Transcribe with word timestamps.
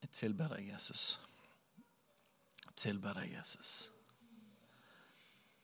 Jeg 0.00 0.10
tilber 0.12 0.48
deg, 0.48 0.72
Jesus. 0.72 1.20
Jeg 2.64 2.74
tilber 2.76 3.12
deg, 3.20 3.32
Jesus. 3.32 3.90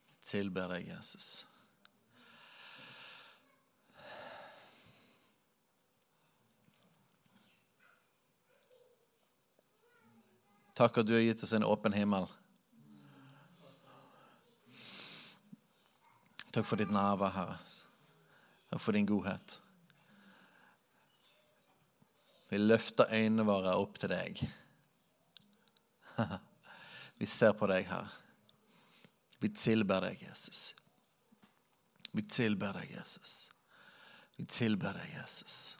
Jeg 0.08 0.22
tilber 0.30 0.68
deg, 0.72 0.88
Jesus. 0.88 1.46
Takk 10.76 10.98
at 11.00 11.06
du 11.08 11.14
har 11.16 11.24
gitt 11.24 11.42
oss 11.42 11.54
en 11.56 11.64
åpen 11.64 11.94
himmel. 11.96 12.26
Takk 16.52 16.66
for 16.68 16.76
ditt 16.76 16.92
nærvær, 16.92 17.32
Herre. 17.32 17.65
Takk 18.70 18.82
for 18.82 18.92
din 18.92 19.06
godhet. 19.06 19.60
Vi 22.48 22.58
løfter 22.58 23.10
øynene 23.10 23.46
våre 23.46 23.74
opp 23.78 23.98
til 23.98 24.12
deg. 24.12 24.42
Vi 27.18 27.26
ser 27.26 27.54
på 27.56 27.66
deg, 27.70 27.88
her. 27.88 28.12
Vi 29.40 29.48
tilber 29.48 30.04
deg, 30.04 30.20
Jesus. 30.28 30.74
Vi 32.12 32.22
tilber 32.22 32.76
deg, 32.76 32.90
Jesus. 32.92 33.50
Vi 34.36 34.44
tilber 34.44 34.96
deg, 34.96 35.10
Jesus. 35.16 35.76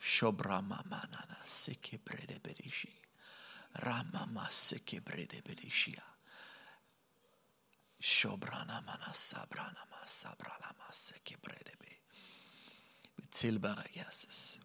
Shobramamanana 0.00 1.38
sikibredebedishi. 1.44 2.92
Ramama 3.84 4.48
sikibredebedishia. 4.50 6.04
Vi 13.16 13.26
tilber 13.26 13.74
deg, 13.82 13.96
Jesus. 13.96 14.60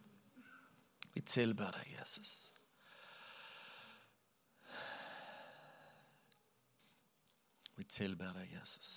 Vi 1.14 1.22
tilber 1.26 1.74
deg, 1.74 1.90
Jesus. 1.98 2.52
Vi 7.74 7.84
tilber 7.84 8.30
deg, 8.38 8.54
Jesus. 8.54 8.94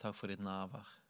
Takk 0.00 0.16
for 0.16 0.32
ditt 0.32 0.40
nærvær. 0.40 1.01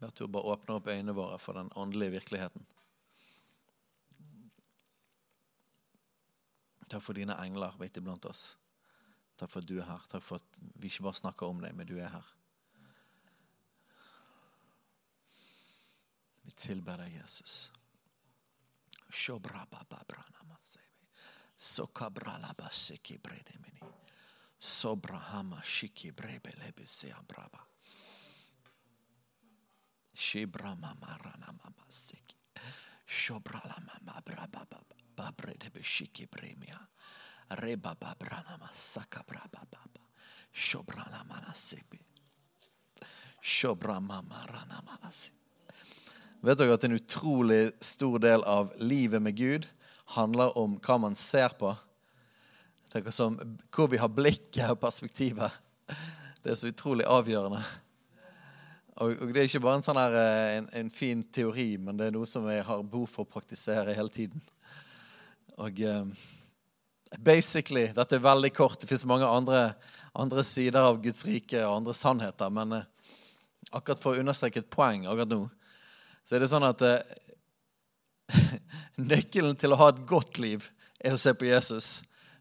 Ved 0.00 0.08
at 0.08 0.16
du 0.16 0.28
bare 0.32 0.54
åpner 0.54 0.78
opp 0.80 0.88
øynene 0.88 1.12
våre 1.12 1.38
for 1.38 1.58
den 1.58 1.68
åndelige 1.76 2.16
virkeligheten. 2.16 2.66
Takk 6.90 7.04
for 7.04 7.14
dine 7.14 7.36
engler 7.44 7.76
midt 7.78 8.00
iblant 8.00 8.24
oss. 8.26 8.56
Takk 9.36 9.52
for 9.52 9.60
at 9.60 9.68
du 9.68 9.76
er 9.78 9.86
her. 9.86 10.06
Takk 10.08 10.24
for 10.24 10.40
at 10.40 10.60
vi 10.80 10.88
ikke 10.88 11.04
bare 11.06 11.20
snakker 11.20 11.46
om 11.46 11.60
deg, 11.62 11.76
men 11.76 11.86
du 11.86 11.98
er 12.00 12.10
her. 12.10 12.32
Vi 16.48 16.56
tilber 16.56 16.98
deg, 17.04 17.14
Jesus. 17.20 17.68
Sobrahama 24.60 25.62
shiki 25.62 26.12
brebe 26.12 26.52
mama 26.58 27.22
braba 27.28 27.69
Vet 46.40 46.58
dere 46.58 46.76
at 46.76 46.84
en 46.84 46.96
utrolig 46.96 47.62
stor 47.84 48.18
del 48.22 48.44
av 48.48 48.72
livet 48.80 49.22
med 49.22 49.36
Gud 49.36 49.68
handler 50.16 50.56
om 50.58 50.78
hva 50.80 50.98
man 50.98 51.16
ser 51.16 51.52
på? 51.58 51.74
Som, 53.12 53.36
hvor 53.70 53.90
vi 53.92 54.00
har 54.00 54.10
blikket 54.10 54.72
og 54.72 54.80
perspektivet. 54.82 55.52
Det 56.42 56.50
er 56.50 56.58
så 56.58 56.72
utrolig 56.72 57.06
avgjørende. 57.06 57.60
Og, 58.98 59.14
og 59.22 59.30
det 59.32 59.42
er 59.42 59.48
ikke 59.48 59.62
bare 59.62 59.78
en, 59.78 59.84
sånn 59.86 60.00
her, 60.00 60.16
en, 60.58 60.66
en, 60.80 60.90
fin 60.92 61.22
teori, 61.32 61.76
men 61.78 61.98
det 61.98 62.08
er 62.08 62.16
noe 62.16 62.28
som 62.28 62.48
jeg 62.50 62.64
har 62.66 62.82
behov 62.82 63.08
for 63.12 63.26
å 63.26 63.32
praktisere 63.36 63.94
hele 63.96 64.12
tiden. 64.12 64.42
Og 65.60 65.80
um, 65.86 66.10
basically, 67.18 67.86
Dette 67.96 68.18
er 68.18 68.24
veldig 68.24 68.52
kort. 68.56 68.80
Det 68.80 68.90
fins 68.90 69.06
mange 69.08 69.28
andre, 69.28 69.70
andre, 70.12 70.44
sider 70.46 70.82
av 70.82 71.00
Guds 71.04 71.22
rike 71.28 71.62
og 71.62 71.78
andre 71.78 71.96
sannheter. 71.96 72.52
Men 72.54 72.80
uh, 72.80 73.08
akkurat 73.70 74.02
for 74.02 74.16
å 74.16 74.24
understreke 74.24 74.64
et 74.64 74.72
poeng 74.72 75.06
akkurat 75.06 75.32
nå, 75.32 75.42
så 76.26 76.36
er 76.36 76.44
det 76.44 76.50
sånn 76.52 76.68
at 76.68 76.84
uh, 76.84 76.98
nøkkelen 79.12 79.58
til 79.58 79.74
å 79.74 79.80
ha 79.80 79.92
et 79.94 80.04
godt 80.08 80.42
liv 80.42 80.66
er 80.98 81.14
å 81.14 81.20
se 81.20 81.34
på 81.36 81.48
Jesus. 81.48 82.00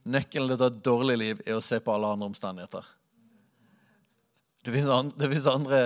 Nøkkelen 0.09 0.49
til 0.49 0.57
å 0.57 0.65
ha 0.65 0.73
et 0.73 0.85
dårlig 0.85 1.19
liv 1.21 1.43
er 1.45 1.59
å 1.59 1.65
se 1.65 1.79
på 1.83 1.93
alle 1.93 2.09
andre 2.09 2.31
omstendigheter. 2.31 2.95
Det 4.63 4.73
fins 4.73 4.89
andre, 4.91 5.29
andre, 5.53 5.81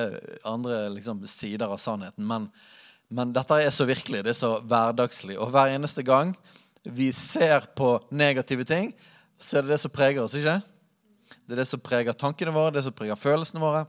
andre 0.50 0.78
liksom, 0.96 1.22
sider 1.30 1.70
av 1.70 1.78
sannheten, 1.78 2.26
men, 2.26 2.48
men, 3.14 3.34
dette 3.36 3.60
er 3.62 3.74
så 3.74 3.86
virkelig. 3.86 4.24
Det 4.26 4.34
er 4.34 4.40
så 4.40 4.56
hverdagslig. 4.60 5.38
Og 5.38 5.52
hver 5.54 5.76
eneste 5.76 6.06
gang 6.06 6.34
vi 6.84 7.12
ser 7.16 7.70
på 7.78 7.96
negative 8.12 8.66
ting, 8.68 8.92
så 9.38 9.60
er 9.60 9.66
det 9.66 9.76
det 9.76 9.82
som 9.84 9.94
preger 9.94 10.24
oss. 10.24 10.36
ikke? 10.40 10.58
Det 11.46 11.56
er 11.56 11.62
det 11.62 11.70
som 11.70 11.84
preger 11.84 12.18
tankene 12.18 12.54
våre, 12.56 12.74
det 12.74 12.84
som 12.86 12.96
preger 12.96 13.20
følelsene 13.20 13.62
våre. 13.62 13.86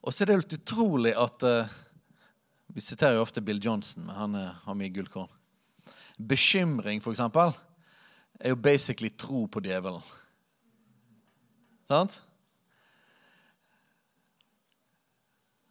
Og 0.00 0.14
så 0.14 0.22
er 0.22 0.30
det 0.30 0.38
helt 0.38 0.56
utrolig 0.56 1.12
at 1.18 1.44
uh, 1.44 1.78
Vi 2.70 2.80
siterer 2.80 3.18
jo 3.18 3.24
ofte 3.24 3.42
Bill 3.42 3.58
Johnson, 3.62 4.06
men 4.06 4.16
han 4.16 4.34
uh, 4.38 4.56
har 4.64 4.78
mye 4.78 4.92
gullkorn. 4.94 5.28
Bekymring, 6.16 7.02
for 7.02 7.12
eksempel, 7.12 7.52
er 8.40 8.54
jo 8.54 8.56
basically 8.56 9.10
tro 9.10 9.46
på 9.50 9.60
djevelen. 9.64 10.04
Sant? 11.90 12.20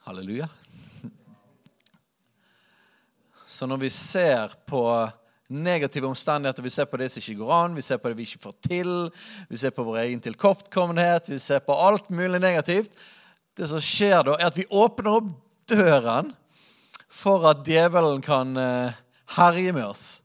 Halleluja. 0.10 0.48
Så 3.48 3.68
når 3.70 3.78
vi 3.78 3.90
ser 3.90 4.56
på 4.66 4.82
negative 5.48 6.08
omstendigheter, 6.08 6.66
vi 6.66 6.72
ser 6.74 6.88
på 6.90 6.98
det 6.98 7.12
som 7.14 7.22
ikke 7.22 7.44
går 7.44 7.52
an, 7.54 7.76
vi 7.78 7.84
ser 7.86 8.02
på 8.02 8.10
det 8.10 8.18
vi 8.18 8.26
ikke 8.26 8.42
får 8.48 8.56
til, 8.66 8.90
vi 9.54 9.62
ser 9.62 9.76
på 9.76 9.86
vår 9.86 10.00
egen 10.08 10.26
tilkortkommenhet, 10.26 11.30
vi 11.30 11.38
ser 11.38 11.62
på 11.62 11.78
alt 11.78 12.10
mulig 12.10 12.42
negativt 12.42 12.90
Det 13.54 13.70
som 13.70 13.78
skjer 13.78 14.26
da, 14.26 14.40
er 14.40 14.50
at 14.50 14.58
vi 14.58 14.66
åpner 14.66 15.20
opp 15.20 15.30
døren 15.70 16.34
for 17.06 17.46
at 17.46 17.62
djevelen 17.70 18.26
kan 18.26 18.58
eh, 18.58 19.00
herje 19.38 19.78
med 19.78 19.92
oss. 19.92 20.24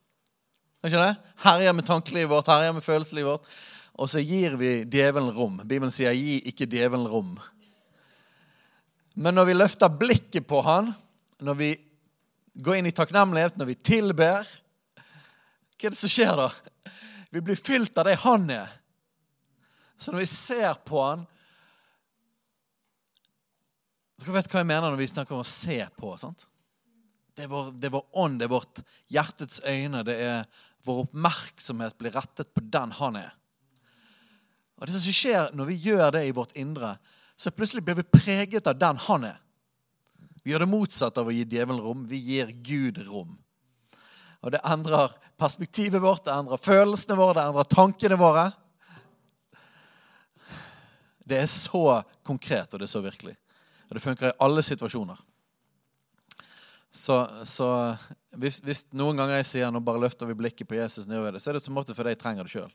Ikke 0.81 0.96
det? 0.96 1.14
Herje 1.44 1.76
med 1.76 1.92
tankelivet 1.92 2.32
vårt, 2.32 2.48
herje 2.48 2.72
med 2.72 2.88
følelseslivet 2.88 3.34
vårt. 3.34 3.56
Og 4.00 4.08
så 4.08 4.25
gir 4.25 4.56
vi 4.56 4.78
djevelen 4.88 5.34
rom. 5.36 5.60
Bibelen 5.60 5.92
sier 5.92 6.16
'gi 6.16 6.40
ikke 6.48 6.72
djevelen 6.72 7.10
rom'. 7.10 7.36
Men 9.14 9.37
når 9.38 9.46
vi 9.46 9.55
løfter 9.55 9.93
blikket 9.94 10.46
på 10.46 10.61
han, 10.66 10.90
når 11.38 11.58
vi 11.58 11.70
går 12.55 12.78
inn 12.78 12.88
i 12.90 12.94
takknemlighet, 12.94 13.58
når 13.58 13.70
vi 13.70 13.76
tilber 13.78 14.46
Hva 15.75 15.88
er 15.88 15.93
det 15.93 15.99
som 16.00 16.11
skjer 16.11 16.32
da? 16.38 16.49
Vi 17.34 17.43
blir 17.43 17.58
fylt 17.58 17.99
av 17.99 18.06
det 18.06 18.14
han 18.22 18.46
er. 18.50 18.70
Så 19.99 20.12
når 20.12 20.25
vi 20.25 20.31
ser 20.31 20.75
på 20.87 21.02
han 21.02 21.25
Dere 24.20 24.37
vet 24.38 24.49
hva 24.49 24.62
jeg 24.62 24.69
mener 24.70 24.87
når 24.88 25.00
vi 25.00 25.08
snakker 25.11 25.37
om 25.37 25.43
å 25.43 25.49
se 25.49 25.81
på. 25.99 26.12
sant? 26.17 26.46
Det 27.34 27.44
er, 27.44 27.49
vår, 27.50 27.72
det 27.75 27.88
er 27.88 27.96
vår 27.96 28.20
ånd, 28.22 28.38
det 28.38 28.46
er 28.46 28.52
vårt 28.52 28.81
hjertets 29.12 29.58
øyne. 29.67 30.05
Det 30.06 30.14
er 30.22 30.46
vår 30.87 31.02
oppmerksomhet 31.02 31.99
blir 31.99 32.14
rettet 32.14 32.52
på 32.55 32.62
den 32.62 32.94
han 33.00 33.19
er. 33.19 33.34
Og 34.78 34.87
Det 34.87 34.94
som 35.02 35.17
skjer 35.19 35.50
når 35.58 35.69
vi 35.72 35.81
gjør 35.88 36.14
det 36.14 36.22
i 36.28 36.32
vårt 36.37 36.55
indre, 36.60 36.94
så 37.36 37.50
plutselig 37.50 37.82
blir 37.84 37.98
vi 37.98 38.02
preget 38.02 38.66
av 38.66 38.78
den 38.78 39.00
han 39.06 39.25
er. 39.25 39.40
Vi 40.44 40.52
gjør 40.52 40.66
det 40.66 40.70
motsatt 40.70 41.19
av 41.19 41.31
å 41.31 41.34
gi 41.34 41.44
djevelen 41.48 41.81
rom. 41.81 42.04
Vi 42.06 42.20
gir 42.20 42.52
Gud 42.52 43.00
rom. 43.08 43.38
Og 44.44 44.52
Det 44.52 44.60
endrer 44.69 45.12
perspektivet 45.40 46.02
vårt, 46.02 46.26
det 46.26 46.34
endrer 46.34 46.60
følelsene 46.60 47.16
våre, 47.16 47.38
det 47.38 47.44
endrer 47.48 47.70
tankene 47.72 48.19
våre. 48.20 48.44
Det 51.25 51.38
er 51.40 51.48
så 51.48 52.02
konkret, 52.22 52.75
og 52.75 52.82
det 52.82 52.84
er 52.84 52.92
så 52.92 53.00
virkelig. 53.00 53.32
Og 53.88 53.96
det 53.96 54.02
funker 54.04 54.28
i 54.28 54.36
alle 54.44 54.62
situasjoner. 54.62 55.16
Så, 56.92 57.16
så 57.48 57.69
hvis, 58.36 58.60
hvis, 58.62 58.84
noen 58.92 59.19
ganger 59.19 59.40
jeg 59.40 59.48
sier 59.48 59.72
nå 59.72 59.81
bare 59.82 60.04
løfter 60.04 60.28
vi 60.28 60.36
blikket 60.38 60.69
på 60.69 60.76
Jesus, 60.76 61.08
så 61.08 61.50
er 61.50 61.56
det 61.56 61.64
som 61.64 61.81
ofte 61.81 61.96
fordi 61.96 62.12
jeg 62.12 62.20
trenger 62.20 62.44
det 62.44 62.52
sjøl. 62.52 62.70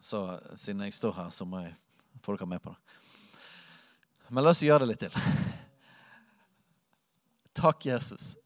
Så 0.00 0.22
siden 0.54 0.86
jeg 0.86 0.94
står 0.96 1.18
her, 1.18 1.34
så 1.34 1.44
må 1.44 1.60
jeg 1.66 1.74
få 2.24 2.38
dere 2.38 2.48
med 2.48 2.62
på 2.62 2.72
det. 2.72 2.99
Men 4.30 4.44
la 4.46 4.52
oss 4.54 4.62
gjøre 4.62 4.84
det 4.84 4.92
litt 4.92 5.00
til. 5.02 5.14
Takk, 7.60 7.86
Jesus. 7.88 8.36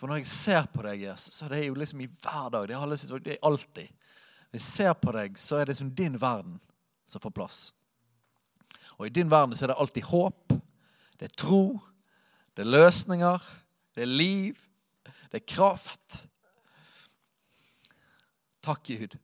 For 0.00 0.08
når 0.08 0.22
jeg 0.22 0.30
ser 0.32 0.68
på 0.72 0.80
deg, 0.86 1.02
Jesus, 1.04 1.34
så 1.36 1.44
er 1.44 1.52
det 1.52 1.66
jo 1.66 1.76
liksom 1.76 2.00
i 2.00 2.08
hver 2.08 2.48
dag. 2.54 2.64
Det 2.70 2.76
er, 2.78 3.18
det 3.20 3.34
er 3.34 3.44
alltid. 3.44 3.90
Når 4.48 4.56
jeg 4.56 4.64
ser 4.64 4.94
på 4.96 5.12
deg, 5.12 5.36
så 5.36 5.60
er 5.60 5.68
det 5.68 5.76
som 5.76 5.90
din 5.92 6.16
verden 6.20 6.56
som 7.04 7.20
får 7.20 7.34
plass. 7.36 7.58
Og 8.96 9.06
i 9.06 9.12
din 9.12 9.28
verden 9.30 9.52
så 9.56 9.66
er 9.66 9.74
det 9.74 9.78
alltid 9.84 10.08
håp. 10.08 10.56
Det 11.20 11.28
er 11.28 11.36
tro. 11.36 11.64
Det 12.56 12.64
er 12.64 12.72
løsninger. 12.72 13.44
Det 13.92 14.06
er 14.06 14.10
liv. 14.10 14.56
Det 15.04 15.42
er 15.42 15.46
kraft. 15.52 16.22
Takk, 18.64 18.88
Gud. 18.88 19.20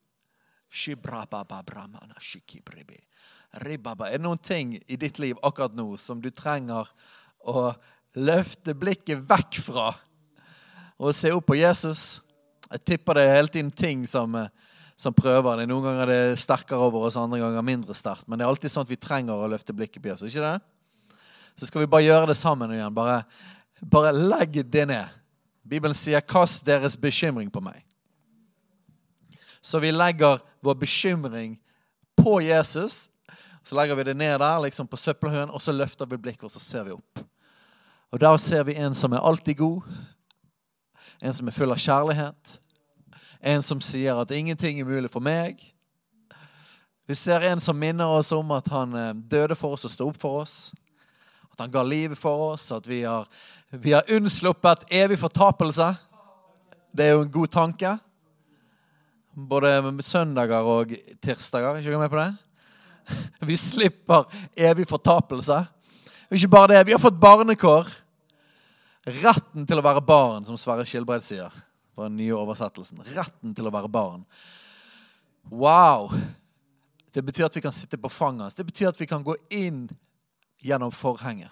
Er 3.57 4.19
det 4.19 4.25
noen 4.25 4.41
ting 4.41 4.77
i 4.87 4.99
ditt 5.01 5.19
liv 5.23 5.39
akkurat 5.43 5.75
nå 5.77 5.97
som 6.01 6.21
du 6.21 6.29
trenger 6.31 6.89
å 7.41 7.71
løfte 8.17 8.75
blikket 8.77 9.23
vekk 9.25 9.61
fra 9.65 9.91
og 10.97 11.13
se 11.17 11.33
opp 11.33 11.49
på 11.49 11.59
Jesus? 11.59 12.21
Jeg 12.71 12.85
tipper 12.85 13.17
det 13.17 13.27
er 13.27 13.37
hele 13.37 13.53
tiden 13.53 13.71
ting 13.71 14.07
som, 14.09 14.35
eh, 14.35 14.49
som 14.97 15.15
prøver 15.15 15.61
det. 15.61 15.69
Noen 15.69 15.85
ganger 15.85 16.03
er 16.03 16.13
det 16.33 16.39
sterkere 16.41 16.83
over 16.83 17.07
oss, 17.07 17.17
andre 17.17 17.39
ganger 17.39 17.63
mindre 17.63 17.95
sterkt. 17.95 18.27
Men 18.27 18.39
det 18.39 18.47
er 18.47 18.53
alltid 18.53 18.73
sånn 18.73 18.87
at 18.87 18.91
vi 18.91 18.97
trenger 18.97 19.35
å 19.35 19.51
løfte 19.51 19.77
blikket 19.77 20.03
på 20.03 20.09
Jesus. 20.09 20.33
ikke 20.33 20.53
det? 20.53 20.61
Så 21.57 21.67
skal 21.67 21.81
vi 21.81 21.87
bare 21.87 22.05
gjøre 22.05 22.27
det 22.33 22.37
sammen 22.37 22.71
igjen. 22.71 22.95
Bare, 22.95 23.25
bare 23.81 24.13
legg 24.13 24.71
det 24.71 24.87
ned. 24.89 25.09
Bibelen 25.67 25.95
sier 25.95 26.21
'kast 26.21 26.65
deres 26.65 26.97
bekymring 26.97 27.51
på 27.51 27.61
meg'. 27.61 27.83
Så 29.63 29.81
vi 29.81 29.91
legger 29.91 30.39
vår 30.63 30.75
bekymring 30.75 31.59
på 32.17 32.41
Jesus. 32.41 33.09
Så 33.67 33.75
legger 33.75 33.95
vi 33.99 34.05
det 34.07 34.15
ned 34.15 34.39
der, 34.39 34.61
liksom 34.63 34.87
på 34.87 34.97
søppelhaugen, 34.97 35.51
og 35.51 35.63
så 35.63 35.73
løfter 35.75 36.07
vi 36.07 36.21
blikket 36.23 36.45
og 36.47 36.53
så 36.55 36.61
ser 36.63 36.85
vi 36.87 36.93
opp. 36.95 37.23
Og 38.15 38.21
Der 38.21 38.37
ser 38.37 38.63
vi 38.65 38.77
en 38.79 38.95
som 38.95 39.13
er 39.13 39.19
alltid 39.19 39.57
god, 39.59 39.83
en 41.23 41.35
som 41.35 41.49
er 41.49 41.57
full 41.57 41.75
av 41.75 41.81
kjærlighet, 41.83 42.61
en 43.43 43.63
som 43.67 43.83
sier 43.83 44.21
at 44.23 44.31
ingenting 44.31 44.79
er 44.81 44.87
mulig 44.87 45.11
for 45.11 45.21
meg. 45.21 45.59
Vi 47.11 47.15
ser 47.19 47.43
en 47.43 47.61
som 47.61 47.79
minner 47.79 48.07
oss 48.07 48.31
om 48.33 48.55
at 48.55 48.71
han 48.71 48.95
eh, 48.95 49.13
døde 49.35 49.59
for 49.59 49.75
oss 49.75 49.85
og 49.87 49.91
sto 49.91 50.09
opp 50.13 50.23
for 50.23 50.45
oss. 50.45 50.71
At 51.51 51.67
han 51.67 51.75
ga 51.75 51.83
livet 51.83 52.19
for 52.19 52.53
oss, 52.53 52.71
at 52.71 52.87
vi 52.87 53.03
har, 53.03 53.27
vi 53.71 53.99
har 53.99 54.07
unnsluppet 54.07 54.87
evig 54.91 55.19
fortapelse. 55.19 55.91
Det 56.95 57.07
er 57.07 57.17
jo 57.17 57.27
en 57.27 57.35
god 57.35 57.51
tanke. 57.51 57.99
Både 59.35 59.77
søndager 60.03 60.63
og 60.63 60.95
tirsdager. 61.23 61.77
ikke 61.77 61.91
du 61.91 61.99
med 61.99 62.11
på 62.15 62.23
det? 62.23 62.46
Vi 63.51 63.57
slipper 63.57 64.27
evig 64.57 64.89
fortapelse. 64.89 65.61
Ikke 66.31 66.51
bare 66.51 66.75
det, 66.75 66.87
vi 66.89 66.95
har 66.97 67.03
fått 67.03 67.21
barnekår. 67.21 67.91
Retten 69.07 69.67
til 69.67 69.79
å 69.79 69.85
være 69.87 70.03
barn, 70.03 70.47
som 70.49 70.59
Sverre 70.59 70.87
Skilbreid 70.87 71.25
sier. 71.25 71.53
på 71.97 72.05
den 72.05 72.19
nye 72.19 72.37
oversettelsen. 72.37 72.99
Retten 73.17 73.55
til 73.57 73.65
å 73.65 73.71
være 73.73 73.89
barn. 73.89 74.27
Wow! 75.49 76.11
Det 77.09 77.23
betyr 77.25 77.47
at 77.47 77.57
vi 77.57 77.63
kan 77.65 77.73
sitte 77.73 77.97
på 77.97 78.11
fanget 78.13 78.43
hans. 78.43 78.55
Det 78.55 78.67
betyr 78.69 78.91
at 78.91 79.01
vi 79.01 79.07
kan 79.09 79.23
gå 79.25 79.33
inn 79.49 79.87
gjennom 80.61 80.93
forhenget. 80.93 81.49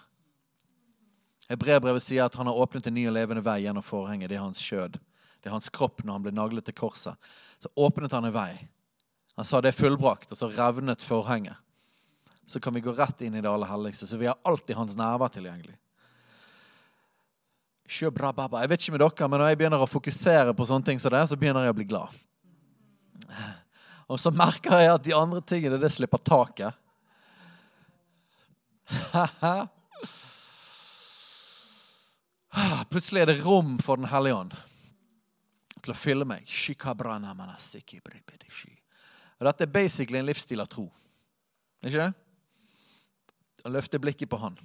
Hebreerbrevet 1.49 2.05
sier 2.05 2.27
at 2.27 2.37
han 2.37 2.45
har 2.45 2.61
åpnet 2.61 2.85
en 2.85 2.93
ny 2.93 3.07
og 3.09 3.15
levende 3.17 3.41
vei 3.45 3.63
gjennom 3.63 3.85
forhenget. 3.85 4.29
Det 4.29 4.37
er 4.37 4.45
hans 4.45 4.61
skjød. 4.61 4.99
Det 5.41 5.49
er 5.49 5.55
hans 5.55 5.69
kropp 5.73 6.03
når 6.03 6.17
han 6.17 6.23
ble 6.25 6.35
naglet 6.37 6.65
til 6.65 6.77
korset. 6.77 7.17
Så 7.61 7.69
åpnet 7.73 8.13
han 8.13 8.29
en 8.29 8.35
vei. 8.35 8.51
Han 9.35 9.45
sa 9.45 9.61
det 9.61 9.73
er 9.73 9.77
fullbrakt, 9.77 10.31
og 10.31 10.37
så 10.39 10.49
revnet 10.51 11.03
forhenget. 11.03 11.57
Så 12.47 12.59
kan 12.61 12.73
vi 12.73 12.83
gå 12.85 12.93
rett 12.93 13.21
inn 13.25 13.35
i 13.35 13.41
det 13.41 13.49
aller 13.49 13.67
helligste. 13.67 14.07
Så 14.07 14.17
vi 14.17 14.29
har 14.29 14.37
alltid 14.45 14.75
hans 14.77 14.95
nerver 14.95 15.31
tilgjengelig. 15.33 15.75
Jeg 18.61 18.69
vet 18.69 18.81
ikke 18.81 18.91
med 18.95 19.01
dere, 19.03 19.27
men 19.29 19.39
Når 19.39 19.47
jeg 19.49 19.57
begynner 19.57 19.81
å 19.81 19.89
fokusere 19.89 20.53
på 20.57 20.65
sånne 20.65 20.85
ting 20.85 20.99
som 21.01 21.11
det, 21.13 21.27
så 21.29 21.37
begynner 21.37 21.65
jeg 21.65 21.73
å 21.73 21.77
bli 21.77 21.89
glad. 21.89 22.09
Og 24.09 24.19
så 24.21 24.31
merker 24.33 24.81
jeg 24.81 24.93
at 24.93 25.03
de 25.05 25.13
andre 25.17 25.41
tingene, 25.41 25.81
det 25.81 25.91
slipper 25.93 26.17
taket. 26.21 26.73
Plutselig 32.93 33.21
er 33.21 33.25
det 33.31 33.41
rom 33.43 33.79
for 33.81 33.97
Den 33.97 34.09
hellige 34.11 34.35
ånd 34.37 34.53
til 35.81 35.93
å 35.93 35.97
fylle 35.97 36.25
meg. 36.25 36.45
Og 39.39 39.47
Dette 39.49 39.65
er 39.65 39.71
basically 39.71 40.19
en 40.19 40.27
livsstil 40.27 40.63
av 40.63 40.69
tro. 40.71 40.85
Er 41.83 41.91
ikke 41.91 42.05
det? 42.05 42.13
Å 43.65 43.73
løfte 43.73 43.99
blikket 43.99 44.29
på 44.31 44.39
Han. 44.39 44.57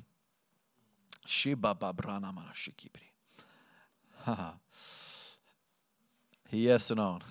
I 6.50 6.64
Jesu 6.66 6.94
navn. 6.98 7.22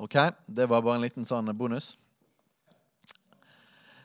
Ok, 0.00 0.16
det 0.46 0.66
var 0.66 0.82
bare 0.82 0.98
en 0.98 1.04
liten 1.04 1.28
sånn 1.28 1.52
bonus. 1.54 1.92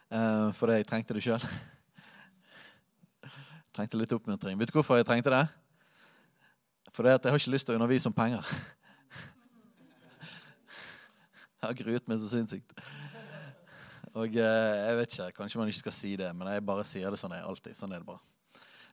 Uh, 0.09 0.49
fordi 0.57 0.79
jeg 0.79 0.88
trengte 0.89 1.15
det 1.17 1.23
sjøl. 1.25 1.43
trengte 3.75 3.97
litt 3.97 4.13
oppmuntring. 4.13 4.57
Vet 4.59 4.69
du 4.69 4.77
hvorfor 4.77 4.99
jeg 4.99 5.07
trengte 5.07 5.33
det? 5.33 5.45
For 6.93 7.05
det 7.05 7.15
at 7.17 7.25
jeg 7.25 7.33
har 7.33 7.41
ikke 7.41 7.53
lyst 7.55 7.69
til 7.69 7.75
å 7.75 7.79
undervise 7.79 8.09
om 8.09 8.15
penger. 8.15 8.45
Jeg 11.59 11.67
har 11.67 11.75
gruet 11.75 12.05
meg 12.07 12.19
så 12.21 12.29
sinnssykt. 12.31 12.71
Og 14.15 14.35
eh, 14.39 14.75
jeg 14.79 14.97
vet 14.99 15.13
ikke, 15.13 15.31
Kanskje 15.41 15.59
man 15.59 15.69
ikke 15.71 15.83
skal 15.83 15.95
si 15.95 16.15
det, 16.19 16.29
men 16.35 16.47
jeg 16.53 16.65
bare 16.65 16.85
sier 16.87 17.11
det 17.11 17.19
sånn 17.19 17.35
jeg 17.35 17.43
alltid. 17.45 17.75
Sånn 17.75 17.91
er 17.91 17.99
det 17.99 18.07
bare. 18.07 18.23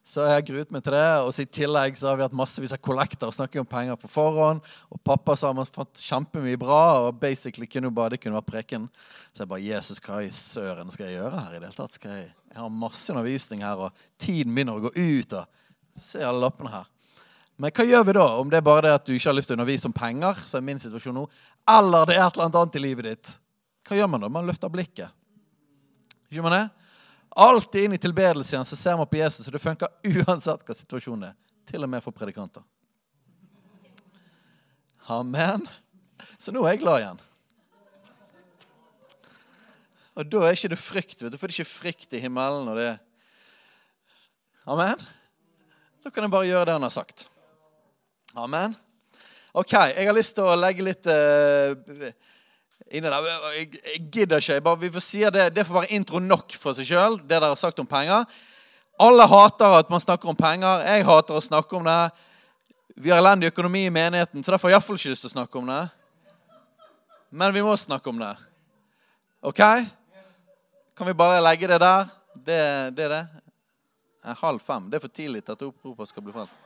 Så 0.06 0.22
jeg 0.22 0.36
har 0.36 0.42
gruet 0.46 0.72
meg 0.74 0.82
til 0.86 0.94
det. 0.94 1.06
Og 1.26 1.38
i 1.42 1.46
tillegg 1.58 1.96
så 1.98 2.08
har 2.10 2.18
vi 2.18 2.24
hatt 2.26 2.34
massevis 2.36 2.74
av 2.74 2.82
kollekter 2.82 3.30
og 3.30 3.34
snakket 3.34 3.62
om 3.62 3.68
penger 3.70 3.98
på 3.98 4.10
forhånd. 4.10 4.62
Og 4.90 5.00
pappa 5.06 5.34
sa 5.38 5.50
man 5.54 5.66
fant 5.66 6.02
kjempemye 6.02 6.58
bra, 6.62 7.06
og 7.06 7.18
basically 7.22 7.66
kunne 7.70 7.90
bare 7.94 8.14
det 8.14 8.20
kunne 8.22 8.38
vært 8.38 8.50
preken. 8.50 8.86
Så 9.32 9.42
jeg 9.42 9.50
bare 9.50 9.66
Jesus, 9.66 10.02
hva 10.02 10.20
i 10.22 10.30
søren 10.34 10.90
skal 10.94 11.08
jeg 11.08 11.18
gjøre 11.18 11.42
her 11.42 11.56
i 11.56 11.58
det 11.58 11.70
hele 11.70 11.78
tatt? 11.78 11.98
Jeg, 12.02 12.28
jeg 12.52 12.60
har 12.62 12.78
masse 12.82 13.10
undervisning 13.14 13.66
her, 13.66 13.86
og 13.88 14.06
tiden 14.22 14.54
begynner 14.54 14.78
å 14.78 14.86
gå 14.86 14.94
ut. 14.94 15.38
og 15.38 15.98
Se 16.06 16.22
alle 16.22 16.42
lappene 16.44 16.74
her. 16.74 16.90
Men 17.56 17.72
hva 17.72 17.84
gjør 17.88 18.04
vi 18.04 18.14
da 18.18 18.26
om 18.36 18.50
det 18.52 18.58
er 18.58 18.64
bare 18.66 18.84
det 18.84 18.94
at 18.98 19.06
du 19.08 19.14
ikke 19.14 19.30
har 19.30 19.36
lyst 19.36 19.48
til 19.48 19.56
å 19.56 19.58
undervise 19.58 19.88
om 19.88 19.94
penger, 19.96 20.40
så 20.44 20.58
er 20.58 20.64
min 20.66 20.80
situasjon 20.80 21.16
nå, 21.16 21.24
eller 21.72 22.08
det 22.08 22.16
er 22.18 22.26
et 22.26 22.36
eller 22.36 22.50
annet 22.50 22.76
i 22.76 22.82
livet 22.84 23.08
ditt? 23.08 23.36
Hva 23.86 23.96
gjør 23.96 24.10
man 24.12 24.26
da? 24.26 24.30
Man 24.32 24.48
løfter 24.48 24.72
blikket. 24.72 25.14
Gjør 26.28 26.44
man 26.48 26.56
det? 26.56 26.64
Alltid 27.36 27.86
inn 27.86 27.96
i 27.96 28.00
tilbedelse 28.00 28.54
igjen 28.54 28.68
så 28.68 28.76
ser 28.76 28.96
man 28.98 29.08
på 29.08 29.18
Jesus, 29.20 29.46
og 29.46 29.56
det 29.56 29.62
funker 29.62 29.92
uansett 30.24 30.64
hva 30.66 30.76
situasjonen 30.76 31.30
er. 31.30 31.36
Til 31.68 31.84
og 31.84 31.90
med 31.90 32.04
for 32.04 32.14
predikanter. 32.14 32.64
Amen. 35.12 35.64
Så 36.38 36.52
nå 36.52 36.64
er 36.64 36.74
jeg 36.74 36.82
glad 36.82 37.00
igjen. 37.02 37.20
Og 40.16 40.28
da 40.32 40.42
er 40.46 40.56
ikke 40.56 40.72
det 40.72 40.80
frykt. 40.80 41.22
vet 41.22 41.32
du, 41.32 41.38
For 41.38 41.46
det 41.46 41.54
er 41.54 41.60
ikke 41.60 41.76
frykt 41.76 42.16
i 42.16 42.20
himmelen. 42.20 42.68
og 42.68 42.76
det 42.80 42.98
Amen. 44.66 45.00
Da 46.02 46.10
kan 46.10 46.24
jeg 46.24 46.32
bare 46.32 46.48
gjøre 46.48 46.64
det 46.66 46.76
han 46.78 46.82
har 46.82 46.94
sagt. 46.94 47.28
Amen. 48.36 48.76
Ok, 49.56 49.72
Jeg 49.72 50.04
har 50.04 50.12
lyst 50.12 50.34
til 50.36 50.44
å 50.44 50.56
legge 50.60 50.84
litt 50.84 51.06
uh, 51.08 51.72
inni 52.92 53.08
der. 53.08 53.28
Jeg, 53.54 53.70
jeg 53.78 54.00
gidder 54.12 54.42
ikke. 54.42 54.58
Jeg 54.58 54.64
bare, 54.66 54.80
vi 54.82 54.90
får 54.92 55.04
si 55.06 55.22
det, 55.32 55.46
det 55.56 55.64
får 55.64 55.78
være 55.78 55.96
intro 55.96 56.20
nok 56.20 56.52
for 56.60 56.76
seg 56.76 56.90
sjøl, 56.90 57.16
det 57.22 57.32
dere 57.32 57.54
har 57.54 57.56
sagt 57.56 57.80
om 57.80 57.88
penger. 57.88 58.28
Alle 59.00 59.24
hater 59.32 59.78
at 59.78 59.88
man 59.92 60.04
snakker 60.04 60.28
om 60.28 60.36
penger. 60.36 60.84
Jeg 60.84 61.08
hater 61.08 61.38
å 61.38 61.46
snakke 61.46 61.80
om 61.80 61.88
det. 61.88 61.96
Vi 63.00 63.12
har 63.12 63.22
elendig 63.24 63.48
økonomi 63.54 63.86
i 63.86 63.94
menigheten, 63.96 64.44
så 64.44 64.52
derfor 64.52 64.68
har 64.68 64.76
jeg 64.76 64.82
iallfall 64.82 65.00
ikke 65.00 65.14
lyst 65.14 65.24
til 65.24 65.32
å 65.32 65.36
snakke 65.38 65.60
om 65.62 65.72
det. 65.72 65.80
Men 67.40 67.56
vi 67.56 67.64
må 67.64 67.72
snakke 67.80 68.12
om 68.12 68.20
det. 68.20 68.34
OK? 69.48 69.64
Kan 70.96 71.08
vi 71.08 71.16
bare 71.16 71.40
legge 71.44 71.72
det 71.72 71.80
der? 71.80 72.08
Det, 72.36 72.62
er 73.00 73.12
det. 73.16 73.26
Halv 74.44 74.60
fem. 74.60 74.92
Det 74.92 75.00
er 75.00 75.08
for 75.08 75.20
tidlig 75.24 75.44
til 75.44 75.56
at 75.56 75.68
oppropet 75.72 76.12
skal 76.12 76.24
bli 76.28 76.36
frelst. 76.36 76.65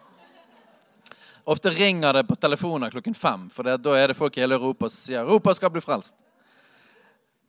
Ofte 1.44 1.70
ringer 1.70 2.12
det 2.12 2.25
på 2.28 2.37
telefoner 2.37 2.90
klokken 2.90 3.14
fem, 3.14 3.49
for 3.50 3.66
det, 3.66 3.78
da 3.85 3.94
er 3.97 4.11
det 4.11 4.18
folk 4.18 4.37
i 4.37 4.42
hele 4.44 4.59
Europa 4.59 4.88
som 4.88 5.00
sier 5.00 5.23
'Europa 5.23 5.54
skal 5.54 5.70
bli 5.70 5.80
frelst'. 5.80 6.14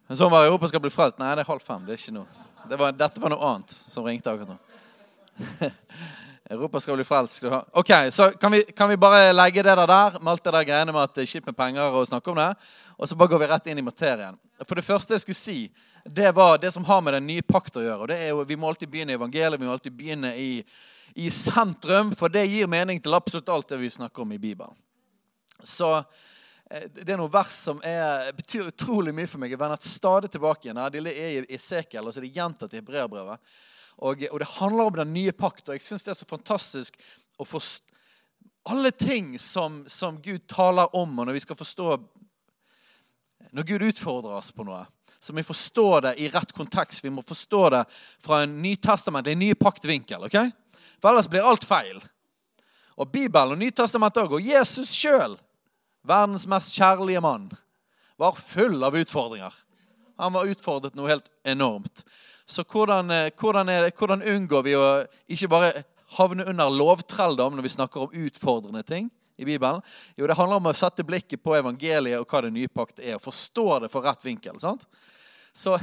Men 0.08 0.18
sånn 0.18 0.32
var 0.32 0.46
Europa 0.46 0.68
skal 0.68 0.82
bli 0.84 0.90
frelst. 0.92 1.20
Nei, 1.20 1.36
det 1.36 1.46
er 1.46 1.48
halv 1.48 1.64
fem. 1.64 1.86
det 1.86 1.94
er 1.94 1.98
ikke 1.98 2.14
noe. 2.14 2.26
Det 2.70 2.80
var, 2.80 2.92
dette 2.92 3.22
var 3.22 3.30
noe 3.30 3.48
annet 3.48 3.72
som 3.72 4.04
ringte 4.04 4.32
akkurat 4.32 4.50
nå. 4.50 4.58
Europa 6.52 6.80
skal 6.80 6.98
bli 7.00 7.06
frelst. 7.08 7.44
Ok, 7.72 7.92
så 8.12 8.32
kan 8.32 8.52
vi, 8.52 8.64
kan 8.76 8.90
vi, 8.90 8.98
bare 8.98 9.32
legge 9.32 9.64
det 9.64 9.76
der 9.76 10.20
med 10.20 10.32
alt 10.34 10.44
det 10.44 10.52
der 10.52 10.68
greiene 10.68 10.92
med 10.92 11.06
at 11.06 11.16
det 11.16 11.24
er 11.24 11.32
kjipt 11.32 11.48
med 11.48 11.56
penger 11.56 11.96
og 11.96 12.08
snakke 12.10 12.32
om 12.32 12.42
det, 12.42 12.50
og 12.98 13.08
så 13.08 13.16
bare 13.16 13.32
går 13.32 13.40
vi 13.40 13.50
rett 13.54 13.70
inn 13.72 13.80
i 13.80 13.86
materien. 13.86 14.36
For 14.68 14.76
det 14.76 14.84
første 14.86 15.16
jeg 15.16 15.24
skulle 15.24 15.40
si, 15.40 15.72
det 16.04 16.36
var 16.36 16.60
det 16.60 16.74
som 16.76 16.84
har 16.84 17.00
med 17.02 17.16
den 17.16 17.30
nye 17.30 17.46
pakt 17.48 17.80
å 17.80 17.86
gjøre. 17.86 18.02
og 18.02 18.12
det 18.12 18.18
er 18.20 18.30
jo, 18.34 18.44
Vi 18.44 18.56
må 18.60 18.68
alltid 18.68 18.92
begynne 18.92 19.16
i 19.16 19.16
evangeliet, 19.16 19.60
vi 19.62 19.66
må 19.66 19.72
alltid 19.72 19.96
begynne 19.96 20.36
i 20.36 20.52
i 21.16 21.30
sentrum, 21.32 22.14
for 22.16 22.32
det 22.32 22.46
gir 22.48 22.70
mening 22.72 23.02
til 23.02 23.16
absolutt 23.18 23.50
alt 23.52 23.74
det 23.74 23.82
vi 23.82 23.90
snakker 23.92 24.24
om 24.24 24.32
i 24.32 24.40
Bibelen. 24.42 24.76
Så 25.64 25.90
eh, 25.98 26.88
det 26.94 27.14
er 27.14 27.20
noen 27.20 27.34
vers 27.34 27.54
som 27.68 27.82
er, 27.86 28.32
betyr 28.38 28.72
utrolig 28.72 29.14
mye 29.16 29.30
for 29.30 29.42
meg. 29.42 29.54
Jeg 29.54 29.62
vender 29.62 29.86
stadig 29.86 30.32
tilbake 30.32 30.68
igjen. 30.68 30.82
Det 30.94 31.04
er 31.12 31.42
i 31.42 31.56
Esekiel, 31.58 32.08
og 32.08 32.14
så 32.14 32.22
er 32.22 32.28
det 32.28 32.36
gjentatt 32.38 32.74
i 32.74 32.82
Hebreabrevet. 32.82 33.54
Og, 34.02 34.24
og, 34.32 34.38
det 34.42 34.54
handler 34.58 34.90
om 34.90 35.00
den 35.04 35.14
nye 35.14 35.36
pakt. 35.36 35.68
Og 35.68 35.78
jeg 35.78 35.86
syns 35.86 36.08
det 36.08 36.16
er 36.16 36.22
så 36.24 36.30
fantastisk 36.30 36.98
å 37.38 37.48
forstå 37.48 37.90
alle 38.70 38.92
ting 38.92 39.40
som, 39.40 39.84
som, 39.90 40.22
Gud 40.22 40.48
taler 40.48 40.96
om, 40.96 41.20
og 41.20 41.26
når 41.26 41.34
vi 41.34 41.40
skal 41.46 41.58
forstå 41.58 41.98
Når 43.52 43.64
Gud 43.68 43.82
utfordrer 43.84 44.38
oss 44.38 44.52
på 44.54 44.64
noe, 44.64 44.86
så 45.22 45.34
må 45.34 45.42
vi 45.42 45.48
forstå 45.52 45.88
det 46.08 46.16
i 46.18 46.30
rett 46.34 46.52
kontekst. 46.58 47.04
Vi 47.04 47.12
må 47.14 47.22
forstå 47.22 47.62
det 47.70 47.84
fra 48.24 48.42
en 48.42 48.56
ny 48.62 48.74
testament, 48.82 49.28
en 49.28 49.40
ny 49.40 49.54
paktvinkel. 49.54 50.26
ok? 50.26 50.38
For 51.02 51.12
ellers 51.12 51.30
blir 51.30 51.46
alt 51.46 51.66
feil. 51.68 52.02
Og 52.98 53.10
Bibelen 53.14 53.54
og 53.54 53.62
Nytestamentet 53.62 54.24
òg, 54.26 54.40
og 54.40 54.46
Jesus 54.46 54.94
sjøl, 54.98 55.38
verdens 56.06 56.48
mest 56.50 56.74
kjærlige 56.74 57.22
mann, 57.22 57.52
var 58.18 58.38
full 58.38 58.82
av 58.84 58.98
utfordringer. 58.98 59.54
Han 60.22 60.34
var 60.34 60.50
utfordret 60.50 60.98
noe 60.98 61.10
helt 61.10 61.30
enormt. 61.46 62.04
Så 62.46 62.66
hvordan, 62.66 63.12
eh, 63.14 63.32
hvordan, 63.38 63.70
det, 63.70 63.94
hvordan 63.98 64.26
unngår 64.26 64.66
vi 64.66 64.76
å 64.76 64.90
ikke 65.30 65.50
bare 65.50 65.86
havne 66.18 66.46
under 66.50 66.70
lovtrelldom 66.70 67.56
når 67.56 67.66
vi 67.66 67.76
snakker 67.78 68.06
om 68.06 68.22
utfordrende 68.26 68.84
ting 68.84 69.10
i 69.42 69.48
Bibelen? 69.48 69.82
Jo, 70.16 70.28
det 70.28 70.38
handler 70.38 70.62
om 70.62 70.70
å 70.72 70.76
sette 70.78 71.06
blikket 71.08 71.44
på 71.44 71.56
evangeliet 71.58 72.22
og 72.22 72.28
hva 72.30 72.44
det 72.46 72.54
nye 72.56 72.72
pakt 72.72 73.02
er, 73.02 73.16
og 73.18 73.26
forstå 73.26 73.68
det 73.86 73.92
for 73.94 74.06
rett 74.06 74.26
vinkel. 74.26 74.60
sant? 74.62 74.86
Så 75.54 75.76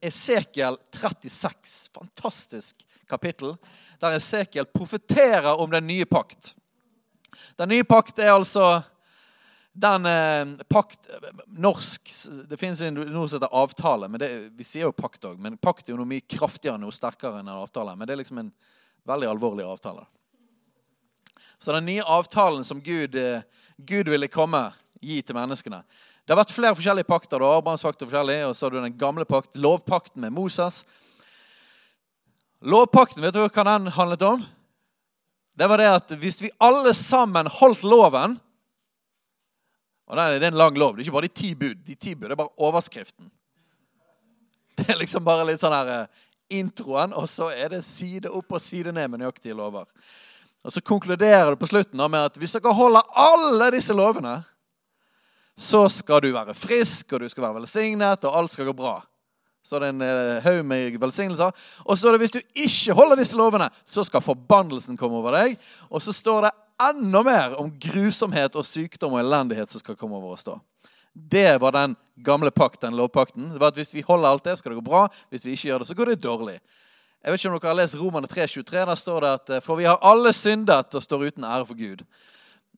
Esekiel 0.00 0.78
36, 0.94 1.88
fantastisk 1.94 2.84
kapittel, 3.08 3.56
der 4.00 4.18
Esekiel 4.18 4.68
profeterer 4.70 5.60
om 5.60 5.70
den 5.70 5.86
nye 5.86 6.06
pakt. 6.06 6.54
Den 7.56 7.72
nye 7.72 7.84
pakt 7.84 8.18
er 8.18 8.34
altså 8.34 8.82
den 9.76 10.06
eh, 10.08 10.64
pakt 10.68 11.08
Norsk 11.46 12.08
Det 12.48 12.56
finnes 12.56 12.80
noe 12.96 13.28
som 13.28 13.36
heter 13.36 13.52
avtale. 13.52 14.08
men 14.08 14.20
det, 14.20 14.30
Vi 14.56 14.64
sier 14.64 14.86
jo 14.86 14.92
pakt 14.96 15.24
òg, 15.28 15.40
men 15.40 15.58
pakt 15.60 15.88
er 15.88 15.92
jo 15.92 16.00
noe 16.00 16.08
mye 16.08 16.24
kraftigere 16.24 16.80
noe 16.80 16.94
sterkere 16.94 17.40
enn 17.40 17.50
en 17.50 17.60
avtale. 17.60 17.96
Men 17.96 18.08
det 18.08 18.14
er 18.14 18.22
liksom 18.22 18.40
en 18.40 18.52
veldig 19.06 19.28
alvorlig 19.28 19.66
avtale. 19.68 20.06
Så 21.58 21.72
den 21.72 21.86
nye 21.88 22.04
avtalen 22.04 22.64
som 22.64 22.80
Gud, 22.80 23.14
eh, 23.14 23.42
Gud 23.76 24.08
ville 24.08 24.28
komme, 24.28 24.72
gi 25.00 25.20
til 25.22 25.36
menneskene 25.36 25.82
Det 26.26 26.32
har 26.32 26.40
vært 26.40 26.54
flere 26.56 26.74
forskjellige 26.74 27.06
pakter. 27.06 27.38
Da. 27.38 27.58
Abrahams 27.58 27.82
pakt 27.82 28.02
er 28.02 28.08
forskjellig, 28.08 28.38
og 28.48 28.56
så 28.56 28.66
har 28.66 28.70
du 28.70 28.80
den 28.80 28.98
gamle 28.98 29.24
pakt, 29.24 29.54
lovpakten 29.54 30.20
med 30.20 30.32
Moses. 30.32 30.84
Lovpakten, 32.60 33.22
vet 33.22 33.34
du 33.34 33.44
hva 33.44 33.64
den 33.68 33.92
handlet 33.94 34.22
om? 34.26 34.42
Det 35.56 35.68
var 35.68 35.78
det 35.78 35.86
at 35.86 36.10
hvis 36.20 36.42
vi 36.42 36.50
alle 36.58 36.92
sammen 36.94 37.46
holdt 37.46 37.84
loven 37.86 38.40
Og 40.06 40.16
det 40.16 40.24
er 40.24 40.44
en 40.46 40.58
lang 40.58 40.76
lov. 40.78 40.94
Det 40.94 41.02
er 41.02 41.08
ikke 41.08 41.16
bare 41.16 41.26
de 41.26 41.34
ti 41.34 41.54
bud. 41.54 41.80
De 41.82 41.94
ti 41.94 42.14
bud 42.14 42.30
er 42.30 42.38
bare 42.38 42.62
overskriften. 42.62 43.30
Det 44.76 44.90
er 44.92 45.00
liksom 45.00 45.24
bare 45.24 45.46
litt 45.48 45.58
sånn 45.58 45.74
her 45.74 45.88
eh, 45.90 46.20
introen, 46.60 47.14
og 47.16 47.26
så 47.26 47.48
er 47.50 47.72
det 47.72 47.80
side 47.82 48.30
opp 48.30 48.52
og 48.54 48.62
side 48.62 48.92
ned 48.94 49.08
med 49.10 49.22
nøyaktige 49.22 49.56
lover. 49.56 49.88
Og 50.66 50.74
Så 50.74 50.82
konkluderer 50.82 51.52
det 51.54 51.60
på 51.62 51.70
slutten 51.70 52.02
med 52.10 52.26
at 52.26 52.38
hvis 52.42 52.56
dere 52.58 52.74
holder 52.74 53.06
alle 53.14 53.70
disse 53.76 53.94
lovene, 53.94 54.40
så 55.56 55.86
skal 55.88 56.20
du 56.20 56.32
være 56.34 56.54
frisk, 56.54 57.14
og 57.14 57.22
du 57.22 57.28
skal 57.30 57.46
være 57.46 57.62
velsignet, 57.62 58.24
og 58.26 58.38
alt 58.38 58.52
skal 58.52 58.66
gå 58.68 58.74
bra 58.76 58.98
så 59.66 59.76
er 59.76 59.82
det 59.82 59.88
en 59.94 60.04
eh, 60.06 60.44
haug 60.44 60.62
med 60.66 60.98
velsignelser. 61.02 61.50
Og 61.84 61.98
så 61.98 62.08
er 62.08 62.14
det 62.14 62.22
hvis 62.22 62.36
du 62.36 62.40
ikke 62.54 62.94
holder 62.94 63.18
disse 63.18 63.38
lovene, 63.38 63.66
så 63.86 64.04
skal 64.06 64.22
forbannelsen 64.22 64.98
komme 65.00 65.18
over 65.18 65.34
deg. 65.34 65.56
Og 65.90 66.02
så 66.04 66.14
står 66.14 66.46
det 66.46 66.54
enda 66.86 67.22
mer 67.26 67.56
om 67.58 67.72
grusomhet 67.82 68.56
og 68.56 68.66
sykdom 68.68 69.16
og 69.16 69.24
elendighet 69.24 69.72
som 69.72 69.82
skal 69.82 69.98
komme 69.98 70.18
over 70.20 70.36
oss 70.36 70.46
da. 70.46 70.58
Det 71.16 71.56
var 71.62 71.72
den 71.72 71.96
gamle 72.22 72.52
pakt, 72.52 72.84
lovpakten. 72.92 73.48
Det 73.54 73.60
var 73.60 73.72
at 73.72 73.78
Hvis 73.80 73.94
vi 73.94 74.04
holder 74.06 74.28
alt 74.28 74.44
det, 74.44 74.58
skal 74.58 74.72
det 74.72 74.82
gå 74.82 74.86
bra. 74.86 75.06
Hvis 75.32 75.46
vi 75.46 75.56
ikke 75.56 75.70
gjør 75.70 75.82
det, 75.82 75.88
så 75.88 75.96
går 75.96 76.12
det 76.12 76.22
dårlig. 76.22 76.58
Jeg 77.26 77.34
vet 77.34 77.42
ikke 77.42 77.50
om 77.50 77.54
dere 77.58 77.70
har 77.72 77.78
lest 77.80 77.98
Romane 77.98 78.28
3,23. 78.30 78.86
Der 78.86 78.94
står 78.94 79.24
det 79.24 79.30
at 79.34 79.64
for 79.66 79.74
vi 79.80 79.88
har 79.88 79.98
alle 79.98 80.30
syndet 80.30 80.94
og 80.94 81.02
står 81.02 81.24
uten 81.26 81.44
ære 81.44 81.66
for 81.66 81.74
Gud. 81.74 82.04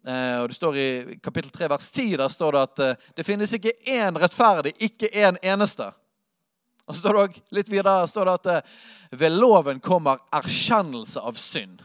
Eh, 0.09 0.41
og 0.41 0.49
det 0.49 0.57
står 0.57 0.77
I 0.81 0.89
kapittel 1.21 1.51
3 1.53 1.69
vers 1.69 1.91
10 1.91 2.17
der 2.17 2.33
står 2.33 2.57
det 2.57 2.63
at 2.63 2.81
eh, 2.81 3.11
det 3.17 3.27
finnes 3.27 3.53
ikke 3.53 3.75
én 3.93 4.17
rettferdig, 4.17 4.73
ikke 4.81 5.11
én 5.13 5.37
eneste. 5.43 5.91
Og 6.87 6.97
så 6.97 7.03
står 7.03 7.13
det 7.13 7.25
også, 7.27 7.45
litt 7.59 7.69
videre 7.69 8.09
står 8.09 8.25
det 8.25 8.37
at 8.39 8.51
eh, 8.55 8.75
ved 9.21 9.37
loven 9.37 9.85
kommer 9.85 10.25
erkjennelse 10.33 11.21
av 11.21 11.37
synd. 11.37 11.83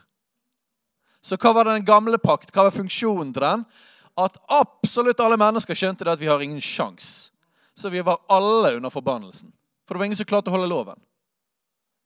Så 1.19 1.35
hva 1.35 1.51
var 1.59 1.67
den 1.67 1.83
gamle 1.83 2.15
pakt? 2.15 2.55
Hva 2.55 2.69
var 2.69 2.75
funksjonen 2.79 3.35
til 3.35 3.43
den? 3.43 3.67
At 4.15 4.39
absolutt 4.47 5.19
alle 5.19 5.35
mennesker 5.35 5.75
skjønte 5.75 6.07
det 6.07 6.15
at 6.15 6.23
vi 6.23 6.31
har 6.31 6.39
ingen 6.39 6.63
sjans. 6.63 7.27
Så 7.75 7.91
vi 7.91 7.99
var 7.99 8.23
alle 8.31 8.77
under 8.77 8.93
forbannelsen. 8.93 9.51
For 9.83 9.95
det 9.95 9.99
var 9.99 10.13
ingen 10.13 10.23
som 10.23 10.31
klarte 10.31 10.47
å 10.47 10.55
holde 10.55 10.71
loven. 10.71 10.99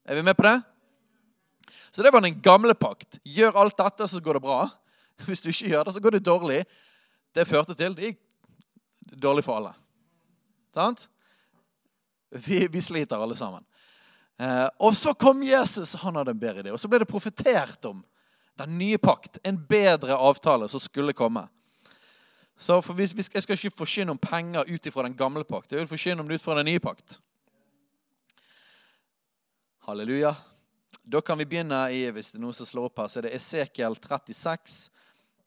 Er 0.08 0.16
vi 0.16 0.24
med 0.24 0.38
på 0.38 0.44
det? 0.48 0.62
Så 1.92 2.04
det 2.04 2.14
var 2.14 2.22
den 2.22 2.42
gamle 2.42 2.74
pakt. 2.76 3.20
Gjør 3.24 3.58
alt 3.60 3.78
dette, 3.78 4.08
så 4.08 4.20
går 4.24 4.40
det 4.40 4.46
bra. 4.46 4.62
Hvis 5.28 5.42
du 5.42 5.50
ikke 5.50 5.74
gjør 5.74 5.84
det, 5.84 5.94
så 5.94 6.04
går 6.04 6.16
det 6.16 6.26
dårlig. 6.26 6.62
Det 7.36 7.48
førte 7.48 7.76
til 7.76 7.96
Det 7.96 8.12
gikk 8.12 8.20
dårlig 9.22 9.44
for 9.44 9.60
alle. 9.60 9.74
Sant? 10.74 11.08
Vi, 12.30 12.68
vi 12.72 12.82
sliter 12.82 13.20
alle 13.20 13.36
sammen. 13.36 13.64
Eh, 14.40 14.68
og 14.80 14.96
så 14.96 15.14
kom 15.18 15.44
Jesus, 15.44 15.96
han 16.04 16.16
hadde 16.16 16.32
en 16.36 16.40
bedre 16.40 16.64
idé. 16.64 16.72
Og 16.72 16.80
så 16.80 16.90
ble 16.92 17.02
det 17.02 17.10
profetert 17.10 17.86
om 17.90 18.04
den 18.58 18.78
nye 18.78 18.98
pakt, 18.98 19.40
en 19.44 19.58
bedre 19.70 20.16
avtale 20.16 20.70
som 20.70 20.82
skulle 20.82 21.16
komme. 21.18 21.48
Så 22.58 22.80
for 22.82 22.98
hvis, 22.98 23.14
Jeg 23.34 23.44
skal 23.44 23.58
ikke 23.58 23.78
forsyne 23.78 24.12
om 24.12 24.18
penger 24.18 24.66
ut 24.68 24.86
ifra 24.86 25.04
den 25.04 25.18
gamle 25.18 25.44
pakt. 25.44 25.72
Jeg 25.72 25.80
vil 25.80 25.88
forsyne 25.88 26.22
om 26.22 26.28
det 26.28 26.36
ut 26.36 26.44
fra 26.44 26.58
den 26.58 26.66
nye 26.66 26.80
pakt. 26.80 27.20
Halleluja. 29.88 30.36
Da 31.04 31.22
kan 31.22 31.38
vi 31.38 31.46
begynne 31.46 31.78
i 31.96 32.02
hvis 32.12 32.34
det 32.34 32.42
er 32.42 32.42
noe 32.44 32.56
som 32.56 32.68
slår 32.68 32.90
opp 32.90 32.98
her, 33.00 33.08
så 33.08 33.22
er 33.22 33.26
det 33.30 33.38
Esekiel 33.38 33.94
36, 33.96 34.90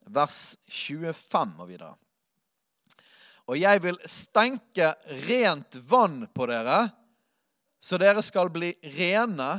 vers 0.08 0.38
25 0.64 1.50
og 1.60 1.66
videre. 1.68 1.90
Og 3.44 3.58
jeg 3.60 3.82
vil 3.84 3.98
stenke 4.08 4.94
rent 5.26 5.76
vann 5.90 6.22
på 6.32 6.46
dere, 6.48 6.78
så 7.84 8.00
dere 8.00 8.24
skal 8.24 8.48
bli 8.54 8.70
rene. 8.96 9.58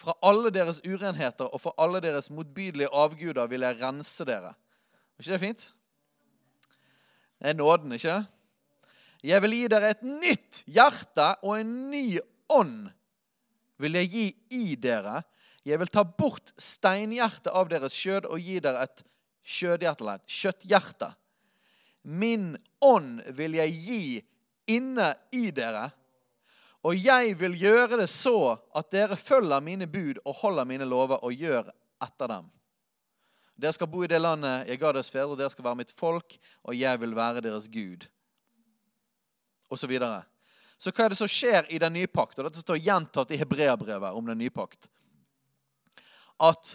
Fra 0.00 0.16
alle 0.24 0.48
deres 0.50 0.80
urenheter 0.80 1.52
og 1.52 1.60
for 1.60 1.76
alle 1.78 2.00
deres 2.02 2.30
motbydelige 2.32 2.88
avguder 2.88 3.52
vil 3.52 3.68
jeg 3.68 3.78
rense 3.82 4.24
dere. 4.26 4.54
Er 4.56 5.26
ikke 5.26 5.34
det 5.34 5.42
fint? 5.44 5.66
Det 7.36 7.52
er 7.52 7.60
nåden, 7.60 7.92
ikke 7.92 8.16
det? 8.16 8.88
Jeg 9.28 9.44
vil 9.44 9.58
gi 9.60 9.70
dere 9.76 9.92
et 9.92 10.08
nytt 10.08 10.64
hjerte 10.72 11.28
og 11.44 11.60
en 11.60 11.76
ny 11.92 12.06
ånd 12.48 12.88
vil 13.82 13.98
jeg 13.98 14.10
gi 14.12 14.26
i 14.58 14.76
dere. 14.80 15.22
Jeg 15.66 15.78
vil 15.82 15.90
ta 15.90 16.04
bort 16.06 16.52
steinhjertet 16.58 17.50
av 17.52 17.70
deres 17.70 17.94
skjød 17.94 18.28
og 18.30 18.42
gi 18.42 18.58
dere 18.62 18.86
et 18.86 19.04
kjødhjerte, 19.42 20.18
kjøtthjerte. 20.26 21.10
Min 22.02 22.54
ånd 22.82 23.20
vil 23.36 23.58
jeg 23.58 23.74
gi 23.78 24.04
inne 24.74 25.12
i 25.34 25.50
dere. 25.54 25.88
Og 26.82 26.98
jeg 26.98 27.36
vil 27.38 27.54
gjøre 27.54 28.00
det 28.00 28.08
så 28.10 28.56
at 28.74 28.90
dere 28.90 29.18
følger 29.18 29.62
mine 29.62 29.86
bud 29.86 30.18
og 30.24 30.40
holder 30.40 30.66
mine 30.66 30.88
lover 30.88 31.22
og 31.22 31.34
gjør 31.34 31.70
etter 32.02 32.32
dem. 32.34 32.48
Dere 33.54 33.76
skal 33.76 33.90
bo 33.90 34.02
i 34.02 34.10
det 34.10 34.18
landet 34.18 34.66
jeg 34.66 34.80
ga 34.80 34.90
deres 34.90 35.12
fedre, 35.12 35.30
og 35.30 35.38
dere 35.38 35.52
skal 35.52 35.68
være 35.68 35.78
mitt 35.84 35.92
folk, 35.94 36.34
og 36.66 36.74
jeg 36.74 36.98
vil 36.98 37.14
være 37.14 37.44
deres 37.44 37.68
Gud. 37.70 38.08
Og 39.70 39.78
Så, 39.78 39.86
videre. 39.86 40.24
Så 40.82 40.90
hva 40.90 41.04
er 41.04 41.12
det 41.12 41.20
som 41.20 41.30
skjer 41.30 41.68
i 41.70 41.78
den 41.78 41.94
nye 41.94 42.10
pakt? 42.10 42.40
Og 42.40 42.48
dette 42.48 42.62
står 42.64 42.80
gjentatt 42.82 43.30
i 43.30 43.38
Hebreabrevet 43.38 44.16
om 44.18 44.26
den 44.26 44.40
nye 44.42 44.50
pakt. 44.50 44.88
At 46.42 46.74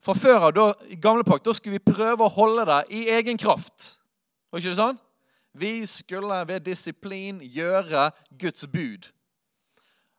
fra 0.00 0.14
før 0.16 0.46
av, 0.48 0.86
i 0.88 0.96
gamle 0.96 1.26
pakt, 1.28 1.44
da 1.44 1.52
skulle 1.52 1.76
vi 1.76 1.92
prøve 1.92 2.24
å 2.24 2.32
holde 2.32 2.64
det 2.70 2.78
i 2.96 3.02
egen 3.18 3.36
kraft. 3.36 3.98
Var 4.48 4.62
ikke 4.62 4.72
det 4.72 4.80
sånn? 4.80 5.00
Vi 5.58 5.72
skulle 5.90 6.38
ved 6.48 6.64
disiplin 6.64 7.42
gjøre 7.44 8.06
Guds 8.40 8.64
bud. 8.72 9.10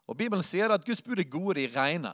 Og 0.09 0.17
Bibelen 0.19 0.45
sier 0.45 0.69
at 0.73 0.85
Guds 0.85 1.01
bud 1.05 1.17
er 1.17 1.29
gode, 1.31 1.57
de 1.57 1.69
rene. 1.73 2.11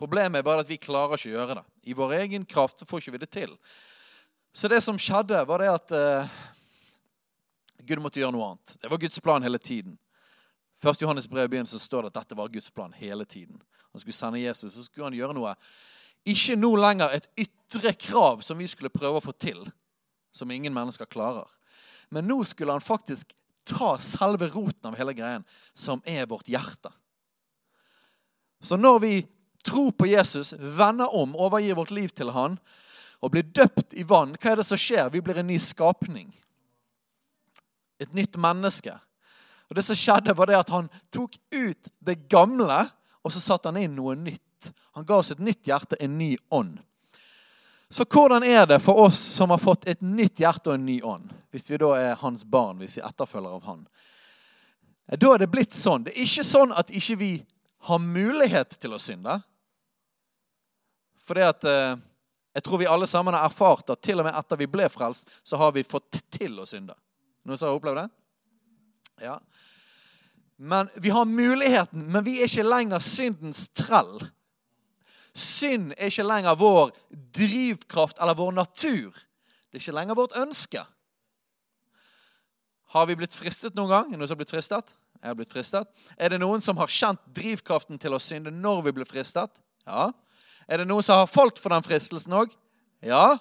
Problemet 0.00 0.40
er 0.40 0.46
bare 0.46 0.64
at 0.64 0.70
vi 0.70 0.80
klarer 0.80 1.14
ikke 1.14 1.30
å 1.30 1.36
gjøre 1.36 1.58
det. 1.60 1.64
I 1.86 1.94
vår 1.94 2.16
egen 2.24 2.46
kraft 2.48 2.82
så 2.82 2.88
får 2.88 3.04
ikke 3.04 3.14
vi 3.14 3.22
det 3.22 3.30
til. 3.30 3.54
Så 4.54 4.66
det 4.70 4.80
som 4.82 4.98
skjedde, 4.98 5.38
var 5.46 5.62
det 5.62 5.70
at 5.70 5.94
uh, 5.94 6.34
Gud 7.86 8.02
måtte 8.02 8.20
gjøre 8.20 8.34
noe 8.34 8.52
annet. 8.52 8.76
Det 8.82 8.90
var 8.90 9.00
Guds 9.02 9.20
plan 9.20 9.44
hele 9.44 9.60
tiden. 9.60 9.98
Først 10.80 11.02
Johannes 11.02 11.28
brev 11.30 11.48
begynner, 11.48 11.70
står 11.80 12.04
det 12.04 12.12
at 12.12 12.22
dette 12.22 12.38
var 12.38 12.52
Guds 12.52 12.70
plan 12.74 12.92
hele 12.96 13.24
tiden. 13.24 13.60
Han 13.92 14.02
skulle 14.02 14.16
sende 14.16 14.42
Jesus, 14.42 14.74
så 14.74 14.84
skulle 14.84 15.06
han 15.06 15.16
gjøre 15.16 15.36
noe. 15.36 15.54
Ikke 16.26 16.56
nå 16.56 16.72
lenger 16.80 17.14
et 17.14 17.28
ytre 17.38 17.92
krav 17.94 18.42
som 18.42 18.58
vi 18.58 18.66
skulle 18.68 18.92
prøve 18.92 19.20
å 19.20 19.24
få 19.24 19.34
til, 19.36 19.60
som 20.34 20.50
ingen 20.50 20.74
mennesker 20.74 21.08
klarer. 21.08 21.48
Men 22.10 22.26
nå 22.28 22.40
skulle 22.48 22.74
han 22.74 22.84
faktisk 22.84 23.32
ta 23.64 23.94
selve 24.02 24.48
roten 24.52 24.90
av 24.90 24.98
hele 24.98 25.14
greien, 25.16 25.44
som 25.72 26.02
er 26.04 26.26
vårt 26.28 26.48
hjerte. 26.50 26.90
Så 28.60 28.76
når 28.80 28.98
vi 29.04 29.14
tror 29.64 29.92
på 29.92 30.08
Jesus, 30.10 30.52
vender 30.58 31.14
om, 31.16 31.36
overgir 31.36 31.76
vårt 31.78 31.92
liv 31.94 32.12
til 32.12 32.32
han, 32.34 32.58
og 33.24 33.32
blir 33.32 33.46
døpt 33.56 33.94
i 33.96 34.04
vann, 34.04 34.34
hva 34.36 34.52
er 34.52 34.60
det 34.60 34.66
som 34.68 34.80
skjer? 34.80 35.08
Vi 35.12 35.22
blir 35.24 35.38
en 35.40 35.48
ny 35.48 35.56
skapning. 35.62 36.28
Et 38.04 38.16
nytt 38.16 38.38
menneske. 38.40 38.94
Og 39.68 39.76
Det 39.76 39.84
som 39.86 39.96
skjedde, 39.96 40.34
var 40.36 40.50
det 40.50 40.58
at 40.60 40.72
han 40.74 40.90
tok 41.12 41.38
ut 41.54 41.92
det 42.04 42.18
gamle, 42.30 42.84
og 43.24 43.32
så 43.32 43.40
satte 43.40 43.70
han 43.72 43.80
inn 43.80 43.96
noe 43.96 44.14
nytt. 44.18 44.72
Han 44.94 45.06
ga 45.08 45.18
oss 45.18 45.32
et 45.32 45.42
nytt 45.42 45.66
hjerte, 45.66 45.96
en 46.00 46.18
ny 46.18 46.34
ånd. 46.52 46.76
Så 47.90 48.04
hvordan 48.10 48.44
er 48.44 48.66
det 48.66 48.80
for 48.82 49.06
oss 49.06 49.18
som 49.18 49.52
har 49.54 49.60
fått 49.62 49.88
et 49.88 50.00
nytt 50.02 50.40
hjerte 50.42 50.72
og 50.72 50.78
en 50.78 50.86
ny 50.86 50.98
ånd, 51.04 51.28
hvis 51.54 51.68
vi 51.70 51.78
da 51.78 51.92
er 51.98 52.20
hans 52.20 52.44
barn, 52.44 52.80
hvis 52.82 52.96
vi 52.98 53.04
etterfølger 53.06 53.56
av 53.56 53.68
han? 53.68 53.84
Da 55.20 55.34
er 55.34 55.44
det 55.44 55.50
blitt 55.52 55.76
sånn. 55.76 56.06
Det 56.06 56.14
er 56.14 56.24
ikke 56.24 56.46
sånn 56.48 56.72
at 56.74 56.90
ikke 56.90 57.18
vi 57.20 57.32
har 57.86 58.00
mulighet 58.00 58.78
til 58.80 58.96
å 58.96 59.00
synde. 59.02 59.36
For 61.24 61.38
at 61.44 61.64
eh, 61.68 61.94
jeg 62.56 62.64
tror 62.64 62.80
vi 62.80 62.88
alle 62.88 63.06
sammen 63.10 63.36
har 63.36 63.46
erfart 63.46 63.92
at 63.92 64.02
til 64.04 64.20
og 64.20 64.28
med 64.28 64.36
etter 64.36 64.60
vi 64.60 64.68
ble 64.70 64.88
frelst, 64.92 65.28
så 65.44 65.60
har 65.60 65.74
vi 65.76 65.84
fått 65.86 66.22
til 66.32 66.56
å 66.60 66.66
synde. 66.68 66.96
Noen 67.44 67.60
som 67.60 67.68
har 67.68 67.78
opplevd 67.78 68.00
det? 68.02 68.08
Ja. 69.24 69.38
Men 70.56 70.88
Vi 70.94 71.10
har 71.10 71.24
muligheten, 71.24 72.06
men 72.12 72.24
vi 72.24 72.38
er 72.40 72.48
ikke 72.48 72.66
lenger 72.66 73.02
syndens 73.04 73.68
trell. 73.76 74.16
Synd 75.34 75.92
er 75.98 76.12
ikke 76.12 76.26
lenger 76.26 76.54
vår 76.58 76.92
drivkraft 77.34 78.20
eller 78.22 78.38
vår 78.38 78.52
natur. 78.54 79.16
Det 79.66 79.80
er 79.80 79.82
ikke 79.82 79.96
lenger 79.96 80.14
vårt 80.14 80.36
ønske. 80.38 80.84
Har 82.94 83.08
vi 83.10 83.16
blitt 83.18 83.34
fristet 83.34 83.74
noen 83.74 83.90
gang? 83.90 84.06
Er 84.06 84.14
det 84.14 84.20
noen 84.20 84.30
som 84.30 84.36
har 84.36 84.44
blitt 84.44 84.54
fristet? 84.54 84.92
Jeg 85.18 85.26
har 85.32 85.38
blitt 85.38 85.50
fristet. 85.50 85.88
Er 86.14 86.30
det 86.30 86.38
noen 86.38 86.62
som 86.62 86.78
har 86.78 86.92
kjent 86.92 87.22
drivkraften 87.34 87.98
til 87.98 88.14
å 88.14 88.20
synde 88.22 88.52
når 88.54 88.84
vi 88.86 88.92
blir 89.00 89.08
fristet? 89.08 89.50
Ja. 89.82 90.12
Er 90.68 90.80
det 90.80 90.86
noen 90.86 91.02
som 91.02 91.18
har 91.18 91.30
falt 91.30 91.58
for 91.58 91.74
den 91.74 91.82
fristelsen 91.82 92.36
òg? 92.38 92.54
Ja. 93.02 93.34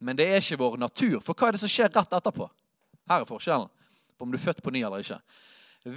Men 0.00 0.16
det 0.16 0.26
er 0.26 0.40
ikke 0.40 0.60
vår 0.60 0.78
natur. 0.80 1.20
For 1.24 1.36
hva 1.36 1.50
er 1.50 1.56
det 1.56 1.62
som 1.62 1.70
skjer 1.70 1.92
rett 1.92 2.16
etterpå? 2.16 2.48
Her 3.10 3.22
er 3.22 3.28
forskjellen 3.28 3.68
på 4.16 4.26
om 4.26 4.32
du 4.32 4.38
er 4.38 4.42
født 4.42 4.62
på 4.64 4.72
ny 4.72 4.82
eller 4.84 5.04
ikke. 5.04 5.20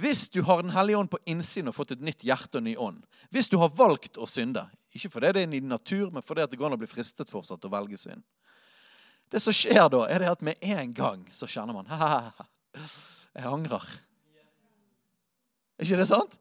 Hvis 0.00 0.28
du 0.32 0.40
har 0.42 0.62
Den 0.62 0.72
hellige 0.72 0.96
ånd 0.96 1.10
på 1.12 1.20
innsiden 1.28 1.68
og 1.68 1.76
fått 1.76 1.92
et 1.92 2.04
nytt 2.04 2.24
hjerte 2.24 2.56
og 2.56 2.64
ny 2.64 2.72
ånd 2.80 3.02
Hvis 3.28 3.50
du 3.52 3.58
har 3.60 3.68
valgt 3.68 4.16
å 4.16 4.24
synde, 4.24 4.62
ikke 4.96 5.10
fordi 5.12 5.32
det 5.36 5.42
er 5.42 5.50
din 5.52 5.68
natur, 5.68 6.08
men 6.10 6.24
fordi 6.24 6.46
det 6.48 6.56
går 6.56 6.70
an 6.70 6.76
å 6.78 6.80
bli 6.80 6.88
fristet 6.88 7.28
fortsatt 7.28 7.66
å 7.68 7.72
velge 7.72 7.98
synd 8.00 8.24
Det 9.28 9.42
som 9.44 9.52
skjer 9.52 9.90
da, 9.92 10.06
er 10.08 10.24
det 10.24 10.30
at 10.32 10.46
med 10.46 10.56
en 10.64 10.94
gang 10.96 11.26
så 11.28 11.48
kjenner 11.50 11.76
man 11.76 11.90
Jeg 13.34 13.50
angrer. 13.50 13.82
Er 15.74 15.84
ikke 15.84 15.98
det 15.98 16.06
sant? 16.06 16.36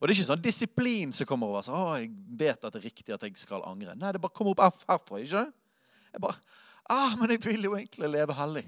Og 0.00 0.08
det 0.08 0.14
er 0.14 0.16
ikke 0.16 0.30
sånn 0.32 0.42
disiplin 0.42 1.10
som 1.14 1.28
kommer 1.28 1.52
over. 1.52 1.62
Så, 1.62 1.76
å, 1.76 1.92
jeg 2.00 2.08
vet 2.40 2.56
at 2.56 2.72
det 2.72 2.80
er 2.80 2.86
riktig 2.88 3.12
at 3.14 3.22
jeg 3.22 3.36
skal 3.38 3.62
angre. 3.68 3.92
Nei, 3.94 4.14
det 4.16 4.22
bare 4.22 4.34
kommer 4.34 4.56
opp 4.56 4.62
herfra. 4.88 5.20
ikke 5.20 5.44
Jeg 5.44 6.22
bare, 6.24 6.40
ah, 6.88 7.16
Men 7.16 7.30
jeg 7.30 7.44
vil 7.44 7.64
jo 7.64 7.76
egentlig 7.76 8.08
leve 8.10 8.34
hellig. 8.34 8.64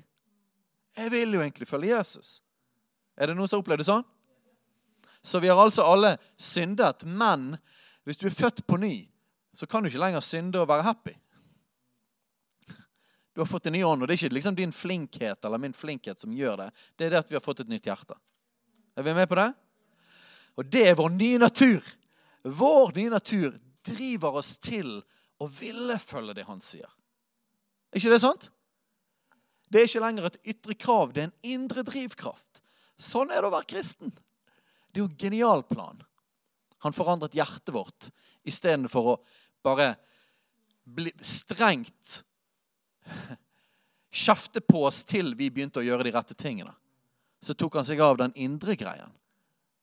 Jeg 0.96 1.10
vil 1.10 1.34
jo 1.34 1.40
egentlig 1.40 1.68
følge 1.68 1.96
Jesus. 1.96 2.42
Er 3.16 3.30
det 3.30 3.36
noen 3.36 3.48
som 3.48 3.58
har 3.58 3.64
opplevd 3.64 3.82
det 3.82 3.88
sånn? 3.88 4.06
Så 5.24 5.40
vi 5.40 5.48
har 5.48 5.58
altså 5.58 5.86
alle 5.88 6.16
syndet. 6.36 7.04
Men 7.04 7.54
hvis 8.04 8.20
du 8.20 8.26
er 8.28 8.36
født 8.36 8.66
på 8.66 8.78
ny, 8.78 9.08
så 9.54 9.66
kan 9.66 9.82
du 9.82 9.88
ikke 9.88 10.02
lenger 10.02 10.24
synde 10.24 10.60
og 10.60 10.68
være 10.68 10.86
happy. 10.86 11.14
Du 13.34 13.40
har 13.40 13.50
fått 13.50 13.66
en 13.66 13.74
ny 13.74 13.82
ånd, 13.82 14.02
og 14.02 14.06
det 14.06 14.14
er 14.14 14.20
ikke 14.22 14.36
liksom 14.36 14.54
din 14.54 14.72
flinkhet 14.72 15.44
eller 15.44 15.58
min 15.58 15.74
flinkhet 15.74 16.20
som 16.22 16.34
gjør 16.36 16.60
det. 16.60 16.68
Det 16.94 17.06
er 17.06 17.14
det 17.14 17.22
at 17.24 17.30
vi 17.32 17.38
har 17.38 17.42
fått 17.42 17.64
et 17.64 17.70
nytt 17.72 17.88
hjerte. 17.88 18.14
Er 18.94 19.02
vi 19.02 19.14
med 19.14 19.26
på 19.28 19.38
det? 19.40 19.48
Og 20.54 20.68
det 20.70 20.84
er 20.86 20.98
vår 20.98 21.10
nye 21.16 21.40
natur. 21.42 21.82
Vår 22.44 22.92
nye 22.94 23.10
natur 23.10 23.56
driver 23.84 24.38
oss 24.38 24.54
til 24.62 25.00
å 25.42 25.48
ville 25.50 25.96
følge 25.98 26.36
det 26.38 26.46
han 26.46 26.62
sier. 26.62 26.90
Er 27.94 28.02
ikke 28.02 28.10
det 28.10 28.24
sant? 28.24 28.48
Det 29.70 29.80
er 29.80 29.86
ikke 29.86 30.02
lenger 30.02 30.26
et 30.26 30.40
ytre 30.50 30.74
krav, 30.74 31.12
det 31.14 31.22
er 31.22 31.28
en 31.30 31.52
indre 31.54 31.84
drivkraft. 31.86 32.58
Sånn 32.98 33.30
er 33.30 33.38
det 33.38 33.50
å 33.50 33.54
være 33.54 33.70
kristen. 33.70 34.10
Det 34.90 34.98
er 34.98 35.04
jo 35.04 35.10
en 35.12 35.18
genial 35.18 35.62
plan. 35.66 36.02
Han 36.82 36.94
forandret 36.94 37.36
hjertet 37.38 37.70
vårt 37.74 38.10
istedenfor 38.46 39.12
å 39.14 39.16
bare 39.64 39.94
bli 40.84 41.14
strengt 41.22 42.18
kjefte 44.24 44.60
på 44.60 44.84
oss 44.90 45.04
til 45.06 45.32
vi 45.38 45.48
begynte 45.54 45.80
å 45.80 45.86
gjøre 45.86 46.06
de 46.06 46.14
rette 46.14 46.36
tingene. 46.38 46.74
Så 47.42 47.54
tok 47.54 47.78
han 47.78 47.86
seg 47.86 48.02
av 48.02 48.18
den 48.18 48.34
indre 48.34 48.76
greien. 48.78 49.14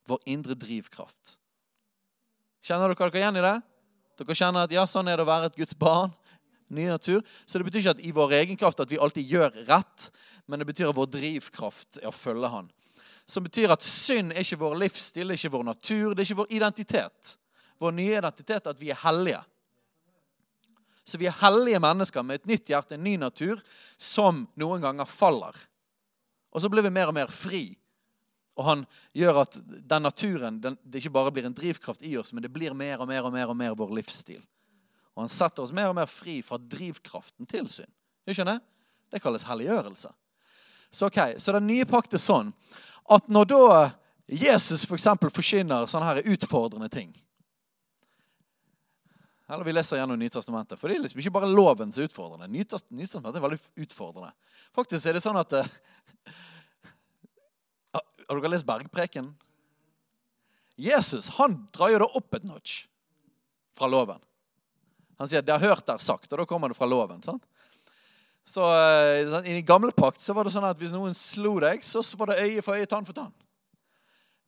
Vår 0.07 0.19
indre 0.29 0.55
drivkraft. 0.59 1.37
Kjenner 2.61 2.91
dere 2.91 3.07
dere 3.07 3.23
igjen 3.23 3.39
i 3.39 3.45
det? 3.47 3.57
Dere 4.21 4.37
kjenner 4.37 4.67
at 4.67 4.75
ja, 4.75 4.83
sånn 4.89 5.07
er 5.07 5.17
det 5.17 5.25
å 5.25 5.31
være 5.31 5.51
et 5.51 5.59
Guds 5.63 5.77
barn? 5.79 6.11
Ny 6.71 6.87
natur. 6.87 7.23
Så 7.45 7.59
det 7.59 7.67
betyr 7.67 7.83
ikke 7.83 7.95
at 7.97 8.05
i 8.07 8.13
vår 8.15 8.37
egen 8.41 8.59
kraft 8.59 8.79
at 8.79 8.91
vi 8.91 8.99
alltid 9.01 9.27
gjør 9.27 9.63
rett, 9.67 10.07
men 10.47 10.61
det 10.61 10.69
betyr 10.71 10.91
at 10.91 10.97
vår 10.97 11.09
drivkraft 11.11 11.99
er 12.01 12.09
å 12.09 12.15
følge 12.15 12.51
Han 12.51 12.71
som 13.31 13.43
betyr 13.43 13.71
at 13.71 13.85
synd 13.85 14.33
er 14.33 14.43
ikke 14.43 14.59
vår 14.59 14.77
livsstil, 14.81 15.29
det 15.29 15.37
er 15.37 15.39
ikke 15.39 15.55
vår 15.55 15.67
natur, 15.69 16.11
det 16.11 16.23
er 16.23 16.27
ikke 16.27 16.41
vår 16.41 16.53
identitet. 16.57 17.35
Vår 17.79 17.93
nye 17.95 18.17
identitet 18.19 18.65
er 18.65 18.73
at 18.73 18.81
vi 18.81 18.91
er 18.91 18.99
hellige. 19.05 19.41
Så 21.07 21.19
vi 21.19 21.27
er 21.29 21.37
hellige 21.39 21.79
mennesker 21.81 22.25
med 22.25 22.41
et 22.41 22.49
nytt 22.51 22.71
hjerte, 22.71 22.97
en 22.97 23.05
ny 23.05 23.15
natur, 23.21 23.61
som 23.97 24.43
noen 24.59 24.83
ganger 24.83 25.09
faller. 25.09 25.55
Og 26.51 26.63
så 26.63 26.69
blir 26.71 26.85
vi 26.85 26.93
mer 26.93 27.11
og 27.11 27.15
mer 27.17 27.31
fri. 27.31 27.63
Og 28.59 28.67
han 28.67 28.83
gjør 29.15 29.45
at 29.45 29.57
den 29.63 30.05
naturen 30.05 30.59
den, 30.61 30.75
det 30.83 30.99
ikke 30.99 31.15
bare 31.15 31.31
blir 31.33 31.47
en 31.47 31.55
drivkraft 31.55 32.03
i 32.05 32.17
oss, 32.19 32.33
men 32.35 32.43
det 32.43 32.51
blir 32.53 32.75
mer 32.77 33.01
og 33.01 33.09
mer 33.09 33.25
og 33.27 33.33
mer 33.33 33.53
og 33.53 33.57
mer 33.57 33.77
vår 33.79 33.95
livsstil. 34.01 34.43
Og 35.21 35.27
han 35.27 35.33
setter 35.33 35.61
oss 35.61 35.73
mer 35.75 35.91
og 35.91 35.97
mer 35.99 36.09
fri 36.09 36.39
fra 36.41 36.57
drivkraften 36.57 37.45
til 37.45 37.67
synd. 37.69 37.91
Skjønner? 38.25 38.57
Det 39.13 39.19
kalles 39.21 39.45
helliggjørelse. 39.45 40.09
Så, 40.89 41.05
okay, 41.05 41.35
så 41.37 41.53
den 41.53 41.67
nye 41.69 41.85
pakt 41.85 42.15
er 42.17 42.21
sånn 42.21 42.49
at 43.13 43.27
når 43.29 43.49
da 43.51 43.65
Jesus 44.31 44.87
f.eks. 44.87 45.05
For 45.21 45.33
forkynner 45.35 45.85
sånne 45.91 46.07
her 46.07 46.31
utfordrende 46.33 46.87
ting 46.91 47.11
Eller 49.51 49.67
vi 49.67 49.73
leser 49.75 49.99
gjennom 49.99 50.19
Nytestamentet, 50.19 50.79
for 50.79 50.87
det 50.87 50.95
er 50.95 51.03
liksom 51.03 51.19
ikke 51.19 51.33
bare 51.35 51.51
loven 51.51 51.91
som 51.91 52.01
er 52.01 52.07
utfordrende. 52.07 52.47
Nytestamentet 52.47 53.35
er 53.35 53.43
veldig 53.43 53.59
utfordrende. 53.83 54.31
Faktisk 54.73 55.05
er 55.05 55.17
det 55.17 55.23
sånn 55.25 55.39
at 55.41 55.57
eh, 55.59 55.71
Har 57.93 58.39
dere 58.39 58.53
lest 58.55 58.67
Bergpreken? 58.67 59.33
Jesus 60.79 61.27
han 61.35 61.65
drar 61.75 61.91
jo 61.91 61.99
det 62.01 62.09
opp 62.17 62.39
et 62.39 62.47
notch 62.47 62.85
fra 63.75 63.91
loven. 63.91 64.23
Han 65.21 65.29
sier 65.29 65.41
'det 65.45 65.53
har 65.53 65.69
hørt 65.69 65.85
der 65.85 66.01
sagt', 66.01 66.31
og 66.33 66.39
da 66.39 66.45
kommer 66.45 66.67
det 66.67 66.77
fra 66.77 66.89
loven. 66.89 67.21
sant? 67.21 67.43
Så 68.43 68.61
I 69.45 69.53
den 69.53 69.65
gamle 69.65 69.91
pakt 69.91 70.21
så 70.21 70.33
var 70.33 70.43
det 70.43 70.53
sånn 70.53 70.65
at 70.65 70.79
hvis 70.79 70.91
noen 70.91 71.13
slo 71.13 71.59
deg, 71.61 71.83
så 71.85 72.01
var 72.17 72.31
det 72.31 72.41
øye 72.41 72.61
for 72.65 72.73
øye, 72.73 72.89
tann 72.89 73.05
for 73.05 73.13
tann. 73.13 73.33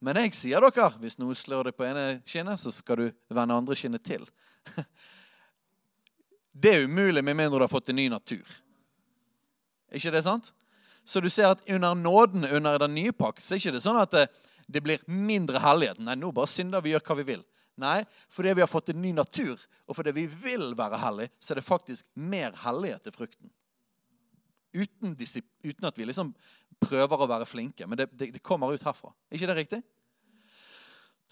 Men 0.01 0.17
jeg 0.17 0.33
sier 0.33 0.59
dere, 0.59 0.89
hvis 0.99 1.19
noen 1.21 1.38
slår 1.38 1.69
deg 1.69 1.77
på 1.77 1.86
ene 1.86 2.21
kinnet, 2.25 2.59
så 2.59 2.73
skal 2.73 2.95
du 2.97 3.12
vende 3.29 3.55
andre 3.55 3.75
kinnet 3.75 4.03
til. 4.03 4.25
Det 6.53 6.73
er 6.73 6.83
umulig 6.86 7.23
med 7.23 7.38
mindre 7.38 7.59
du 7.59 7.63
har 7.63 7.71
fått 7.71 7.89
en 7.89 7.95
ny 7.95 8.09
natur. 8.09 8.45
Ikke 9.93 10.12
det 10.12 10.23
sant? 10.25 10.51
Så 11.05 11.21
du 11.21 11.29
ser 11.29 11.51
at 11.51 11.63
under 11.69 11.95
nåden, 11.95 12.45
under 12.45 12.79
den 12.79 12.93
nye 12.93 13.12
pakt, 13.12 13.41
så 13.41 13.55
er 13.55 13.59
det 13.59 13.77
ikke 13.77 13.81
sånn 13.81 14.01
at 14.01 14.12
det, 14.12 14.27
det 14.67 14.83
blir 14.83 15.01
mindre 15.07 15.59
hellighet. 15.59 15.99
Nei, 15.99 16.15
nå 16.15 16.31
bare 16.31 16.49
synder 16.49 16.81
vi 16.81 16.93
gjør 16.93 17.05
hva 17.07 17.17
vi 17.21 17.25
vil. 17.33 17.41
Nei, 17.81 18.03
fordi 18.29 18.53
vi 18.53 18.62
har 18.62 18.69
fått 18.69 18.91
en 18.93 19.01
ny 19.01 19.12
natur, 19.17 19.59
og 19.89 19.97
fordi 19.97 20.13
vi 20.13 20.27
vil 20.27 20.75
være 20.77 20.99
hellige, 21.01 21.31
så 21.41 21.53
er 21.53 21.59
det 21.59 21.65
faktisk 21.65 22.05
mer 22.13 22.53
hellighet 22.63 23.01
til 23.03 23.15
frukten. 23.15 23.49
uten, 24.73 25.17
uten 25.63 25.86
at 25.86 25.97
vi 25.97 26.05
liksom 26.05 26.33
prøver 26.81 27.21
å 27.21 27.27
være 27.27 27.45
flinke. 27.45 27.88
Men 27.88 27.97
det, 27.97 28.07
det, 28.12 28.31
det 28.33 28.43
kommer 28.43 28.73
ut 28.73 28.83
herfra. 28.83 29.13
Er 29.29 29.38
ikke 29.38 29.47
det 29.47 29.57
riktig? 29.57 29.81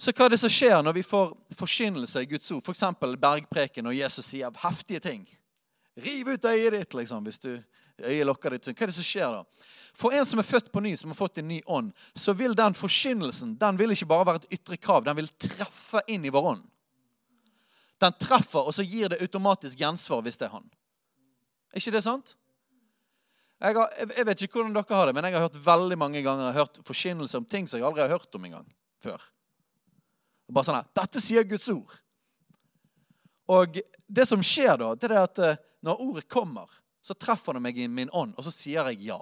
Så 0.01 0.13
hva 0.17 0.25
er 0.25 0.33
det 0.33 0.39
som 0.41 0.49
skjer 0.49 0.79
når 0.81 0.97
vi 0.97 1.03
får 1.05 1.33
forkynnelse 1.57 2.23
i 2.23 2.29
Guds 2.29 2.51
ord? 2.51 2.65
F.eks. 2.65 2.83
bergpreken 3.21 3.89
og 3.89 3.97
Jesus 3.97 4.25
sier 4.25 4.61
heftige 4.63 4.99
ting. 5.03 5.27
Riv 6.01 6.31
ut 6.33 6.45
øyet 6.45 6.73
ditt, 6.73 6.93
liksom, 6.97 7.23
hvis 7.27 7.41
du 7.43 7.51
øyet 8.05 8.51
ditt. 8.51 8.71
Hva 8.71 8.85
er 8.85 8.91
det 8.91 8.97
som 8.97 9.07
skjer 9.07 9.37
da? 9.37 9.69
For 9.97 10.15
en 10.15 10.25
som 10.25 10.39
er 10.39 10.47
født 10.47 10.71
på 10.71 10.81
ny, 10.83 10.95
som 10.97 11.11
har 11.11 11.19
fått 11.19 11.41
en 11.41 11.49
ny 11.51 11.61
ånd, 11.65 11.91
så 12.15 12.33
vil 12.33 12.55
den 12.55 12.75
forkynnelsen 12.77 13.57
den 13.59 13.79
vil 13.79 13.91
ikke 13.91 14.07
bare 14.07 14.27
være 14.29 14.43
et 14.43 14.59
ytre 14.59 14.77
krav. 14.79 15.03
Den 15.05 15.17
vil 15.19 15.31
treffe 15.35 16.03
inn 16.07 16.25
i 16.25 16.31
vår 16.31 16.47
ånd. 16.53 16.67
Den 18.01 18.15
treffer, 18.17 18.63
og 18.65 18.73
så 18.73 18.85
gir 18.87 19.11
det 19.11 19.19
automatisk 19.21 19.81
gjensvar 19.81 20.23
hvis 20.25 20.39
det 20.39 20.47
er 20.47 20.55
han. 20.55 20.69
Er 21.71 21.83
ikke 21.83 21.93
det 21.93 22.03
sant? 22.05 22.35
Jeg, 23.61 23.75
har, 23.77 23.91
jeg, 23.93 24.25
vet 24.25 24.41
ikke 24.41 24.57
hvordan 24.57 24.73
dere 24.73 24.97
har 24.97 25.05
det, 25.05 25.13
men 25.13 25.27
jeg 25.27 25.37
har 25.37 25.45
hørt 25.45 25.59
veldig 25.65 25.97
mange 26.01 26.23
ganger 26.25 26.47
jeg 26.47 26.55
har 26.55 26.63
hørt 26.63 26.79
forkynnelse 26.87 27.37
om 27.37 27.45
ting 27.45 27.67
som 27.69 27.77
jeg 27.77 27.85
aldri 27.85 28.01
har 28.01 28.15
hørt 28.15 28.39
om 28.39 28.47
engang 28.47 28.65
før. 29.03 29.21
Bare 30.51 30.67
sånn 30.67 30.79
her, 30.79 30.87
Dette 30.97 31.21
sier 31.23 31.45
Guds 31.47 31.69
ord. 31.71 31.99
Og 33.51 33.77
det 34.07 34.25
som 34.27 34.41
skjer 34.45 34.79
da, 34.81 34.89
det 34.97 35.11
er 35.11 35.21
at 35.21 35.41
eh, 35.43 35.61
når 35.85 36.01
ordet 36.07 36.25
kommer, 36.31 36.71
så 37.01 37.17
treffer 37.17 37.57
det 37.57 37.63
meg 37.65 37.77
i 37.77 37.87
min 37.87 38.09
ånd, 38.13 38.35
og 38.37 38.45
så 38.45 38.53
sier 38.53 38.91
jeg 38.91 39.07
ja. 39.09 39.19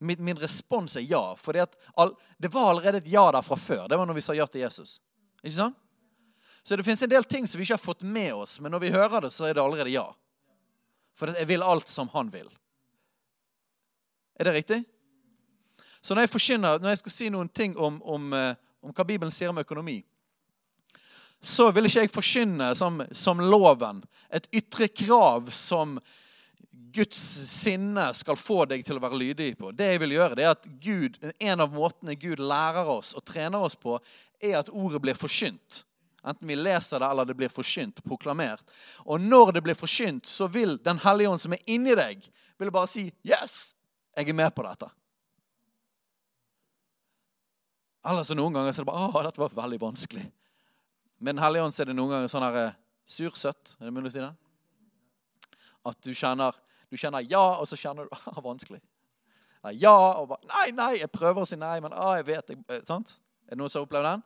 Min, 0.00 0.22
min 0.24 0.38
respons 0.40 0.96
er 0.96 1.04
ja. 1.04 1.22
For 1.36 1.52
det 1.52 2.52
var 2.52 2.70
allerede 2.70 3.02
et 3.02 3.10
ja 3.12 3.26
der 3.34 3.44
fra 3.44 3.56
før. 3.56 3.88
Det 3.88 3.98
var 3.98 4.08
når 4.08 4.16
vi 4.16 4.24
sa 4.24 4.36
ja 4.36 4.46
til 4.48 4.62
Jesus. 4.62 5.00
Ikke 5.42 5.56
sant? 5.56 5.76
Så 6.62 6.76
det 6.76 6.84
fins 6.84 7.02
en 7.02 7.10
del 7.10 7.24
ting 7.24 7.46
som 7.48 7.58
vi 7.58 7.64
ikke 7.64 7.76
har 7.76 7.82
fått 7.82 8.02
med 8.02 8.34
oss, 8.34 8.58
men 8.60 8.72
når 8.72 8.80
vi 8.84 8.92
hører 8.92 9.24
det, 9.24 9.30
så 9.32 9.48
er 9.48 9.54
det 9.56 9.62
allerede 9.62 9.92
ja. 9.92 10.06
For 11.16 11.32
jeg 11.32 11.48
vil 11.48 11.64
alt 11.64 11.88
som 11.88 12.08
han 12.12 12.30
vil. 12.32 12.48
Er 14.40 14.48
det 14.48 14.56
riktig? 14.56 14.82
Så 16.00 16.14
når 16.14 16.28
jeg 16.28 16.58
når 16.60 16.88
jeg 16.88 16.98
skal 16.98 17.12
si 17.12 17.28
noen 17.28 17.48
ting 17.48 17.76
om, 17.76 18.00
om, 18.02 18.32
eh, 18.32 18.54
om 18.80 18.92
hva 18.92 19.04
Bibelen 19.04 19.32
sier 19.32 19.52
om 19.52 19.58
økonomi, 19.60 20.00
så 21.40 21.70
vil 21.72 21.88
ikke 21.88 22.04
jeg 22.04 22.12
forkynne 22.12 22.72
som, 22.76 23.00
som 23.16 23.40
loven, 23.40 24.02
et 24.28 24.48
ytre 24.52 24.90
krav 24.92 25.48
som 25.54 25.98
Guds 26.92 27.20
sinne 27.50 28.08
skal 28.18 28.38
få 28.38 28.64
deg 28.68 28.82
til 28.86 28.98
å 28.98 29.02
være 29.02 29.18
lydig 29.18 29.52
på. 29.58 29.70
Det 29.72 29.92
jeg 29.92 30.00
vil 30.02 30.16
gjøre, 30.16 30.36
det 30.36 30.44
er 30.44 30.56
at 30.56 30.66
Gud, 30.82 31.18
En 31.38 31.62
av 31.62 31.72
måtene 31.72 32.16
Gud 32.18 32.42
lærer 32.42 32.88
oss 32.90 33.14
og 33.14 33.24
trener 33.24 33.62
oss 33.62 33.78
på, 33.78 33.98
er 34.42 34.58
at 34.58 34.72
ordet 34.72 35.00
blir 35.02 35.18
forkynt. 35.18 35.84
Enten 36.20 36.48
vi 36.50 36.56
leser 36.58 37.00
det, 37.00 37.08
eller 37.08 37.24
det 37.24 37.36
blir 37.38 37.52
forkynt, 37.52 38.02
proklamert. 38.04 38.64
Og 39.06 39.22
når 39.22 39.54
det 39.56 39.62
blir 39.64 39.78
forkynt, 39.78 40.26
så 40.26 40.50
vil 40.50 40.76
Den 40.84 40.98
hellige 40.98 41.30
ånd 41.30 41.40
som 41.40 41.54
er 41.56 41.62
inni 41.66 41.94
deg, 41.96 42.26
vil 42.58 42.70
bare 42.70 42.88
si 42.88 43.12
'Yes, 43.24 43.74
jeg 44.16 44.28
er 44.28 44.34
med 44.34 44.54
på 44.54 44.62
dette'. 44.62 44.90
Eller 48.04 48.22
så 48.24 48.34
noen 48.34 48.52
ganger 48.52 48.72
så 48.72 48.80
er 48.80 48.84
det 48.84 48.92
bare 48.92 49.08
'Å, 49.08 49.22
dette 49.24 49.40
var 49.40 49.48
veldig 49.48 49.80
vanskelig'. 49.80 50.30
Med 51.20 51.36
Den 51.36 51.42
hellige 51.44 51.66
ånd 51.66 51.76
er 51.76 51.90
det 51.90 51.96
noen 51.96 52.14
ganger 52.14 52.30
sånn 52.32 52.44
her 52.46 52.56
eh, 52.56 52.76
sursøtt. 53.04 53.74
Er 53.76 53.88
det 53.88 53.92
mulig 53.92 54.08
å 54.08 54.14
si 54.14 54.22
det? 54.22 54.30
At 55.90 55.98
du 56.04 56.14
kjenner, 56.16 56.56
du 56.88 56.96
kjenner 56.96 57.26
ja, 57.28 57.42
og 57.60 57.68
så 57.68 57.76
kjenner 57.76 58.08
du 58.08 58.14
ah, 58.16 58.40
vanskelig. 58.44 58.80
Ja, 59.76 59.92
og 59.92 60.30
bare 60.30 60.48
Nei, 60.48 60.70
nei, 60.72 60.92
jeg 61.02 61.12
prøver 61.12 61.44
å 61.44 61.48
si 61.48 61.58
nei, 61.60 61.76
men 61.84 61.92
ah, 61.92 62.14
jeg 62.16 62.30
vet 62.30 62.54
jeg, 62.54 62.60
eh, 62.72 62.80
sant? 62.88 63.12
Er 63.44 63.52
det 63.52 63.60
noen 63.60 63.72
som 63.72 63.82
har 63.82 63.88
opplevd 63.88 64.08
den? 64.08 64.22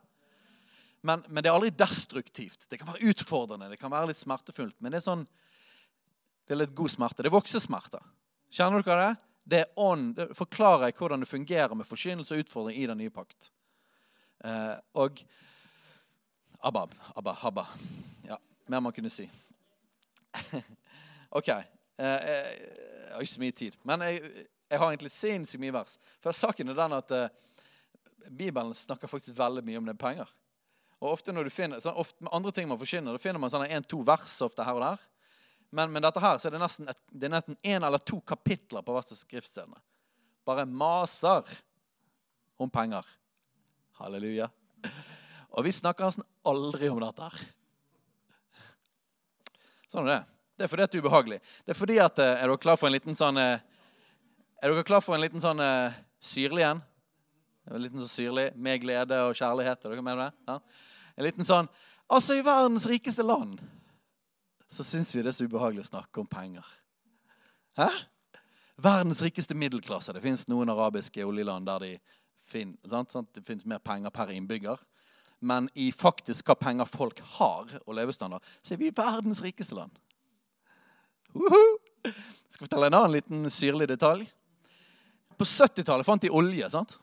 Men, 1.05 1.25
men, 1.27 1.43
det 1.43 1.51
er 1.51 1.57
aldri 1.57 1.73
destruktivt. 1.75 2.69
Det 2.71 2.79
kan 2.81 2.93
være 2.93 3.11
utfordrende, 3.11 3.73
det 3.73 3.81
kan 3.81 3.93
være 3.93 4.13
litt 4.13 4.21
smertefullt. 4.23 4.77
Men 4.79 4.95
det 4.95 5.03
er 5.03 5.07
sånn, 5.09 5.25
det 6.47 6.55
er 6.55 6.63
litt 6.63 6.77
god 6.79 6.93
smerte. 6.95 7.25
Det 7.25 7.29
er 7.29 7.35
voksesmerter. 7.35 8.07
Kjenner 8.55 8.87
hva 8.87 9.01
det? 9.03 9.11
Det 9.45 9.61
er 9.65 9.83
ånd. 9.83 10.15
Det 10.17 10.31
forklarer 10.39 10.95
hvordan 10.97 11.27
det 11.27 11.29
fungerer 11.29 11.75
med 11.77 11.91
forkynnelse 11.91 12.39
og 12.39 12.47
utfordring 12.47 12.79
i 12.79 12.87
den 12.89 13.03
nye 13.03 13.13
pakt. 13.13 13.51
Eh, 14.47 14.77
og 15.03 15.21
Abba, 16.64 16.88
Abba, 17.14 17.33
Habba. 17.33 17.66
Ja, 18.29 18.38
mer 18.66 18.81
man 18.81 18.92
kunne 18.92 19.11
si. 19.11 19.31
OK. 21.29 21.48
Eh, 21.48 21.59
eh, 21.98 22.53
jeg 23.05 23.12
har 23.12 23.20
ikke 23.27 23.33
så 23.35 23.42
mye 23.42 23.57
tid. 23.59 23.77
Men 23.85 24.05
jeg, 24.07 24.46
jeg 24.72 24.81
har 24.81 24.88
egentlig 24.94 25.12
sinnssykt 25.12 25.61
mye 25.61 25.74
vers. 25.77 25.98
For 26.24 26.33
saken 26.33 26.72
er 26.72 26.79
den 26.79 26.96
at 26.96 27.12
eh, 27.12 27.44
Bibelen 28.31 28.72
snakker 28.74 29.12
faktisk 29.12 29.37
veldig 29.37 29.61
mye 29.66 29.83
om 29.83 29.90
det 29.90 29.96
penger. 30.00 30.33
Og 31.03 31.11
ofte 31.12 31.35
når 31.37 31.50
du 31.50 31.53
finner, 31.53 31.85
sånn, 31.85 32.00
ofte 32.00 32.24
med 32.24 32.33
andre 32.33 32.55
ting 32.57 32.70
man 32.70 32.81
forkynner, 32.81 33.12
da 33.12 33.20
finner 33.20 33.44
man 33.44 33.53
sånne 33.53 33.68
en-to 33.77 34.00
vers 34.09 34.38
ofte 34.46 34.64
her 34.64 34.81
og 34.81 34.87
der. 34.87 35.05
Men 35.77 35.92
med 35.92 36.07
dette 36.07 36.22
her 36.24 36.40
så 36.40 36.48
er 36.48 36.57
det 36.57 36.62
nesten 36.64 36.88
et, 36.88 37.03
det 37.12 37.29
er 37.29 37.35
nesten 37.37 37.61
en 37.61 37.90
eller 37.90 38.00
to 38.00 38.22
kapitler 38.24 38.81
på 38.87 38.96
hvert 38.96 39.12
av 39.12 39.20
skriftstedene. 39.20 39.85
Bare 40.48 40.64
maser 40.64 41.44
om 42.57 42.72
penger. 42.72 43.05
Halleluja. 44.00 44.48
Og 45.55 45.67
vi 45.67 45.73
snakker 45.75 46.09
nesten 46.09 46.27
aldri 46.47 46.90
om 46.90 46.99
dette 47.03 47.29
her. 47.29 47.45
Sånn 49.93 50.09
er 50.09 50.17
det. 50.17 50.23
Det 50.55 50.67
er 50.67 50.71
fordi 50.71 50.85
at 50.85 50.93
det 50.93 50.99
er 50.99 51.05
ubehagelig. 51.07 51.38
Det 51.67 51.75
Er 51.75 51.79
fordi 51.79 51.99
at, 51.99 52.19
eh, 52.19 52.43
er 52.43 52.49
dere 52.49 52.59
klar 52.59 52.77
for 52.79 52.87
en 52.87 52.95
liten 52.95 53.14
sånn 53.14 53.38
eh, 53.38 53.59
Er 54.62 54.71
dere 54.71 54.85
klar 54.87 55.03
for 55.03 55.14
en 55.14 55.21
liten 55.21 55.43
sånn 55.43 55.61
uh, 55.61 55.93
syrlig 56.23 56.62
en? 56.64 56.79
En 57.69 57.83
liten 57.83 58.01
sånn 58.01 58.09
syrlig 58.09 58.47
med 58.57 58.81
glede 58.81 59.19
og 59.27 59.35
kjærlighet. 59.37 59.85
Er 59.85 59.93
dere 59.93 60.03
med 60.03 60.17
det? 60.17 60.31
Ja? 60.49 60.59
En 61.19 61.27
liten 61.27 61.45
sånn 61.45 61.69
Altså, 62.09 62.37
i 62.37 62.45
verdens 62.45 62.87
rikeste 62.87 63.25
land 63.25 63.61
så 64.69 64.85
syns 64.85 65.14
vi 65.14 65.23
det 65.23 65.31
er 65.31 65.37
så 65.37 65.47
ubehagelig 65.47 65.85
å 65.85 65.90
snakke 65.93 66.21
om 66.21 66.27
penger. 66.27 66.64
Hæ? 67.79 67.88
Verdens 68.81 69.23
rikeste 69.23 69.55
middelklasse. 69.55 70.12
Det 70.12 70.23
fins 70.25 70.49
noen 70.51 70.73
arabiske 70.73 71.25
oljeland 71.25 71.67
der 71.69 71.85
de 71.85 71.93
fin, 72.37 72.75
sant? 72.90 73.14
det 73.35 73.45
fins 73.47 73.64
mer 73.69 73.79
penger 73.79 74.11
per 74.14 74.33
innbygger. 74.35 74.81
Men 75.45 75.69
i 75.75 75.91
faktisk 75.93 76.49
hva 76.49 76.57
penger 76.57 76.89
folk 76.89 77.21
har, 77.37 77.69
og 77.85 77.97
levestandard, 77.99 78.45
så 78.63 78.75
er 78.75 78.81
vi 78.81 78.93
verdens 78.95 79.43
rikeste 79.45 79.77
land. 79.77 79.93
Uhuh. 81.35 81.81
Jeg 82.05 82.57
skal 82.57 82.67
fortelle 82.67 82.89
en 82.91 82.97
annen 82.99 83.17
liten 83.17 83.47
syrlig 83.53 83.89
detalj. 83.91 84.27
På 85.35 85.47
70-tallet 85.49 86.07
fant 86.07 86.23
de 86.23 86.31
olje. 86.31 86.69
sant? 86.71 86.99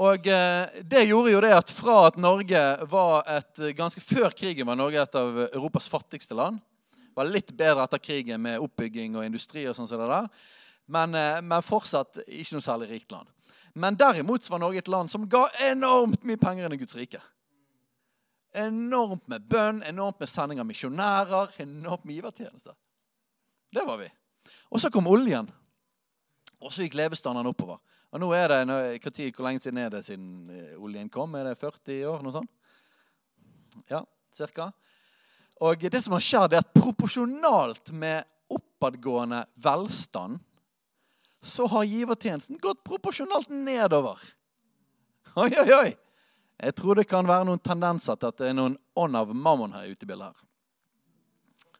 Og 0.00 0.26
eh, 0.32 0.80
det 0.88 1.04
gjorde 1.10 1.34
jo 1.34 1.42
det 1.44 1.52
at 1.52 1.72
fra 1.74 1.96
at 2.08 2.16
Norge 2.16 2.62
var 2.88 3.26
et 3.28 3.64
Ganske 3.76 4.00
før 4.00 4.32
krigen 4.32 4.70
var 4.70 4.78
Norge 4.80 5.02
et 5.02 5.18
av 5.20 5.42
Europas 5.50 5.90
fattigste 5.92 6.38
land. 6.38 6.56
Var 7.14 7.28
litt 7.28 7.52
bedre 7.52 7.84
etter 7.84 8.00
krigen 8.00 8.40
med 8.40 8.62
oppbygging 8.64 9.18
og 9.18 9.26
industri 9.26 9.66
og 9.68 9.76
sånn 9.76 9.90
som 9.90 10.00
det 10.00 10.08
der. 10.08 10.30
Men, 10.90 11.14
eh, 11.14 11.42
men, 11.42 11.62
fortsatt 11.62 12.22
ikke 12.26 12.56
noe 12.56 12.64
særlig 12.64 12.88
rikt 12.94 13.12
land. 13.12 13.28
Men 13.74 13.96
derimot 13.96 14.50
var 14.50 14.58
Norge 14.58 14.78
et 14.78 14.88
land 14.88 15.10
som 15.10 15.28
ga 15.30 15.44
enormt 15.70 16.24
mye 16.26 16.40
penger 16.40 16.66
inn 16.66 16.74
i 16.74 16.80
Guds 16.80 16.96
rike. 16.98 17.20
Enormt 18.58 19.28
med 19.30 19.46
bønn, 19.46 19.82
enormt 19.86 20.18
med 20.20 20.28
sending 20.28 20.58
av 20.60 20.66
misjonærer, 20.66 21.54
enormt 21.62 22.04
med 22.04 22.18
givertjenester. 22.18 22.74
Det 23.70 23.84
var 23.86 24.00
vi. 24.00 24.08
Og 24.74 24.82
så 24.82 24.90
kom 24.90 25.06
oljen. 25.06 25.46
Og 26.60 26.72
så 26.74 26.84
gikk 26.84 26.98
levestandarden 26.98 27.52
oppover. 27.52 27.78
Og 28.10 28.18
nå 28.18 28.32
er 28.34 28.48
det, 28.48 29.30
Hvor 29.36 29.44
lenge 29.46 29.60
siden 29.60 29.78
er 29.78 29.88
det 29.90 30.04
siden 30.04 30.50
eh, 30.50 30.82
oljen 30.82 31.08
kom? 31.08 31.34
Er 31.34 31.44
det 31.44 31.58
40 31.58 32.06
år? 32.06 32.22
Noe 32.22 32.32
sånt? 32.32 32.50
Ja, 33.88 34.02
cirka. 34.34 34.72
Og 35.60 35.78
det 35.78 36.02
som 36.02 36.12
har 36.12 36.24
skjedd, 36.24 36.52
er 36.52 36.64
at 36.64 36.74
proporsjonalt 36.74 37.92
med 37.92 38.24
oppadgående 38.50 39.44
velstand 39.62 40.40
så 41.40 41.66
har 41.66 41.84
givertjenesten 41.84 42.58
gått 42.60 42.84
proporsjonalt 42.84 43.48
nedover. 43.48 44.20
Oi, 45.34 45.50
oi, 45.50 45.72
oi! 45.74 45.90
Jeg 46.60 46.74
tror 46.76 46.98
det 46.98 47.06
kan 47.08 47.24
være 47.28 47.46
noen 47.48 47.62
tendenser 47.64 48.18
til 48.20 48.28
at 48.28 48.40
det 48.42 48.50
er 48.50 48.56
noen 48.58 48.76
ånd 48.98 49.16
av 49.16 49.30
mammon 49.32 49.72
her 49.72 49.88
ute 49.88 50.04
i 50.04 50.08
bildet. 50.10 50.34
her. 50.34 51.70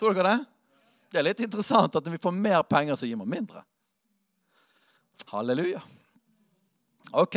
Tror 0.00 0.16
dere 0.16 0.30
det? 0.30 0.44
Det 1.12 1.20
er 1.20 1.26
litt 1.26 1.42
interessant 1.44 1.92
at 1.98 2.06
når 2.06 2.16
vi 2.16 2.22
får 2.22 2.32
mer 2.32 2.62
penger, 2.64 2.96
så 2.96 3.06
gir 3.06 3.20
man 3.20 3.28
mindre. 3.28 3.60
Halleluja. 5.28 5.82
Ok. 7.12 7.36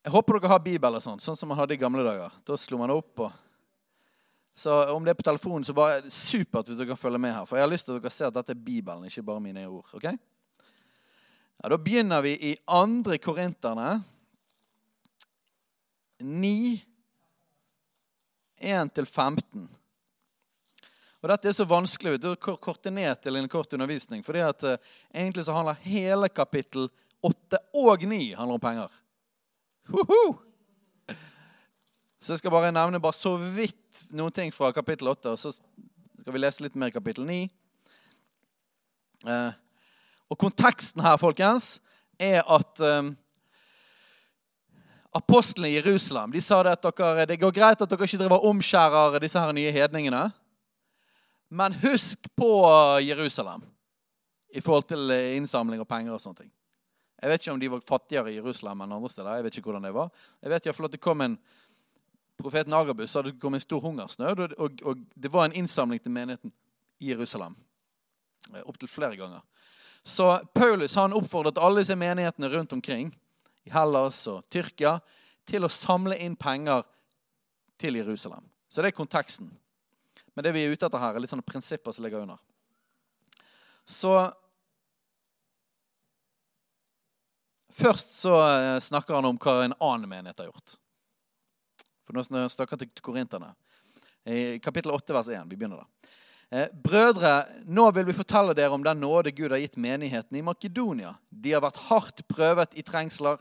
Jeg 0.00 0.14
håper 0.14 0.38
dere 0.38 0.52
har 0.54 0.64
Bibel, 0.64 0.96
og 0.96 1.04
sånt, 1.04 1.20
sånn 1.20 1.36
som 1.36 1.52
man 1.52 1.60
hadde 1.60 1.76
i 1.76 1.80
gamle 1.80 2.06
dager. 2.06 2.32
Da 2.48 2.56
slo 2.56 2.80
man 2.80 2.94
opp. 2.94 3.26
og... 3.26 3.49
Så 4.54 4.94
Om 4.94 5.04
det 5.04 5.10
er 5.10 5.14
på 5.14 5.22
telefonen, 5.22 5.64
så 5.64 5.72
bare 5.72 6.10
supert 6.10 6.68
hvis 6.68 6.78
dere 6.78 6.96
følger 6.96 7.18
med 7.18 7.32
her. 7.32 7.46
For 7.48 7.56
jeg 7.56 7.64
har 7.64 7.72
lyst 7.72 7.86
til 7.88 7.96
at 7.96 8.02
dere 8.02 8.12
ser 8.12 8.28
at 8.28 8.34
dette 8.34 8.52
er 8.52 8.64
Bibelen, 8.64 9.04
ikke 9.04 9.22
bare 9.22 9.40
mine 9.40 9.66
ord. 9.66 9.88
ok? 9.92 10.04
Ja, 11.62 11.68
Da 11.68 11.76
begynner 11.76 12.20
vi 12.20 12.36
i 12.50 12.56
andre 12.66 13.18
Korinterne 13.18 14.02
9, 16.20 16.84
1-15. 18.60 19.68
Og 21.20 21.28
Dette 21.28 21.48
er 21.48 21.52
så 21.52 21.64
vanskelig 21.68 22.20
du, 22.20 22.30
korter 22.36 22.60
korte 22.60 22.90
ned 22.92 23.20
til 23.22 23.36
en 23.36 23.48
kort 23.48 23.72
undervisning. 23.72 24.24
fordi 24.24 24.38
at 24.38 24.64
uh, 24.64 24.76
Egentlig 25.14 25.44
så 25.44 25.52
handler 25.52 25.80
hele 25.84 26.28
kapittel 26.28 26.88
8 27.22 27.58
og 27.74 28.04
9 28.04 28.32
handler 28.32 28.54
om 28.54 28.60
penger. 28.60 28.88
Woohoo! 29.88 30.49
Så 32.20 32.34
jeg 32.34 32.42
skal 32.42 32.52
bare 32.52 32.72
nevne 32.72 33.00
bare 33.00 33.16
så 33.16 33.32
vidt 33.40 34.02
noen 34.12 34.34
ting 34.34 34.50
fra 34.52 34.68
kapittel 34.76 35.08
8. 35.08 35.32
Og 35.32 35.40
så 35.40 35.54
skal 35.54 36.34
vi 36.34 36.42
lese 36.42 36.60
litt 36.60 36.74
mer 36.76 36.92
i 36.92 36.94
kapittel 36.94 37.24
9. 37.24 37.46
Eh, 39.24 39.54
og 40.30 40.38
konteksten 40.38 41.00
her, 41.00 41.16
folkens, 41.20 41.78
er 42.20 42.44
at 42.44 42.82
eh, 42.84 43.08
apostlene 45.16 45.70
i 45.70 45.78
Jerusalem 45.78 46.34
de 46.34 46.42
sa 46.44 46.60
det 46.66 46.74
at 46.76 46.90
dere, 47.00 47.24
det 47.30 47.40
går 47.40 47.54
greit 47.56 47.80
at 47.80 47.88
dere 47.88 48.06
ikke 48.06 48.20
driver 48.20 48.44
omskjærer 48.50 49.16
disse 49.24 49.40
her 49.40 49.56
nye 49.56 49.72
hedningene. 49.72 50.26
Men 51.48 51.74
husk 51.80 52.28
på 52.36 52.50
Jerusalem 53.02 53.64
i 54.52 54.60
forhold 54.60 54.90
til 54.92 55.16
innsamling 55.38 55.80
og 55.80 55.88
penger 55.88 56.14
og 56.14 56.20
sånne 56.20 56.44
ting. 56.44 56.52
Jeg 57.20 57.32
vet 57.32 57.42
ikke 57.42 57.56
om 57.56 57.64
de 57.64 57.72
var 57.72 57.88
fattigere 57.88 58.30
i 58.32 58.36
Jerusalem 58.36 58.84
enn 58.84 58.94
andre 58.96 59.10
steder. 59.12 59.40
Jeg 59.40 59.48
vet 59.48 59.56
ikke 59.58 59.72
hvordan 59.72 59.88
det 59.88 59.96
var. 59.96 60.12
Jeg 60.40 60.52
vet 60.52 60.64
i 60.64 60.70
hvert 60.70 60.78
fall 60.78 60.88
at 60.88 60.94
det 60.94 61.02
kom 61.04 61.24
en 61.24 61.40
Profeten 62.42 62.72
Agabus 62.72 63.10
sa 63.10 63.22
det 63.22 63.38
kom 63.40 63.54
en 63.54 63.62
stor 63.62 63.80
hungersnød, 63.80 64.40
og, 64.40 64.52
og, 64.58 64.82
og 64.84 65.04
det 65.14 65.32
var 65.32 65.48
en 65.48 65.56
innsamling 65.56 66.00
til 66.02 66.12
menigheten 66.14 66.52
i 66.98 67.10
Jerusalem. 67.12 67.56
Eh, 68.54 68.62
Opptil 68.64 68.88
flere 68.88 69.16
ganger. 69.16 69.40
Så 70.02 70.38
Paulus 70.54 70.96
han 70.96 71.12
oppfordret 71.12 71.60
alle 71.60 71.82
disse 71.82 71.96
menighetene 71.96 72.48
rundt 72.48 72.72
omkring 72.72 73.10
i 73.64 73.72
Hellas 73.72 74.22
og 74.30 74.46
Tyrkia 74.48 74.96
til 75.48 75.66
å 75.66 75.72
samle 75.72 76.16
inn 76.16 76.36
penger 76.40 76.86
til 77.80 78.00
Jerusalem. 78.00 78.46
Så 78.68 78.80
det 78.80 78.92
er 78.92 78.96
konteksten. 78.96 79.50
Men 80.34 80.46
det 80.46 80.54
vi 80.56 80.64
er 80.64 80.72
ute 80.72 80.86
etter 80.86 81.02
her, 81.02 81.16
er 81.16 81.24
litt 81.24 81.32
sånne 81.32 81.44
prinsipper 81.44 81.92
som 81.92 82.06
ligger 82.06 82.24
under. 82.24 82.38
Så 83.84 84.14
Først 87.80 88.16
så 88.18 88.34
eh, 88.44 88.78
snakker 88.82 89.14
han 89.14 89.24
om 89.24 89.36
hva 89.40 89.60
en 89.64 89.74
annen 89.78 90.10
menighet 90.10 90.42
har 90.42 90.48
gjort. 90.50 90.74
For 92.10 92.18
nå 92.18 92.48
snakker 92.50 92.74
han 92.74 92.80
til 92.82 93.04
korinterne. 93.06 93.52
I 94.26 94.58
kapittel 94.58 94.90
8, 94.90 95.14
vers 95.14 95.28
1. 95.30 95.46
Vi 95.46 95.56
begynner 95.56 95.84
da. 95.84 96.10
Eh, 96.50 96.66
brødre, 96.82 97.44
nå 97.70 97.84
vil 97.94 98.08
vi 98.08 98.16
fortelle 98.16 98.56
dere 98.58 98.74
om 98.74 98.82
den 98.82 98.98
nåde 98.98 99.30
Gud 99.30 99.52
har 99.54 99.60
gitt 99.62 99.78
menigheten 99.78 100.34
i 100.36 100.42
Makedonia. 100.42 101.12
De 101.30 101.52
har 101.54 101.62
vært 101.62 101.78
hardt 101.86 102.24
prøvet 102.26 102.74
i 102.74 102.82
trengsler, 102.82 103.38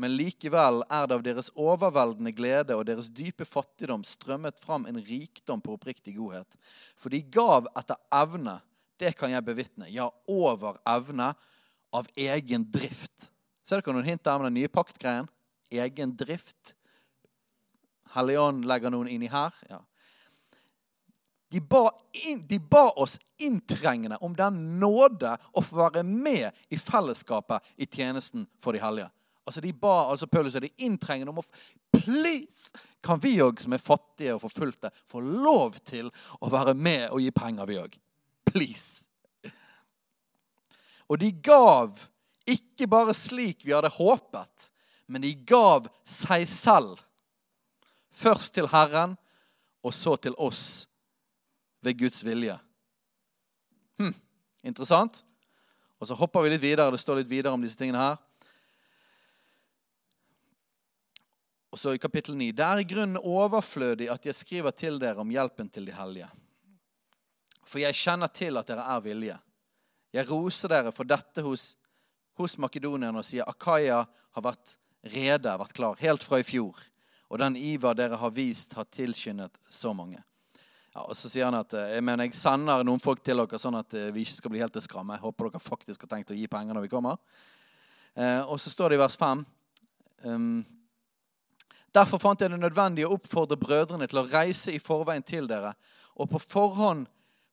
men 0.00 0.14
likevel 0.16 0.80
er 0.88 1.04
det 1.04 1.18
av 1.18 1.24
deres 1.26 1.50
overveldende 1.52 2.32
glede 2.36 2.76
og 2.76 2.86
deres 2.88 3.10
dype 3.12 3.44
fattigdom 3.44 4.04
strømmet 4.08 4.56
fram 4.64 4.88
en 4.88 5.02
rikdom 5.04 5.60
på 5.60 5.76
oppriktig 5.76 6.16
godhet. 6.16 6.56
For 6.96 7.12
de 7.12 7.20
gav 7.20 7.68
etter 7.76 8.00
evne, 8.16 8.56
det 8.96 9.12
kan 9.20 9.36
jeg 9.36 9.44
bevitne, 9.44 9.90
ja, 9.92 10.08
over 10.24 10.80
evne, 10.88 11.34
av 11.92 12.08
egen 12.16 12.64
drift. 12.72 13.28
Ser 13.68 13.84
dere 13.84 13.98
noen 13.98 14.08
hint 14.08 14.24
der 14.24 14.40
med 14.40 14.48
den 14.48 14.60
nye 14.62 14.72
paktgreien? 14.72 15.28
Egen 15.68 16.16
drift. 16.16 16.75
Helligånd 18.14 18.66
legger 18.68 18.92
noen 18.94 19.10
inni 19.10 19.30
her. 19.32 19.54
Ja. 19.70 19.80
De 21.52 21.60
ba, 21.62 21.90
inn, 22.26 22.42
de 22.48 22.58
ba, 22.58 22.88
oss 22.98 23.18
inntrengende 23.38 24.18
om 24.24 24.34
den 24.36 24.58
nåde 24.80 25.36
å 25.52 25.62
få 25.62 25.78
være 25.78 26.02
med 26.06 26.50
i 26.72 26.78
fellesskapet 26.80 27.74
i 27.76 27.86
tjenesten 27.86 28.46
for 28.60 28.74
de 28.74 28.82
hellige. 28.82 29.10
Altså 29.46 29.62
De 29.62 29.70
ba 29.72 30.08
altså 30.10 30.26
Paulus 30.26 30.56
og 30.58 30.64
de 30.64 30.72
inntrengende 30.82 31.30
om 31.30 31.38
å 31.42 31.46
Please! 31.96 32.74
Kan 33.02 33.20
vi 33.22 33.36
òg, 33.42 33.60
som 33.62 33.74
er 33.76 33.82
fattige 33.82 34.34
og 34.34 34.42
forfulgte, 34.42 34.90
få 35.06 35.22
lov 35.22 35.78
til 35.86 36.10
å 36.42 36.50
være 36.50 36.74
med 36.74 37.08
og 37.14 37.22
gi 37.22 37.30
penger, 37.34 37.70
vi 37.70 37.78
òg? 37.78 37.96
Please! 38.50 39.06
Og 41.06 41.20
de 41.22 41.30
gav 41.30 41.94
ikke 42.46 42.88
bare 42.90 43.14
slik 43.14 43.62
vi 43.62 43.74
hadde 43.74 43.92
håpet, 43.94 44.70
men 45.06 45.22
de 45.22 45.32
gav 45.46 45.86
seg 46.02 46.46
selv. 46.50 46.98
Først 48.16 48.54
til 48.56 48.68
Herren, 48.72 49.16
og 49.84 49.94
så 49.94 50.16
til 50.16 50.34
oss 50.40 50.86
ved 51.84 51.98
Guds 52.00 52.24
vilje. 52.24 52.56
Hm, 54.00 54.14
interessant. 54.64 55.22
Og 56.00 56.08
så 56.08 56.16
hopper 56.16 56.44
vi 56.44 56.54
litt 56.54 56.64
videre. 56.64 56.90
Det 56.92 57.00
står 57.00 57.20
litt 57.20 57.30
videre 57.30 57.54
om 57.54 57.62
disse 57.62 57.78
tingene 57.78 58.00
her. 58.00 58.18
Og 61.72 61.80
så 61.80 61.92
i 61.92 62.00
kapittel 62.00 62.36
9. 62.36 62.50
Det 62.56 62.64
er 62.64 62.80
i 62.80 62.88
grunnen 62.88 63.20
overflødig 63.20 64.08
at 64.12 64.26
jeg 64.26 64.36
skriver 64.36 64.72
til 64.76 65.00
dere 65.00 65.20
om 65.20 65.32
hjelpen 65.32 65.68
til 65.72 65.88
de 65.88 65.94
hellige. 65.96 66.28
For 67.66 67.82
jeg 67.82 67.98
kjenner 67.98 68.32
til 68.32 68.56
at 68.56 68.68
dere 68.68 68.84
er 68.96 69.02
villige. 69.04 69.38
Jeg 70.16 70.30
roser 70.30 70.72
dere 70.72 70.92
for 70.94 71.08
dette 71.08 71.44
hos 71.44 71.74
hos 72.36 72.58
makedonierne 72.60 73.20
og 73.20 73.26
sier 73.26 73.48
Akaya 73.48 74.02
har 74.04 74.44
vært 74.44 74.76
rede, 75.14 75.52
vært 75.60 75.76
klar, 75.76 75.96
helt 76.00 76.24
fra 76.26 76.40
i 76.40 76.46
fjor. 76.46 76.76
Og 77.30 77.40
den 77.42 77.56
iver 77.58 77.96
dere 77.98 78.18
har 78.20 78.32
vist, 78.34 78.76
har 78.78 78.86
tilskyndet 78.92 79.56
så 79.70 79.92
mange. 79.96 80.22
Ja, 80.94 81.02
og 81.02 81.16
så 81.18 81.28
sier 81.28 81.48
han 81.48 81.58
at 81.58 81.74
eh, 81.76 81.96
jeg 81.98 82.04
mener, 82.06 82.24
jeg 82.24 82.38
sender 82.38 82.84
noen 82.86 83.02
folk 83.02 83.20
til 83.24 83.42
dere, 83.42 83.60
sånn 83.60 83.76
at 83.76 83.96
eh, 83.98 84.08
vi 84.14 84.22
ikke 84.24 84.38
skal 84.38 84.54
bli 84.54 84.62
helt 84.62 84.72
til 84.72 84.84
skramme. 84.84 85.18
Jeg 85.18 85.26
håper 85.26 85.50
dere 85.50 85.60
faktisk 85.60 86.06
har 86.06 86.14
tenkt 86.14 86.32
å 86.32 86.38
gi 86.38 86.46
penger 86.48 86.76
når 86.76 86.86
vi 86.86 86.92
kommer. 86.94 87.20
Eh, 88.16 88.40
og 88.46 88.56
så 88.62 88.72
står 88.72 88.94
det 88.94 88.96
i 88.96 89.02
vers 89.02 89.18
5 89.20 89.42
um, 90.24 90.64
Derfor 91.92 92.20
fant 92.20 92.40
jeg 92.40 92.52
det 92.52 92.60
nødvendig 92.60 93.04
å 93.06 93.14
oppfordre 93.16 93.58
brødrene 93.60 94.08
til 94.08 94.22
å 94.22 94.26
reise 94.28 94.72
i 94.72 94.80
forveien 94.80 95.24
til 95.24 95.48
dere 95.48 95.74
og 96.16 96.30
på 96.32 96.40
forhånd, 96.40 97.06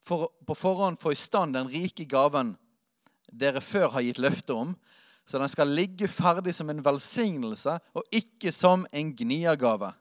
for, 0.03 0.29
på 0.47 0.55
forhånd 0.55 0.99
få 0.99 1.11
i 1.11 1.19
stand 1.19 1.55
den 1.55 1.71
rike 1.71 2.05
gaven 2.07 2.53
dere 3.27 3.63
før 3.63 3.89
har 3.95 4.05
gitt 4.05 4.21
løfte 4.23 4.55
om, 4.55 4.73
så 5.25 5.39
den 5.39 5.51
skal 5.51 5.71
ligge 5.71 6.07
ferdig 6.11 6.53
som 6.55 6.69
en 6.69 6.81
velsignelse 6.83 7.77
og 7.95 8.03
ikke 8.11 8.51
som 8.51 8.83
en 8.91 9.13
gniergave. 9.15 9.93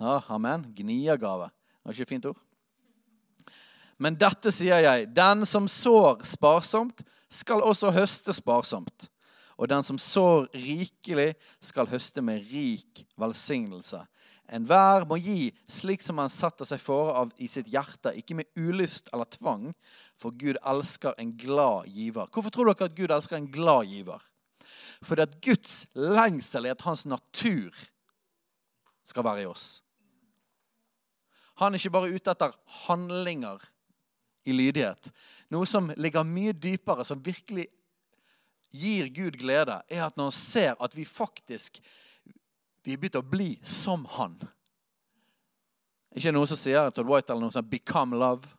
Ja, 0.00 0.20
amen. 0.32 0.64
Gniergave. 0.76 1.50
Var 1.84 1.92
ikke 1.94 2.06
et 2.06 2.14
fint 2.14 2.28
ord? 2.30 2.40
Men 4.02 4.16
dette 4.18 4.50
sier 4.54 4.80
jeg. 4.82 5.10
Den 5.14 5.46
som 5.46 5.68
sår 5.70 6.24
sparsomt, 6.26 7.04
skal 7.32 7.62
også 7.64 7.92
høste 7.94 8.34
sparsomt. 8.36 9.06
Og 9.56 9.68
den 9.70 9.84
som 9.86 9.98
sår 10.00 10.48
rikelig, 10.56 11.32
skal 11.64 11.88
høste 11.88 12.24
med 12.24 12.42
rik 12.50 13.04
velsignelse. 13.20 14.02
Enhver 14.50 15.06
må 15.08 15.16
gi 15.22 15.52
slik 15.70 16.02
som 16.02 16.18
han 16.20 16.32
setter 16.32 16.66
seg 16.68 16.80
for 16.82 17.12
av 17.14 17.30
i 17.40 17.48
sitt 17.48 17.70
hjerte, 17.72 18.12
ikke 18.18 18.36
med 18.40 18.50
ulyst 18.58 19.08
eller 19.14 19.28
tvang, 19.30 19.70
for 20.18 20.34
Gud 20.36 20.58
elsker 20.58 21.14
en 21.18 21.32
glad 21.38 21.88
giver. 21.92 22.28
Hvorfor 22.32 22.52
tror 22.52 22.72
dere 22.72 22.90
at 22.90 22.96
Gud 22.98 23.14
elsker 23.14 23.38
en 23.38 23.50
glad 23.52 23.88
giver? 23.92 24.24
Fordi 25.02 25.24
at 25.24 25.38
Guds 25.42 25.86
lengsel 25.94 26.66
er 26.66 26.76
at 26.76 26.84
hans 26.86 27.06
natur 27.06 27.70
skal 29.08 29.26
være 29.26 29.44
i 29.44 29.50
oss. 29.50 29.80
Han 31.60 31.74
er 31.74 31.80
ikke 31.80 31.94
bare 31.94 32.12
ute 32.12 32.32
etter 32.32 32.54
handlinger 32.86 33.62
i 34.48 34.54
lydighet. 34.56 35.12
Noe 35.52 35.68
som 35.68 35.90
ligger 35.96 36.26
mye 36.26 36.54
dypere, 36.56 37.04
som 37.06 37.22
virkelig 37.22 37.68
gir 38.72 39.10
Gud 39.12 39.36
glede, 39.40 39.78
er 39.88 40.06
at 40.06 40.16
når 40.16 40.30
han 40.30 40.38
ser 40.38 40.80
at 40.80 40.96
vi 40.96 41.04
faktisk 41.06 41.78
vi 42.82 42.94
er 42.94 42.98
begynt 43.00 43.20
å 43.20 43.26
bli 43.26 43.54
som 43.62 44.04
han. 44.16 44.36
Ikke 46.12 46.32
noen 46.34 46.50
som 46.50 46.58
sier 46.60 46.90
Todd 46.92 47.08
White 47.08 47.32
eller 47.32 47.46
noe 47.46 47.54
som 47.54 47.64
'become 47.64 48.16
love'. 48.16 48.56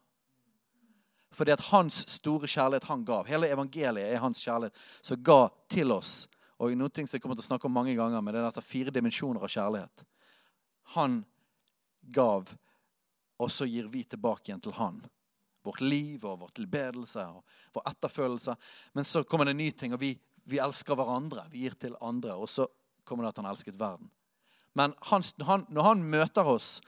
Fordi 1.33 1.51
at 1.51 1.61
hans 1.73 2.05
store 2.09 2.47
kjærlighet 2.47 2.83
han 2.83 3.05
gav. 3.05 3.25
Hele 3.25 3.49
evangeliet 3.49 4.13
er 4.13 4.21
hans 4.21 4.41
kjærlighet 4.45 4.77
som 5.01 5.23
ga 5.23 5.49
til 5.69 5.91
oss. 5.91 6.27
Og 6.59 6.75
noe 6.77 6.89
som 6.93 7.07
jeg 7.09 7.21
kommer 7.21 7.35
til 7.35 7.43
å 7.43 7.51
snakke 7.51 7.65
om 7.65 7.73
mange 7.73 7.95
ganger, 7.95 8.21
men 8.21 8.33
det 8.33 8.41
er 8.41 8.45
altså 8.45 8.61
fire 8.61 8.93
dimensjoner 8.93 9.41
av 9.41 9.49
kjærlighet. 9.49 10.05
Han 10.93 11.25
gav, 12.01 12.53
og 13.39 13.51
så 13.51 13.65
gir 13.65 13.87
vi 13.87 14.03
tilbake 14.03 14.51
igjen 14.51 14.61
til 14.61 14.77
han. 14.77 15.01
Vårt 15.63 15.81
liv 15.81 16.23
og 16.25 16.39
vår 16.39 16.53
tilbedelse 16.59 17.25
og 17.33 17.43
vår 17.73 17.89
etterfølelse. 17.89 18.55
Men 18.93 19.05
så 19.05 19.23
kommer 19.23 19.45
det 19.45 19.55
en 19.55 19.57
ny 19.57 19.71
ting, 19.71 19.93
og 19.93 19.99
vi, 19.99 20.13
vi 20.45 20.61
elsker 20.61 20.95
hverandre. 20.95 21.47
Vi 21.51 21.65
gir 21.65 21.77
til 21.79 21.97
andre. 22.01 22.35
Og 22.35 22.49
så 22.51 22.67
kommer 23.05 23.25
det 23.25 23.33
at 23.33 23.41
han 23.43 23.51
elsket 23.51 23.79
verden. 23.79 24.09
Men 24.73 24.93
han, 25.09 25.23
han, 25.45 25.65
når 25.69 25.89
han 25.89 26.03
møter 26.03 26.47
oss, 26.49 26.79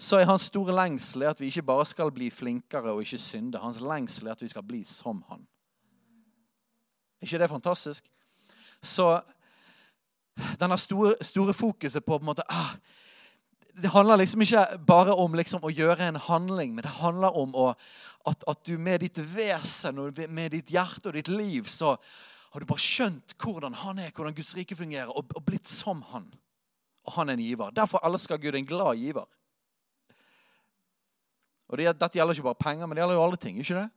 så 0.00 0.16
er 0.16 0.30
hans 0.30 0.48
store 0.48 0.74
lengsel 0.74 1.26
at 1.28 1.40
vi 1.40 1.50
ikke 1.50 1.66
bare 1.68 1.84
skal 1.86 2.12
bli 2.14 2.30
flinkere 2.32 2.94
og 2.94 3.02
ikke 3.04 3.20
synde. 3.20 3.60
Hans 3.60 3.82
lengsel 3.84 4.26
er 4.26 4.32
at 4.32 4.42
vi 4.42 4.48
skal 4.48 4.64
bli 4.66 4.80
som 4.88 5.20
han. 5.28 5.44
Er 7.20 7.28
ikke 7.28 7.42
det 7.42 7.50
fantastisk? 7.52 8.08
Så 8.82 9.20
denne 10.60 10.78
store, 10.80 11.14
store 11.20 11.54
fokuset 11.54 12.04
på, 12.04 12.16
på 12.16 12.22
en 12.22 12.30
måte, 12.32 12.46
ah, 12.48 12.74
Det 13.82 13.90
handler 13.90 14.16
liksom 14.16 14.42
ikke 14.42 14.64
bare 14.86 15.14
om 15.14 15.34
liksom 15.34 15.62
å 15.64 15.70
gjøre 15.70 16.08
en 16.08 16.16
handling, 16.16 16.74
men 16.74 16.82
det 16.84 16.90
handler 17.00 17.36
om 17.38 17.54
å, 17.54 17.68
at, 18.26 18.42
at, 18.48 18.66
du 18.66 18.78
med 18.78 19.00
ditt 19.00 19.20
vesen 19.34 19.98
og 19.98 20.18
med 20.28 20.50
ditt 20.52 20.72
hjerte 20.74 21.08
og 21.08 21.14
ditt 21.14 21.28
liv 21.28 21.68
så 21.70 21.94
har 22.50 22.60
du 22.60 22.66
bare 22.66 22.82
skjønt 22.82 23.36
hvordan 23.38 23.76
han 23.78 24.00
er, 24.02 24.10
hvordan 24.14 24.34
Guds 24.34 24.56
rike 24.58 24.76
fungerer, 24.76 25.10
og, 25.10 25.30
og 25.38 25.44
blitt 25.46 25.68
som 25.70 26.02
han. 26.10 26.26
Og 27.06 27.14
han 27.14 27.30
er 27.30 27.38
en 27.38 27.44
giver. 27.44 27.70
Derfor 27.74 28.02
elsker 28.06 28.40
Gud 28.42 28.58
en 28.58 28.66
glad 28.66 28.98
giver. 28.98 29.28
Og 31.70 31.78
det, 31.78 31.92
Dette 32.00 32.18
gjelder 32.18 32.34
ikke 32.34 32.48
bare 32.50 32.62
penger, 32.64 32.86
men 32.86 32.96
det 32.96 33.04
gjelder 33.04 33.20
jo 33.20 33.24
alle 33.24 33.38
ting. 33.38 33.60
ikke 33.62 33.78
det? 33.78 33.88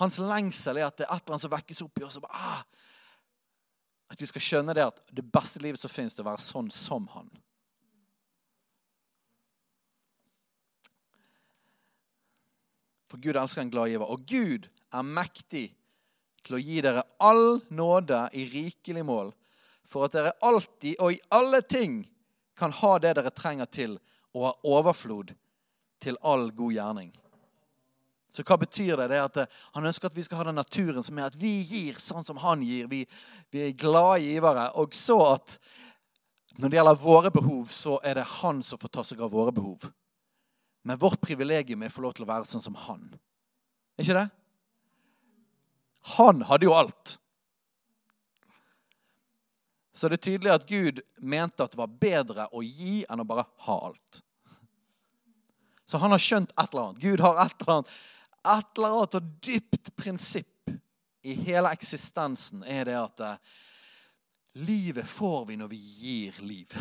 Hans 0.00 0.18
lengsel 0.20 0.80
er 0.80 0.88
at 0.88 0.96
det 0.96 1.04
er 1.06 1.12
et 1.12 1.22
eller 1.22 1.36
annet 1.36 1.44
som 1.44 1.52
vekkes 1.52 1.82
opp 1.84 2.00
i 2.00 2.06
oss. 2.06 2.18
Ah, 2.32 2.64
at 4.12 4.20
vi 4.20 4.28
skal 4.28 4.44
skjønne 4.44 4.74
det 4.76 4.86
at 4.86 5.00
det 5.12 5.24
beste 5.32 5.60
livet 5.60 5.80
som 5.80 5.92
finnes, 5.92 6.16
det 6.16 6.24
å 6.24 6.30
være 6.30 6.44
sånn 6.44 6.72
som 6.72 7.08
han. 7.12 7.28
For 13.12 13.20
Gud 13.22 13.36
elsker 13.36 13.62
en 13.62 13.72
glad 13.72 13.92
giver. 13.92 14.08
Og 14.08 14.24
Gud 14.24 14.68
er 14.96 15.04
mektig 15.04 15.68
til 16.46 16.58
å 16.58 16.62
gi 16.62 16.80
dere 16.84 17.04
all 17.18 17.58
nåde 17.74 18.26
i 18.38 18.46
rikelig 18.50 19.04
mål, 19.06 19.32
for 19.86 20.06
at 20.06 20.14
dere 20.14 20.34
alltid 20.46 20.98
og 21.02 21.14
i 21.14 21.20
alle 21.34 21.62
ting 21.66 22.00
kan 22.56 22.72
ha 22.72 22.96
det 23.02 23.16
dere 23.18 23.34
trenger 23.34 23.68
til, 23.70 23.98
og 24.36 24.48
ha 24.48 24.52
overflod 24.78 25.34
til 26.02 26.18
all 26.22 26.50
god 26.54 26.74
gjerning. 26.76 27.10
Så 28.36 28.44
hva 28.44 28.58
betyr 28.60 28.98
det? 29.00 29.08
Det 29.08 29.16
er 29.16 29.24
at 29.24 29.38
eh, 29.40 29.52
Han 29.72 29.88
ønsker 29.88 30.10
at 30.10 30.16
vi 30.16 30.24
skal 30.26 30.42
ha 30.42 30.48
den 30.50 30.58
naturen 30.60 31.04
som 31.04 31.16
er 31.16 31.30
at 31.30 31.38
vi 31.40 31.54
gir 31.64 31.96
sånn 32.02 32.24
som 32.26 32.36
han 32.42 32.60
gir. 32.60 32.84
Vi, 32.90 33.06
vi 33.48 33.62
er 33.64 33.78
glade 33.80 34.26
givere. 34.26 34.66
Og 34.76 34.92
så 34.96 35.16
at 35.30 35.56
når 36.60 36.68
det 36.68 36.78
gjelder 36.78 37.00
våre 37.00 37.32
behov, 37.32 37.70
så 37.72 37.96
er 38.04 38.20
det 38.20 38.26
han 38.42 38.60
som 38.64 38.80
får 38.80 38.92
ta 38.92 39.04
seg 39.08 39.22
av 39.24 39.32
våre 39.32 39.54
behov. 39.56 39.88
Men 40.84 41.00
vårt 41.00 41.20
privilegium 41.24 41.80
er 41.82 41.92
å 41.92 41.96
få 41.96 42.04
lov 42.04 42.16
til 42.16 42.26
å 42.26 42.28
være 42.28 42.48
sånn 42.50 42.64
som 42.64 42.76
han. 42.84 43.08
Er 43.96 44.04
ikke 44.04 44.18
det? 44.20 44.28
Han 46.14 46.42
hadde 46.46 46.68
jo 46.68 46.74
alt. 46.76 47.16
Så 49.96 50.08
det 50.08 50.18
er 50.18 50.26
tydelig 50.26 50.52
at 50.52 50.68
Gud 50.68 51.00
mente 51.18 51.64
at 51.64 51.72
det 51.72 51.80
var 51.80 51.98
bedre 52.00 52.46
å 52.52 52.60
gi 52.62 53.00
enn 53.08 53.22
å 53.22 53.28
bare 53.28 53.46
ha 53.66 53.78
alt. 53.88 54.20
Så 55.86 55.98
han 56.02 56.12
har 56.12 56.20
skjønt 56.20 56.52
et 56.52 56.68
eller 56.68 56.90
annet. 56.90 57.02
Gud 57.02 57.22
har 57.24 57.40
et 57.46 57.62
eller 57.62 57.78
annet 57.78 57.96
et 58.46 58.78
eller 58.78 58.94
annet 58.94 59.16
og 59.18 59.30
dypt 59.42 59.88
prinsipp 59.98 60.70
i 61.26 61.34
hele 61.48 61.72
eksistensen 61.74 62.62
er 62.62 62.86
det 62.86 62.94
at 62.94 63.22
eh, 63.26 63.54
livet 64.62 65.06
får 65.10 65.48
vi 65.48 65.56
når 65.58 65.72
vi 65.72 65.80
gir 65.80 66.38
liv. 66.46 66.76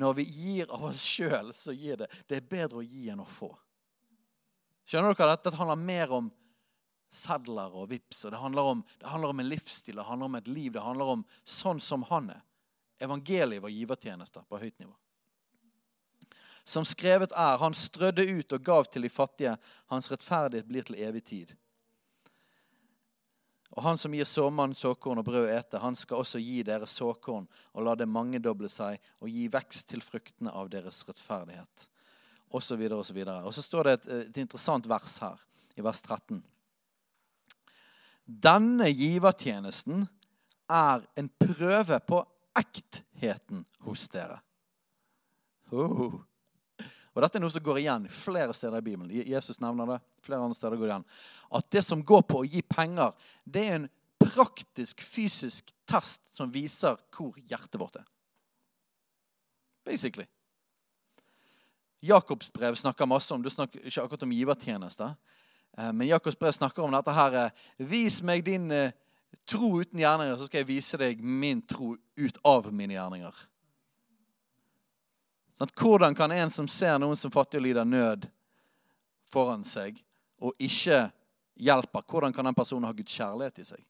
Når 0.00 0.18
vi 0.18 0.26
gir 0.28 0.68
av 0.72 0.84
oss 0.90 1.04
sjøl, 1.04 1.54
så 1.56 1.72
gir 1.72 1.96
det 2.00 2.10
Det 2.28 2.36
er 2.36 2.50
bedre 2.50 2.82
å 2.82 2.84
gi 2.84 3.08
enn 3.12 3.22
å 3.22 3.28
få. 3.28 3.48
Skjønner 4.88 5.16
dere? 5.16 5.38
Dette 5.38 5.56
handler 5.56 5.80
mer 5.80 6.12
om 6.18 6.28
sedler 7.10 7.74
og 7.74 7.90
vips. 7.90 8.24
og 8.24 8.32
det 8.32 8.38
handler, 8.38 8.62
om, 8.62 8.84
det 8.98 9.06
handler 9.06 9.34
om 9.34 9.40
en 9.40 9.48
livsstil, 9.48 9.96
det 9.96 10.06
handler 10.06 10.30
om 10.30 10.34
et 10.34 10.48
liv. 10.48 10.72
Det 10.72 10.84
handler 10.84 11.14
om 11.16 11.24
sånn 11.44 11.80
som 11.80 12.06
han 12.10 12.30
er. 12.30 12.42
Evangeliet 13.00 13.62
var 13.62 13.72
givertjenester 13.72 14.44
på 14.48 14.58
høyt 14.60 14.78
nivå. 14.78 14.94
Som 16.64 16.84
skrevet 16.84 17.32
er, 17.32 17.58
han 17.58 17.74
strødde 17.74 18.26
ut 18.28 18.52
og 18.52 18.62
gav 18.62 18.86
til 18.92 19.02
de 19.02 19.10
fattige. 19.10 19.56
Hans 19.90 20.10
rettferdighet 20.12 20.68
blir 20.68 20.86
til 20.86 21.00
evig 21.02 21.24
tid. 21.26 21.54
Og 23.70 23.82
han 23.82 23.98
som 23.98 24.14
gir 24.14 24.26
såmannen 24.26 24.74
såkorn 24.74 25.22
og 25.22 25.26
brød 25.28 25.46
å 25.46 25.52
ete, 25.54 25.78
han 25.78 25.96
skal 25.96 26.22
også 26.22 26.40
gi 26.42 26.62
dere 26.66 26.88
såkorn 26.90 27.46
og 27.72 27.84
la 27.86 27.94
det 27.94 28.08
mangedoble 28.10 28.68
seg 28.70 28.98
og 29.22 29.30
gi 29.30 29.46
vekst 29.50 29.92
til 29.92 30.02
fruktene 30.02 30.50
av 30.50 30.72
deres 30.72 31.04
rettferdighet. 31.06 31.86
Og 32.50 32.64
så 32.66 32.74
videre 32.78 32.98
og 32.98 33.06
så 33.06 33.14
videre. 33.14 33.44
Og 33.46 33.54
så 33.54 33.62
står 33.62 33.86
det 33.86 33.92
et, 33.92 34.08
et 34.26 34.40
interessant 34.42 34.88
vers 34.90 35.20
her, 35.22 35.38
i 35.78 35.86
vers 35.86 36.02
13. 36.02 36.42
Denne 38.24 38.90
givertjenesten 38.92 40.04
er 40.70 41.06
en 41.18 41.30
prøve 41.40 41.98
på 42.06 42.20
ektheten 42.58 43.64
hos 43.86 44.06
dere. 44.12 44.38
Oh. 45.70 46.20
Og 47.10 47.22
Dette 47.24 47.40
er 47.40 47.42
noe 47.42 47.52
som 47.52 47.64
går 47.64 47.80
igjen 47.82 48.06
flere 48.14 48.54
steder 48.54 48.78
i 48.78 48.86
Bibelen. 48.86 49.10
Jesus 49.26 49.58
nevner 49.62 49.96
det. 49.96 50.00
flere 50.22 50.42
andre 50.44 50.54
steder 50.54 50.78
går 50.78 50.92
igjen. 50.92 51.06
At 51.58 51.70
det 51.74 51.82
som 51.84 52.04
går 52.06 52.22
på 52.22 52.42
å 52.42 52.46
gi 52.46 52.62
penger, 52.62 53.14
det 53.44 53.64
er 53.66 53.78
en 53.78 53.88
praktisk, 54.20 55.02
fysisk 55.02 55.72
test 55.88 56.22
som 56.30 56.52
viser 56.52 56.98
hvor 57.16 57.34
hjertet 57.50 57.80
vårt 57.80 57.98
er. 58.02 58.06
Basically. 59.84 60.28
Jakobs 62.00 62.52
brev 62.52 62.76
snakker 62.78 63.08
masse 63.08 63.34
om 63.34 63.42
Du 63.42 63.50
snakker 63.50 63.82
ikke 63.84 64.04
akkurat 64.04 64.22
om 64.24 64.32
givertjenester. 64.32 65.16
Eh, 65.78 65.92
men 65.92 66.08
Jakobs 66.08 66.38
brev 66.38 66.52
snakker 66.52 66.82
om 66.82 66.94
dette 66.94 67.14
her. 67.14 67.38
Eh, 67.44 67.68
vis 67.90 68.20
meg 68.26 68.44
din 68.46 68.70
eh, 68.74 68.92
tro 69.48 69.80
uten 69.80 70.00
gjerninger, 70.00 70.36
så 70.36 70.48
skal 70.48 70.62
jeg 70.62 70.70
vise 70.70 71.00
deg 71.00 71.22
min 71.22 71.62
tro 71.62 71.94
ut 71.96 72.42
av 72.46 72.70
mine 72.72 72.96
gjerninger. 72.96 73.44
Sånn 75.58 75.74
hvordan 75.76 76.16
kan 76.16 76.32
en 76.32 76.50
som 76.52 76.68
ser 76.70 76.98
noen 76.98 77.18
som 77.18 77.32
fattig 77.32 77.60
og 77.60 77.66
lider 77.66 77.86
nød 77.86 78.26
foran 79.30 79.62
seg, 79.66 80.00
og 80.40 80.56
ikke 80.58 81.04
hjelper, 81.60 82.04
hvordan 82.08 82.32
kan 82.32 82.48
den 82.48 82.56
personen 82.56 82.88
ha 82.88 82.96
Guds 82.96 83.12
kjærlighet 83.12 83.60
i 83.60 83.68
seg? 83.74 83.84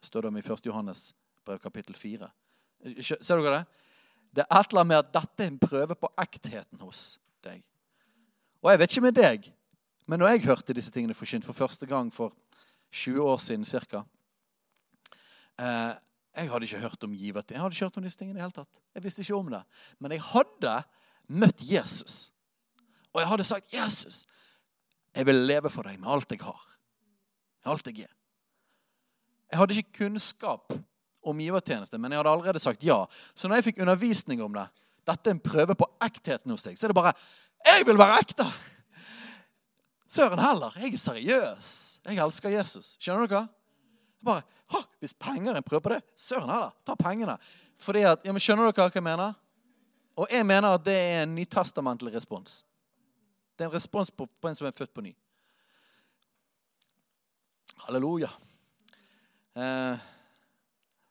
står 0.00 0.22
det 0.22 0.28
om 0.28 0.36
i 0.36 0.40
1. 0.40 0.66
Johannes 0.66 1.14
brev 1.44 1.58
kapittel 1.58 1.94
4. 1.94 2.28
Ser 3.02 3.36
dere 3.36 3.58
det? 3.58 3.64
Det 4.30 4.44
er 4.46 4.60
et 4.60 4.70
eller 4.70 4.80
annet 4.80 4.90
med 4.90 4.98
at 4.98 5.12
dette 5.12 5.44
er 5.44 5.50
en 5.50 5.58
prøve 5.60 5.96
på 5.98 6.10
ektheten 6.22 6.80
hos 6.80 7.18
deg. 7.44 7.62
Og 8.62 8.70
jeg 8.70 8.80
vet 8.80 8.94
ikke 8.94 9.04
med 9.04 9.16
deg, 9.16 9.48
men 10.10 10.18
når 10.18 10.32
jeg 10.32 10.46
hørte 10.48 10.74
disse 10.74 10.90
tingene 10.90 11.14
forkynt 11.14 11.46
for 11.46 11.54
første 11.54 11.86
gang 11.86 12.08
for 12.10 12.34
20 12.90 13.22
år 13.22 13.36
siden 13.38 13.64
ca. 13.64 14.00
Eh, 15.60 15.92
jeg 16.34 16.50
hadde 16.50 16.66
ikke 16.66 16.80
hørt 16.82 17.04
om 17.06 17.14
givertid. 17.14 17.54
Jeg 17.54 17.62
hadde 17.62 17.76
ikke 17.76 17.86
hørt 17.86 17.98
om 18.00 18.06
disse 18.06 18.18
tingene 18.18 18.40
i 18.40 18.42
hele 18.42 18.54
tatt. 18.56 18.80
Jeg 18.94 19.04
visste 19.04 19.22
ikke 19.22 19.38
om 19.38 19.52
det. 19.52 19.60
Men 20.02 20.14
jeg 20.16 20.24
hadde 20.32 20.72
møtt 21.28 21.62
Jesus. 21.62 22.16
Og 23.12 23.20
jeg 23.22 23.28
hadde 23.28 23.44
sagt, 23.44 23.72
'Jesus, 23.72 24.24
jeg 25.14 25.26
vil 25.26 25.46
leve 25.46 25.70
for 25.70 25.82
deg 25.82 26.00
med 26.00 26.10
alt 26.10 26.30
jeg 26.30 26.42
har.' 26.42 26.66
Alt 27.70 27.86
jeg 27.86 28.00
er. 28.08 28.14
Jeg 29.50 29.58
hadde 29.58 29.74
ikke 29.74 29.98
kunnskap 29.98 30.72
om 31.22 31.38
givertjeneste, 31.38 31.98
men 31.98 32.12
jeg 32.12 32.18
hadde 32.18 32.30
allerede 32.30 32.58
sagt 32.58 32.82
ja. 32.84 33.04
Så 33.34 33.48
når 33.48 33.56
jeg 33.56 33.64
fikk 33.64 33.80
undervisning 33.82 34.42
om 34.42 34.54
det, 34.54 34.66
dette 35.06 35.30
er 35.30 35.34
en 35.34 35.40
prøve 35.40 35.74
på 35.74 35.86
ektheten 36.02 36.50
hos 36.50 36.62
deg, 36.62 36.78
så 36.78 36.86
er 36.86 36.88
det 36.88 36.98
bare 36.98 37.14
'Jeg 37.64 37.86
vil 37.86 37.98
være 37.98 38.18
ekte!' 38.18 38.79
Søren 40.10 40.42
heller. 40.42 40.74
Jeg 40.82 40.94
er 40.94 40.98
seriøs. 40.98 41.68
Jeg 42.08 42.18
elsker 42.18 42.50
Jesus. 42.50 42.96
Skjønner 42.98 43.30
dere? 43.30 43.46
Bare, 44.26 44.42
Hvis 44.98 45.14
penger 45.14 45.52
er 45.52 45.60
en 45.60 45.66
prøve 45.66 45.80
på 45.80 45.92
det, 45.94 46.02
søren 46.16 46.50
heller, 46.50 46.74
ta 46.86 46.94
pengene. 46.98 47.36
Fordi 47.78 48.02
at, 48.04 48.24
ja, 48.24 48.32
men 48.34 48.42
Skjønner 48.42 48.68
dere 48.68 48.88
hva 48.88 48.90
jeg 48.94 49.06
mener? 49.06 49.38
Og 50.18 50.26
jeg 50.30 50.46
mener 50.46 50.76
at 50.76 50.84
det 50.84 50.96
er 50.98 51.22
en 51.22 51.34
nytestamentlig 51.34 52.12
respons. 52.14 52.60
Det 53.56 53.64
er 53.64 53.70
en 53.70 53.74
respons 53.74 54.10
på, 54.10 54.26
på 54.26 54.50
en 54.50 54.58
som 54.58 54.66
er 54.66 54.74
født 54.76 54.92
på 54.94 55.04
ny. 55.04 55.14
Halleluja. 57.86 58.28
Eh, 59.56 60.06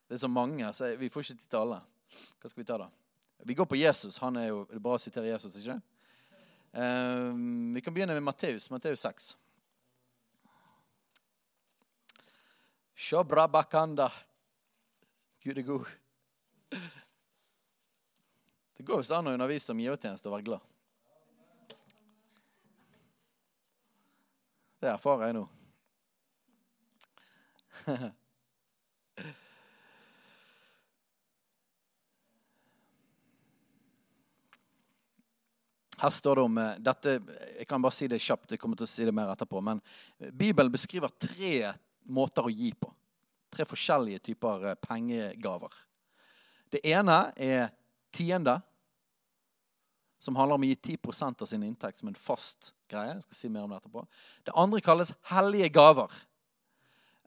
det 0.08 0.14
er 0.14 0.22
så 0.22 0.28
mange, 0.28 0.72
så 0.74 0.92
vi 1.00 1.08
får 1.08 1.24
ikke 1.24 1.38
tid 1.40 1.48
til 1.48 1.64
alle. 1.64 1.80
Hva 2.40 2.50
skal 2.50 2.62
vi 2.62 2.68
ta, 2.68 2.78
da? 2.84 2.90
Vi 3.48 3.56
går 3.56 3.66
på 3.66 3.80
Jesus. 3.80 4.18
Han 4.20 4.36
er 4.36 4.50
jo, 4.50 4.64
Det 4.68 4.76
er 4.76 4.84
bra 4.84 4.98
å 4.98 5.02
sitere 5.02 5.32
Jesus, 5.32 5.56
ikke 5.56 5.80
eh, 5.80 5.99
Vi 6.72 7.80
kan 7.84 7.94
begynne 7.94 8.14
med 8.14 8.22
Matteus. 8.22 8.70
Matteus 8.70 9.00
6. 9.00 9.36
Shabrabakanda. 12.94 14.12
Gud 15.40 15.58
er 15.58 15.62
god. 15.62 15.86
Det 18.76 18.86
går 18.86 19.02
visst 19.02 19.12
an 19.12 19.26
å 19.28 19.32
undervise 19.34 19.72
om 19.72 19.80
givertjeneste 19.82 20.28
og 20.30 20.36
være 20.36 20.46
glad. 20.46 20.60
Det 24.80 24.88
erfarer 24.88 25.26
jeg 25.26 25.36
nå. 25.36 25.44
Her 36.00 36.10
står 36.10 36.40
det 36.40 36.46
om 36.48 36.58
eh, 36.58 36.78
dette, 36.80 37.18
Jeg 37.58 37.68
kan 37.68 37.82
bare 37.82 37.94
si 37.94 38.08
det 38.08 38.22
kjapt. 38.22 38.50
jeg 38.50 38.60
kommer 38.60 38.76
til 38.76 38.88
å 38.88 38.90
si 38.90 39.04
det 39.04 39.14
mer 39.14 39.32
etterpå, 39.34 39.60
men 39.60 39.82
Bibelen 40.32 40.72
beskriver 40.72 41.12
tre 41.20 41.72
måter 42.08 42.48
å 42.48 42.52
gi 42.52 42.72
på. 42.72 42.88
Tre 43.52 43.66
forskjellige 43.68 44.22
typer 44.30 44.70
eh, 44.70 44.78
pengegaver. 44.80 45.74
Det 46.70 46.80
ene 46.86 47.32
er 47.36 47.70
tiende, 48.14 48.60
som 50.20 50.36
handler 50.36 50.58
om 50.58 50.64
å 50.64 50.68
gi 50.68 50.76
10 50.96 51.40
av 51.40 51.46
sin 51.48 51.62
inntekt 51.64 52.00
som 52.00 52.08
en 52.10 52.18
fast 52.18 52.74
greie. 52.90 53.14
Jeg 53.14 53.24
skal 53.24 53.38
si 53.38 53.48
mer 53.48 53.64
om 53.64 53.72
Det 53.72 53.80
etterpå. 53.80 54.04
Det 54.44 54.56
andre 54.56 54.82
kalles 54.84 55.14
hellige 55.32 55.70
gaver. 55.72 56.12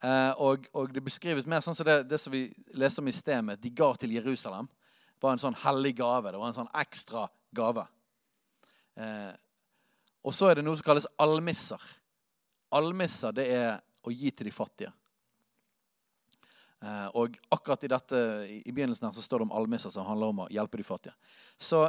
Eh, 0.04 0.34
og, 0.38 0.68
og, 0.74 0.94
det 0.94 1.02
beskrives 1.04 1.48
mer 1.50 1.64
sånn 1.66 1.76
som 1.78 1.88
det, 1.88 2.04
det 2.10 2.20
som 2.22 2.34
vi 2.34 2.46
leste 2.78 3.02
om 3.02 3.10
i 3.10 3.16
sted, 3.16 3.42
med 3.46 3.62
de 3.64 3.72
ga 3.74 3.94
til 3.98 4.14
Jerusalem. 4.18 4.70
var 5.24 5.34
en 5.34 5.42
sånn 5.42 5.62
hellig 5.64 5.96
gave. 5.98 6.32
Det 6.32 6.42
var 6.42 6.52
en 6.52 6.58
sånn 6.62 6.74
ekstra 6.82 7.28
gave. 7.56 7.88
Eh, 8.96 9.32
og 10.24 10.36
så 10.36 10.50
er 10.50 10.60
det 10.60 10.66
noe 10.66 10.80
som 10.80 10.88
kalles 10.88 11.10
almisser. 11.22 11.82
Almisser 12.74 13.36
det 13.36 13.48
er 13.54 13.72
å 14.04 14.14
gi 14.14 14.32
til 14.32 14.50
de 14.50 14.54
fattige. 14.56 14.94
Eh, 16.84 17.08
og 17.16 17.38
akkurat 17.54 17.84
i 17.84 17.92
dette, 17.92 18.22
i 18.68 18.72
begynnelsen 18.72 19.08
her 19.08 19.16
så 19.16 19.24
står 19.24 19.42
det 19.42 19.50
om 19.50 19.56
almisser 19.60 19.94
som 19.94 20.08
handler 20.08 20.34
om 20.34 20.42
å 20.44 20.50
hjelpe 20.52 20.80
de 20.80 20.88
fattige. 20.88 21.16
Så 21.58 21.86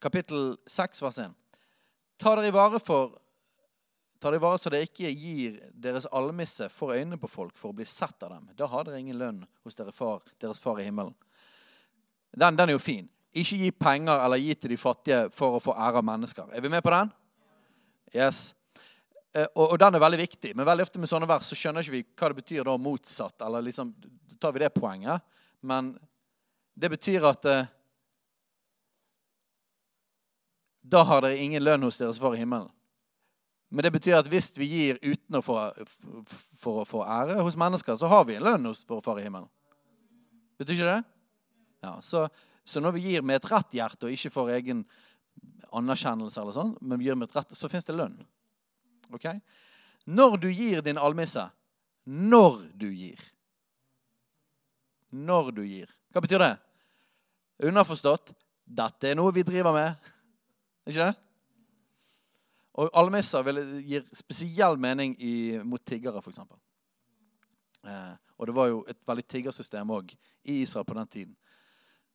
kapittel 0.00 0.54
6, 0.66 1.02
vers 1.04 1.20
1. 1.26 1.36
Ta 2.20 2.32
dere 2.36 2.48
i 2.48 2.54
vare 2.54 2.80
for 2.80 3.20
Ta 4.24 4.30
dere 4.30 4.38
i 4.38 4.40
vare 4.40 4.56
så 4.56 4.70
dere 4.72 4.86
ikke 4.86 5.10
gir 5.10 5.56
deres 5.76 6.06
almisse 6.16 6.70
for 6.72 6.94
øynene 6.94 7.18
på 7.20 7.28
folk 7.28 7.58
for 7.60 7.74
å 7.74 7.76
bli 7.76 7.84
sett 7.84 8.22
av 8.24 8.30
dem. 8.32 8.46
Da 8.56 8.64
har 8.72 8.86
dere 8.86 9.02
ingen 9.02 9.18
lønn 9.20 9.42
hos 9.66 9.76
deres 9.76 9.92
far, 9.92 10.22
deres 10.40 10.62
far 10.62 10.80
i 10.80 10.86
himmelen. 10.86 11.12
Den, 12.32 12.56
den, 12.56 12.70
er 12.70 12.72
jo 12.72 12.80
fin. 12.80 13.10
Ikke 13.34 13.58
gi 13.58 13.70
penger 13.74 14.20
eller 14.24 14.38
gi 14.38 14.54
til 14.54 14.74
de 14.74 14.78
fattige 14.78 15.24
for 15.34 15.56
å 15.56 15.62
få 15.62 15.74
ære 15.74 16.00
av 16.00 16.06
mennesker. 16.06 16.52
Er 16.54 16.62
vi 16.62 16.70
med 16.70 16.84
på 16.84 16.92
den? 16.94 17.10
Yes. 18.14 18.52
Eh, 19.34 19.48
og, 19.58 19.74
den 19.82 19.96
er 19.96 20.02
veldig 20.02 20.20
viktig. 20.20 20.52
Men 20.54 20.68
veldig 20.68 20.86
ofte 20.86 21.02
med 21.02 21.10
sånne 21.10 21.28
vers 21.28 21.48
så 21.50 21.58
skjønner 21.58 21.82
ikke 21.82 21.96
vi 21.96 22.04
hva 22.06 22.30
det 22.30 22.38
betyr 22.42 22.68
da 22.68 22.76
motsatt. 22.78 23.42
Eller 23.42 23.66
liksom, 23.66 23.90
tar 24.38 24.54
vi 24.54 24.62
det 24.62 24.70
poenget. 24.76 25.24
Men 25.66 25.94
det 26.78 26.92
betyr 26.94 27.26
at 27.26 27.50
eh, 27.50 27.66
da 30.84 31.02
har 31.08 31.24
dere 31.24 31.40
ingen 31.40 31.64
lønn 31.64 31.86
hos 31.86 31.98
deres 31.98 32.20
far 32.22 32.36
i 32.36 32.42
himmelen. 32.42 32.70
Men 33.74 33.86
det 33.86 33.94
betyr 33.96 34.20
at 34.20 34.28
hvis 34.30 34.52
vi 34.54 34.68
gir 34.70 34.98
uten 35.02 35.40
å 35.40 35.42
få, 35.42 35.56
for 36.60 36.82
å 36.82 36.86
få 36.86 37.02
ære 37.02 37.40
hos 37.42 37.56
mennesker, 37.58 37.96
så 37.98 38.06
har 38.12 38.26
vi 38.28 38.36
en 38.38 38.44
lønn 38.46 38.68
hos 38.70 38.84
vår 38.86 39.00
far 39.02 39.18
i 39.18 39.24
himmelen. 39.24 39.48
Betyr 40.60 40.76
ikke 40.76 40.92
det? 40.92 41.00
Ja, 41.82 41.96
så, 42.04 42.28
så 42.64 42.80
når 42.80 42.96
vi 42.96 43.04
gir 43.08 43.24
med 43.26 43.40
et 43.40 43.50
rett 43.50 43.76
hjerte 43.76 44.08
og 44.08 44.14
ikke 44.14 44.32
får 44.32 44.54
egen 44.58 44.84
anerkjennelse, 45.74 46.40
eller 46.40 46.56
sånn, 46.56 46.72
men 46.80 47.00
vi 47.00 47.08
gir 47.08 47.18
med 47.18 47.28
et 47.28 47.36
rett, 47.36 47.52
så 47.56 47.68
fins 47.68 47.86
det 47.86 47.96
lønn. 47.96 48.16
Ok? 49.14 49.28
Når 50.04 50.38
du 50.40 50.48
gir 50.52 50.82
din 50.84 51.00
almisse 51.00 51.46
Når 52.04 52.58
du 52.76 52.90
gir. 52.92 53.20
Når 55.10 55.52
du 55.56 55.62
gir. 55.64 55.88
Hva 56.12 56.20
betyr 56.20 56.42
det? 56.42 56.54
Underforstått 57.64 58.34
dette 58.64 59.08
er 59.08 59.16
noe 59.16 59.32
vi 59.32 59.44
driver 59.46 59.72
med. 59.76 60.10
Ikke 60.88 61.06
det? 61.06 61.14
Og 62.74 62.90
almisser 62.98 63.46
gir 63.86 64.04
spesiell 64.16 64.76
mening 64.80 65.14
i, 65.22 65.60
mot 65.62 65.82
tiggere, 65.86 66.20
f.eks. 66.20 66.40
Eh, 67.84 68.14
og 68.34 68.48
det 68.48 68.56
var 68.56 68.70
jo 68.72 68.80
et 68.90 68.98
veldig 69.06 69.24
tiggersystem 69.30 69.92
òg 69.94 70.10
i 70.50 70.60
Israel 70.64 70.86
på 70.88 70.96
den 70.98 71.10
tiden. 71.12 71.36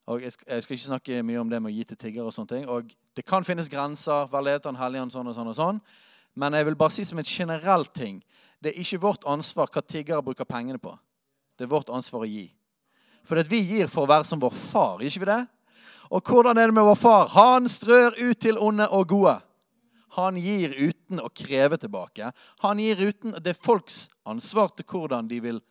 Og 0.07 0.21
jeg 0.23 0.33
skal, 0.33 0.47
jeg 0.49 0.63
skal, 0.63 0.75
ikke 0.75 0.85
snakke 0.85 1.23
mye 1.25 1.41
om 1.41 1.49
det 1.49 1.59
med 1.61 1.71
å 1.71 1.75
gi 1.75 1.83
til 1.89 1.99
tiggere. 1.99 2.29
Og 2.29 2.33
sånne 2.33 2.53
ting. 2.53 2.69
Og 2.69 2.93
det 3.17 3.25
kan 3.27 3.45
finnes 3.45 3.69
grenser. 3.69 4.29
Velheten, 4.31 4.79
helligånd, 4.79 5.13
sånn 5.13 5.29
og 5.29 5.35
sånn 5.37 5.51
og 5.51 5.57
sånn. 5.57 5.81
Men 6.39 6.55
jeg 6.55 6.69
vil 6.69 6.77
bare 6.79 6.93
si 6.95 7.05
som 7.05 7.19
en 7.19 7.27
generell 7.27 7.85
ting 7.91 8.21
det 8.59 8.73
er 8.73 8.81
ikke 8.81 9.01
vårt 9.03 9.27
ansvar 9.29 9.69
hva 9.71 9.83
tiggere 9.83 10.23
bruker 10.23 10.47
pengene 10.47 10.81
på. 10.81 10.91
Det 11.55 11.65
er 11.65 11.71
vårt 11.71 11.91
ansvar 11.95 12.25
å 12.25 12.29
gi. 12.29 12.49
For 13.23 13.39
vi 13.47 13.61
gir 13.63 13.87
for 13.91 14.03
å 14.03 14.09
være 14.09 14.27
som 14.27 14.41
vår 14.41 14.55
far, 14.55 15.03
ikke 15.03 15.23
vi 15.23 15.29
det? 15.29 15.43
Og 16.09 16.25
hvordan 16.25 16.57
er 16.57 16.67
det 16.67 16.75
med 16.75 16.87
vår 16.87 16.97
far? 16.97 17.29
Han 17.35 17.69
strør 17.69 18.17
ut 18.17 18.39
til 18.41 18.59
onde 18.59 18.87
og 18.89 19.11
gode. 19.11 19.35
Han 20.17 20.39
gir 20.41 20.73
uten 20.73 21.21
å 21.21 21.29
kreve 21.29 21.77
tilbake. 21.77 22.31
Han 22.63 22.79
gir 22.81 22.97
uten, 22.97 23.35
Det 23.39 23.53
er 23.53 23.65
folks 23.65 24.09
ansvar 24.25 24.73
til 24.73 24.85
hvordan 24.89 25.27
de 25.27 25.39
vil, 25.39 25.61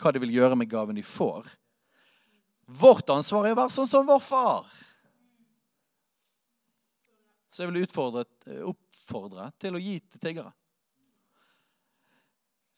hva 0.00 0.12
de 0.12 0.22
vil 0.22 0.36
gjøre 0.38 0.56
med 0.56 0.70
gaven 0.70 0.96
de 0.96 1.02
får. 1.02 1.48
Vårt 2.78 3.10
ansvar 3.10 3.48
er 3.48 3.56
å 3.56 3.60
være 3.64 3.74
sånn 3.74 3.88
som 3.90 4.06
vår 4.06 4.22
far. 4.22 4.70
Så 7.50 7.64
jeg 7.64 7.72
vil 7.72 7.82
utfordre, 7.82 8.24
oppfordre 8.62 9.50
til 9.58 9.74
å 9.74 9.82
gi 9.82 9.96
til 10.06 10.22
tiggere. 10.22 10.52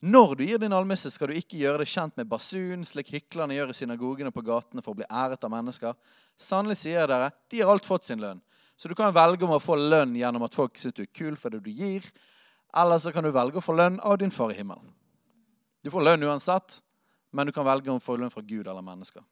Når 0.03 0.33
du 0.35 0.45
gir 0.49 0.59
din 0.59 0.75
almisse, 0.75 1.13
skal 1.15 1.31
du 1.31 1.37
ikke 1.39 1.61
gjøre 1.61 1.85
det 1.85 1.91
kjent 1.93 2.17
med 2.19 2.27
basun, 2.27 2.81
slik 2.89 3.13
hyklerne 3.15 3.55
gjør 3.55 3.71
i 3.71 3.77
synagogene 3.77 4.33
på 4.35 4.43
gatene 4.43 4.83
for 4.83 4.97
å 4.97 4.99
bli 4.99 5.07
æret 5.07 5.45
av 5.47 5.53
mennesker. 5.53 5.95
Sannelig 6.35 6.81
sier 6.81 7.07
dere, 7.07 7.29
de 7.53 7.61
har 7.61 7.71
alt 7.71 7.87
fått 7.87 8.09
sin 8.09 8.23
lønn. 8.23 8.41
Så 8.75 8.91
du 8.91 8.97
kan 8.99 9.15
velge 9.15 9.47
om 9.47 9.53
å 9.55 9.61
få 9.63 9.77
lønn 9.79 10.17
gjennom 10.19 10.43
at 10.43 10.57
folk 10.59 10.81
syns 10.81 10.97
du 10.97 11.05
er 11.05 11.13
kul 11.15 11.37
for 11.39 11.55
det 11.55 11.61
du 11.63 11.71
gir, 11.71 12.09
eller 12.75 12.99
så 12.99 13.13
kan 13.15 13.23
du 13.23 13.31
velge 13.31 13.61
å 13.61 13.63
få 13.63 13.77
lønn 13.79 14.01
av 14.03 14.17
din 14.19 14.35
far 14.35 14.51
i 14.51 14.57
himmelen. 14.59 14.89
Du 15.87 15.91
får 15.93 16.03
lønn 16.09 16.27
uansett, 16.27 16.81
men 17.31 17.47
du 17.47 17.55
kan 17.55 17.69
velge 17.69 17.93
om 17.93 18.01
å 18.01 18.03
få 18.03 18.17
lønn 18.19 18.33
fra 18.33 18.43
Gud 18.43 18.67
eller 18.67 18.83
mennesker. 18.83 19.23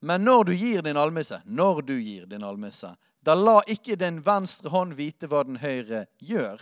Men 0.00 0.24
når 0.24 0.44
du 0.44 0.54
gir 0.54 0.82
din 0.82 0.96
almisse, 0.96 1.40
når 1.44 1.82
du 1.82 1.94
gir 1.98 2.26
din 2.26 2.44
almisse, 2.44 2.90
da 3.24 3.34
la 3.34 3.60
ikke 3.66 3.96
din 3.98 4.20
venstre 4.22 4.70
hånd 4.70 4.94
vite 4.98 5.28
hva 5.30 5.42
den 5.46 5.58
høyre 5.58 6.04
gjør, 6.22 6.60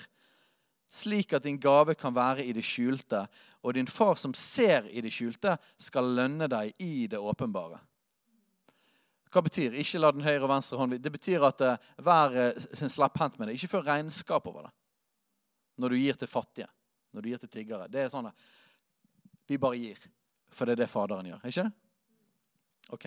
slik 0.95 1.35
at 1.35 1.45
din 1.45 1.59
gave 1.61 1.97
kan 1.99 2.14
være 2.14 2.45
i 2.45 2.55
det 2.55 2.64
skjulte, 2.64 3.24
og 3.64 3.74
din 3.74 3.91
far 3.91 4.14
som 4.20 4.35
ser 4.37 4.87
i 4.93 5.03
det 5.05 5.12
skjulte, 5.12 5.57
skal 5.80 6.14
lønne 6.16 6.49
deg 6.49 6.72
i 6.78 7.09
det 7.11 7.18
åpenbare. 7.18 7.80
Hva 9.35 9.43
betyr 9.43 9.74
ikke 9.82 9.99
la 9.99 10.12
den 10.14 10.22
høyre 10.22 10.45
og 10.47 10.51
venstre 10.53 10.78
hånd 10.78 10.95
Det 11.03 11.11
betyr 11.11 11.43
at 11.43 11.62
uh, 11.66 11.87
vær 12.07 12.37
uh, 12.55 12.87
slepphendt 12.87 13.41
med 13.41 13.49
det. 13.51 13.57
Ikke 13.59 13.72
før 13.72 13.89
regnskap 13.89 14.47
over 14.47 14.68
det. 14.68 14.74
Når 15.82 15.91
du 15.91 15.99
gir 15.99 16.20
til 16.20 16.30
fattige, 16.30 16.68
når 17.11 17.22
du 17.24 17.32
gir 17.32 17.41
til 17.43 17.51
tiggere. 17.51 17.89
Det 17.91 18.05
er 18.05 18.12
sånn 18.12 18.30
at 18.30 18.45
vi 19.51 19.59
bare 19.59 19.80
gir. 19.80 19.99
For 20.55 20.70
det 20.70 20.76
er 20.76 20.85
det 20.85 20.93
Faderen 20.93 21.26
gjør. 21.26 21.43
Ikke 21.51 21.66
det? 21.66 21.72
Ok. 22.89 23.07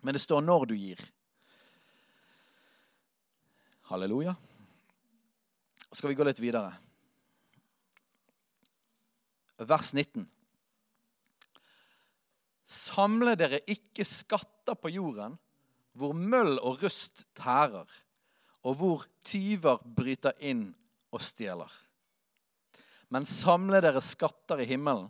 Men 0.00 0.14
det 0.14 0.20
står 0.20 0.40
'når 0.40 0.66
du 0.66 0.74
gir'. 0.74 1.12
Halleluja. 3.82 4.36
Skal 5.92 6.08
vi 6.08 6.14
gå 6.14 6.24
litt 6.24 6.40
videre? 6.40 6.74
Vers 9.58 9.94
19. 9.94 10.28
Samle 12.68 13.32
dere 13.40 13.62
ikke 13.64 14.04
skatter 14.04 14.76
på 14.76 14.90
jorden, 14.92 15.38
hvor 15.96 16.12
møll 16.12 16.58
og 16.58 16.82
rust 16.82 17.24
tærer, 17.34 17.88
og 18.62 18.76
hvor 18.76 19.06
tyver 19.24 19.80
bryter 19.96 20.36
inn 20.44 20.74
og 21.10 21.24
stjeler. 21.24 21.72
Men 23.08 23.24
samle 23.24 23.80
dere 23.80 24.02
skatter 24.04 24.60
i 24.60 24.68
himmelen, 24.68 25.08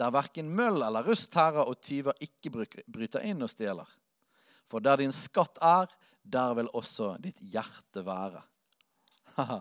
der 0.00 0.14
verken 0.14 0.50
møll 0.50 0.82
eller 0.82 1.06
rust 1.06 1.30
tærer 1.32 1.62
og 1.64 1.78
tyver 1.82 2.16
ikke 2.24 2.50
bryter 2.52 3.24
inn 3.26 3.42
og 3.44 3.52
stjeler. 3.52 3.88
For 4.66 4.82
der 4.82 5.02
din 5.02 5.14
skatt 5.14 5.60
er, 5.62 5.90
der 6.24 6.54
vil 6.58 6.70
også 6.72 7.14
ditt 7.22 7.38
hjerte 7.52 8.04
være. 8.06 8.42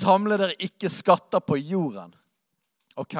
Samle 0.00 0.36
dere 0.40 0.58
ikke 0.60 0.90
skatter 0.92 1.40
på 1.40 1.56
jorden. 1.56 2.12
Ok. 3.00 3.16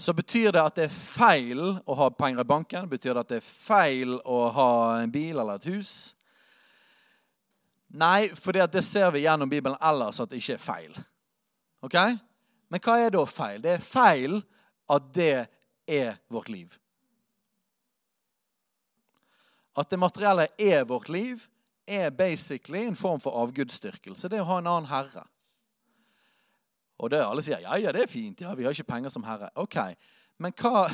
Så 0.00 0.14
betyr 0.16 0.54
det 0.54 0.62
at 0.62 0.78
det 0.78 0.86
er 0.88 0.94
feil 0.94 1.60
å 1.84 1.96
ha 1.98 2.08
penger 2.14 2.40
i 2.40 2.48
banken? 2.48 2.88
Betyr 2.88 3.12
det 3.12 3.24
at 3.26 3.34
det 3.34 3.40
er 3.42 3.50
feil 3.50 4.16
å 4.24 4.46
ha 4.56 4.70
en 5.02 5.12
bil 5.12 5.36
eller 5.36 5.60
et 5.60 5.68
hus? 5.68 5.92
Nei, 7.90 8.30
for 8.38 8.54
det 8.54 8.84
ser 8.86 9.10
vi 9.12 9.26
gjennom 9.26 9.50
Bibelen 9.50 9.78
ellers 9.82 10.22
at 10.22 10.30
det 10.30 10.40
ikke 10.40 10.56
er 10.56 10.62
feil. 10.62 10.96
Ok? 11.84 11.98
Men 12.70 12.82
hva 12.84 12.96
er 13.02 13.12
da 13.12 13.26
feil? 13.28 13.60
Det 13.60 13.74
er 13.74 13.84
feil 13.84 14.38
at 14.90 15.10
det 15.14 15.46
er 15.86 16.16
vårt 16.28 16.48
liv. 16.48 16.74
At 19.78 19.90
det 19.90 19.98
materielle 19.98 20.48
er 20.58 20.84
vårt 20.84 21.08
liv, 21.08 21.46
er 21.90 22.10
basically 22.10 22.84
en 22.86 22.96
form 22.96 23.20
for 23.20 23.34
avgudsdyrkelse. 23.42 24.28
Det 24.28 24.38
er 24.38 24.44
å 24.44 24.50
ha 24.52 24.58
en 24.60 24.68
annen 24.70 24.90
herre. 24.90 25.24
Og 27.00 27.10
det 27.10 27.22
alle 27.24 27.42
sier 27.42 27.62
ja, 27.64 27.78
ja, 27.80 27.92
det 27.94 28.04
er 28.04 28.10
fint. 28.10 28.42
Ja, 28.44 28.52
vi 28.54 28.66
har 28.66 28.76
ikke 28.76 28.92
penger 28.92 29.10
som 29.10 29.24
herre. 29.26 29.48
Ok, 29.58 29.78
Men 30.40 30.54
hva, 30.56 30.86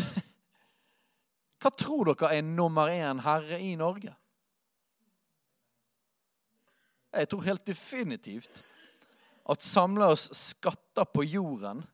hva 1.60 1.70
tror 1.70 2.08
dere 2.08 2.32
er 2.34 2.46
nummer 2.46 2.90
én 2.90 3.20
herre 3.22 3.60
i 3.62 3.74
Norge? 3.78 4.14
Jeg 7.16 7.28
tror 7.30 7.44
helt 7.46 7.66
definitivt 7.66 8.64
at 9.46 9.62
samla 9.62 10.08
oss 10.12 10.26
skatter 10.34 11.06
på 11.14 11.24
jorden 11.24 11.84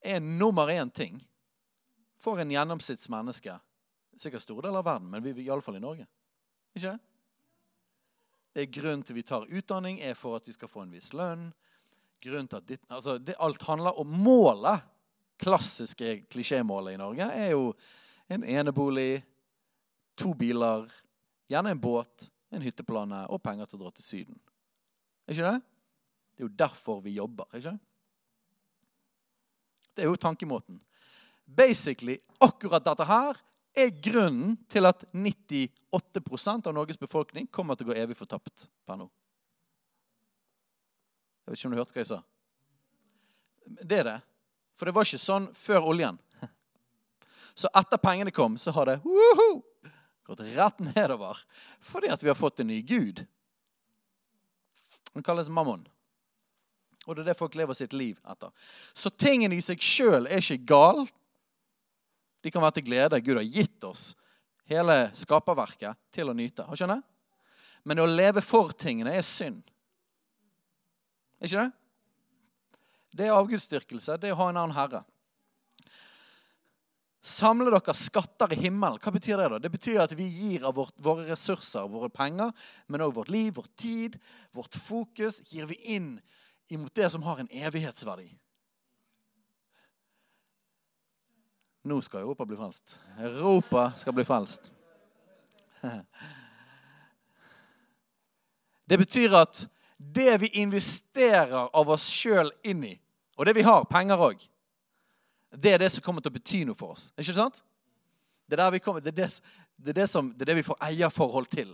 er 0.00 0.20
nummer 0.20 0.70
én 0.72 0.90
ting 0.92 1.18
for 2.20 2.40
en 2.40 2.52
gjennomsnittsmenneske 2.52 3.56
sikkert 4.20 4.44
store 4.44 4.66
deler 4.66 4.82
av 4.82 4.88
verden, 4.88 5.08
men 5.10 5.24
vi, 5.24 5.32
iallfall 5.46 5.78
i 5.78 5.82
Norge. 5.82 6.06
Ikke 6.76 6.90
det? 6.90 6.98
Det 8.50 8.62
er 8.64 8.72
Grunnen 8.74 9.04
til 9.06 9.16
vi 9.16 9.24
tar 9.26 9.46
utdanning, 9.46 10.00
er 10.02 10.16
for 10.18 10.36
at 10.36 10.48
vi 10.48 10.54
skal 10.54 10.70
få 10.70 10.84
en 10.84 10.94
viss 10.94 11.12
lønn. 11.16 11.48
Grunnen 12.20 12.50
til 12.50 12.58
at 12.58 12.68
ditt, 12.68 12.82
altså 12.90 13.16
det, 13.22 13.36
Alt 13.40 13.62
handler 13.68 14.00
om 14.00 14.16
målet. 14.24 14.86
Klassiske 15.40 16.26
klisjémålet 16.28 16.98
i 16.98 17.00
Norge 17.00 17.30
er 17.32 17.54
jo 17.54 17.70
en 18.28 18.42
enebolig, 18.44 19.22
to 20.20 20.34
biler, 20.36 20.84
gjerne 21.48 21.72
en 21.72 21.80
båt, 21.80 22.26
en 22.52 22.60
hytteplane 22.60 23.22
og 23.32 23.40
penger 23.40 23.70
til 23.70 23.78
å 23.78 23.84
dra 23.86 23.92
til 23.96 24.04
Syden. 24.04 24.40
Ikke 25.30 25.46
det? 25.46 25.62
Det 26.34 26.42
er 26.42 26.48
jo 26.48 26.56
derfor 26.60 27.00
vi 27.06 27.14
jobber. 27.16 27.48
ikke 27.54 27.70
Det 27.70 27.78
er 30.00 30.08
jo 30.08 30.18
tankemåten. 30.20 30.80
Basically, 31.44 32.18
akkurat 32.40 32.84
dette 32.86 33.06
her 33.08 33.38
er 33.76 33.92
grunnen 34.02 34.56
til 34.70 34.88
at 34.88 35.04
98% 35.12 36.66
av 36.66 36.74
Norges 36.74 36.98
befolkning 36.98 37.46
kommer 37.50 37.78
til 37.78 37.88
å 37.88 37.92
gå 37.92 37.98
evig 38.00 38.18
fortapt 38.18 38.66
per 38.86 38.98
nå. 38.98 39.06
Jeg 41.44 41.52
vet 41.52 41.58
ikke 41.58 41.70
om 41.70 41.74
du 41.74 41.80
hørte 41.80 41.94
hva 41.96 42.02
jeg 42.02 42.10
sa. 42.10 42.20
Det 43.80 44.00
er 44.02 44.06
det. 44.06 44.18
For 44.78 44.88
det 44.88 44.94
var 44.96 45.06
ikke 45.06 45.20
sånn 45.20 45.48
før 45.56 45.90
oljen. 45.92 46.18
Så 47.60 47.68
etter 47.76 48.00
pengene 48.00 48.32
kom, 48.32 48.54
så 48.58 48.72
har 48.72 48.88
det 48.88 49.00
woohoo, 49.04 49.60
gått 50.24 50.42
rett 50.54 50.78
nedover. 50.94 51.38
Fordi 51.82 52.08
at 52.14 52.22
vi 52.22 52.30
har 52.30 52.38
fått 52.38 52.62
en 52.62 52.70
ny 52.70 52.78
gud. 52.86 53.24
Han 55.12 55.26
kalles 55.26 55.50
mammon. 55.52 55.82
Og 57.10 57.16
det 57.16 57.24
er 57.24 57.32
det 57.32 57.38
folk 57.40 57.56
lever 57.58 57.74
sitt 57.74 57.94
liv 57.96 58.18
etter. 58.30 58.52
Så 58.94 59.10
tingene 59.10 59.56
i 59.58 59.64
seg 59.64 59.82
sjøl 59.82 60.28
er 60.30 60.38
ikke 60.38 60.62
gale. 60.70 61.08
De 62.40 62.52
kan 62.54 62.62
være 62.62 62.78
til 62.78 62.86
glede. 62.86 63.18
Gud 63.26 63.40
har 63.40 63.48
gitt 63.58 63.84
oss 63.88 64.12
hele 64.70 65.02
skaperverket 65.18 65.98
til 66.14 66.30
å 66.30 66.36
nyte. 66.36 66.68
Skjønner? 66.70 67.02
Men 67.82 68.02
å 68.02 68.06
leve 68.06 68.44
for 68.44 68.70
tingene 68.78 69.16
er 69.18 69.26
synd. 69.26 69.64
Ikke 71.40 71.64
det? 71.64 71.70
Det 73.16 73.26
er 73.26 73.34
avgudsdyrkelse. 73.34 74.20
Det 74.20 74.30
er 74.30 74.36
å 74.36 74.42
ha 74.44 74.50
en 74.52 74.60
annen 74.60 74.76
herre. 74.76 75.02
Samle 77.20 77.72
dere 77.74 77.94
skatter 77.98 78.54
i 78.54 78.60
himmelen. 78.62 79.00
Hva 79.02 79.12
betyr 79.12 79.42
det? 79.42 79.48
da? 79.52 79.58
Det 79.60 79.72
betyr 79.74 79.98
at 80.04 80.14
vi 80.16 80.28
gir 80.30 80.62
av 80.68 80.78
vårt, 80.78 80.94
våre 81.02 81.26
ressurser, 81.28 81.88
våre 81.90 82.08
penger, 82.12 82.54
men 82.88 83.04
òg 83.04 83.18
vårt 83.18 83.32
liv, 83.32 83.50
vår 83.58 83.66
tid, 83.76 84.16
vårt 84.56 84.78
fokus, 84.80 85.42
gir 85.50 85.68
vi 85.68 85.76
inn 85.96 86.14
imot 86.72 86.94
det 86.94 87.10
som 87.10 87.22
har 87.22 87.38
en 87.40 87.48
evighetsverdi. 87.50 88.28
Nå 91.82 92.00
skal 92.04 92.20
Europa 92.20 92.46
bli 92.46 92.56
frelst. 92.56 92.98
Europa 93.18 93.92
skal 93.96 94.12
bli 94.12 94.24
frelst. 94.24 94.72
Det 98.90 98.98
betyr 98.98 99.34
at 99.38 99.68
det 99.96 100.40
vi 100.42 100.48
investerer 100.58 101.68
av 101.76 101.90
oss 101.94 102.08
sjøl 102.10 102.48
inn 102.66 102.80
i, 102.88 102.96
og 103.38 103.46
det 103.46 103.54
vi 103.54 103.62
har, 103.62 103.84
penger 103.86 104.18
òg, 104.18 104.40
det 105.54 105.74
er 105.74 105.78
det 105.84 105.92
som 105.94 106.02
kommer 106.02 106.24
til 106.24 106.32
å 106.32 106.34
bety 106.34 106.64
noe 106.66 106.74
for 106.74 106.96
oss. 106.96 107.04
Ikke 107.14 107.36
sant? 107.36 107.60
Det 108.50 108.58
er, 108.58 108.70
det, 108.74 108.82
er 108.82 109.14
det, 109.14 109.28
det 109.78 109.94
er 109.94 110.50
det 110.50 110.56
vi 110.58 110.66
får 110.66 110.80
eierforhold 110.88 111.46
til. 111.54 111.70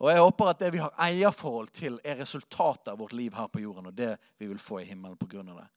Og 0.00 0.10
jeg 0.10 0.22
håper 0.22 0.50
at 0.50 0.62
det 0.62 0.72
vi 0.74 0.80
har 0.82 0.94
eierforhold 1.04 1.70
til, 1.74 2.00
er 2.04 2.18
resultatet 2.22 2.90
av 2.92 2.98
vårt 2.98 3.12
liv 3.12 3.34
her 3.36 3.48
på 3.52 3.62
jorden, 3.62 3.90
og 3.90 3.94
det 3.94 4.16
vi 4.38 4.48
vil 4.50 4.60
få 4.60 4.80
i 4.80 4.88
himmelen 4.88 5.18
av 5.52 5.58
det. 5.60 5.68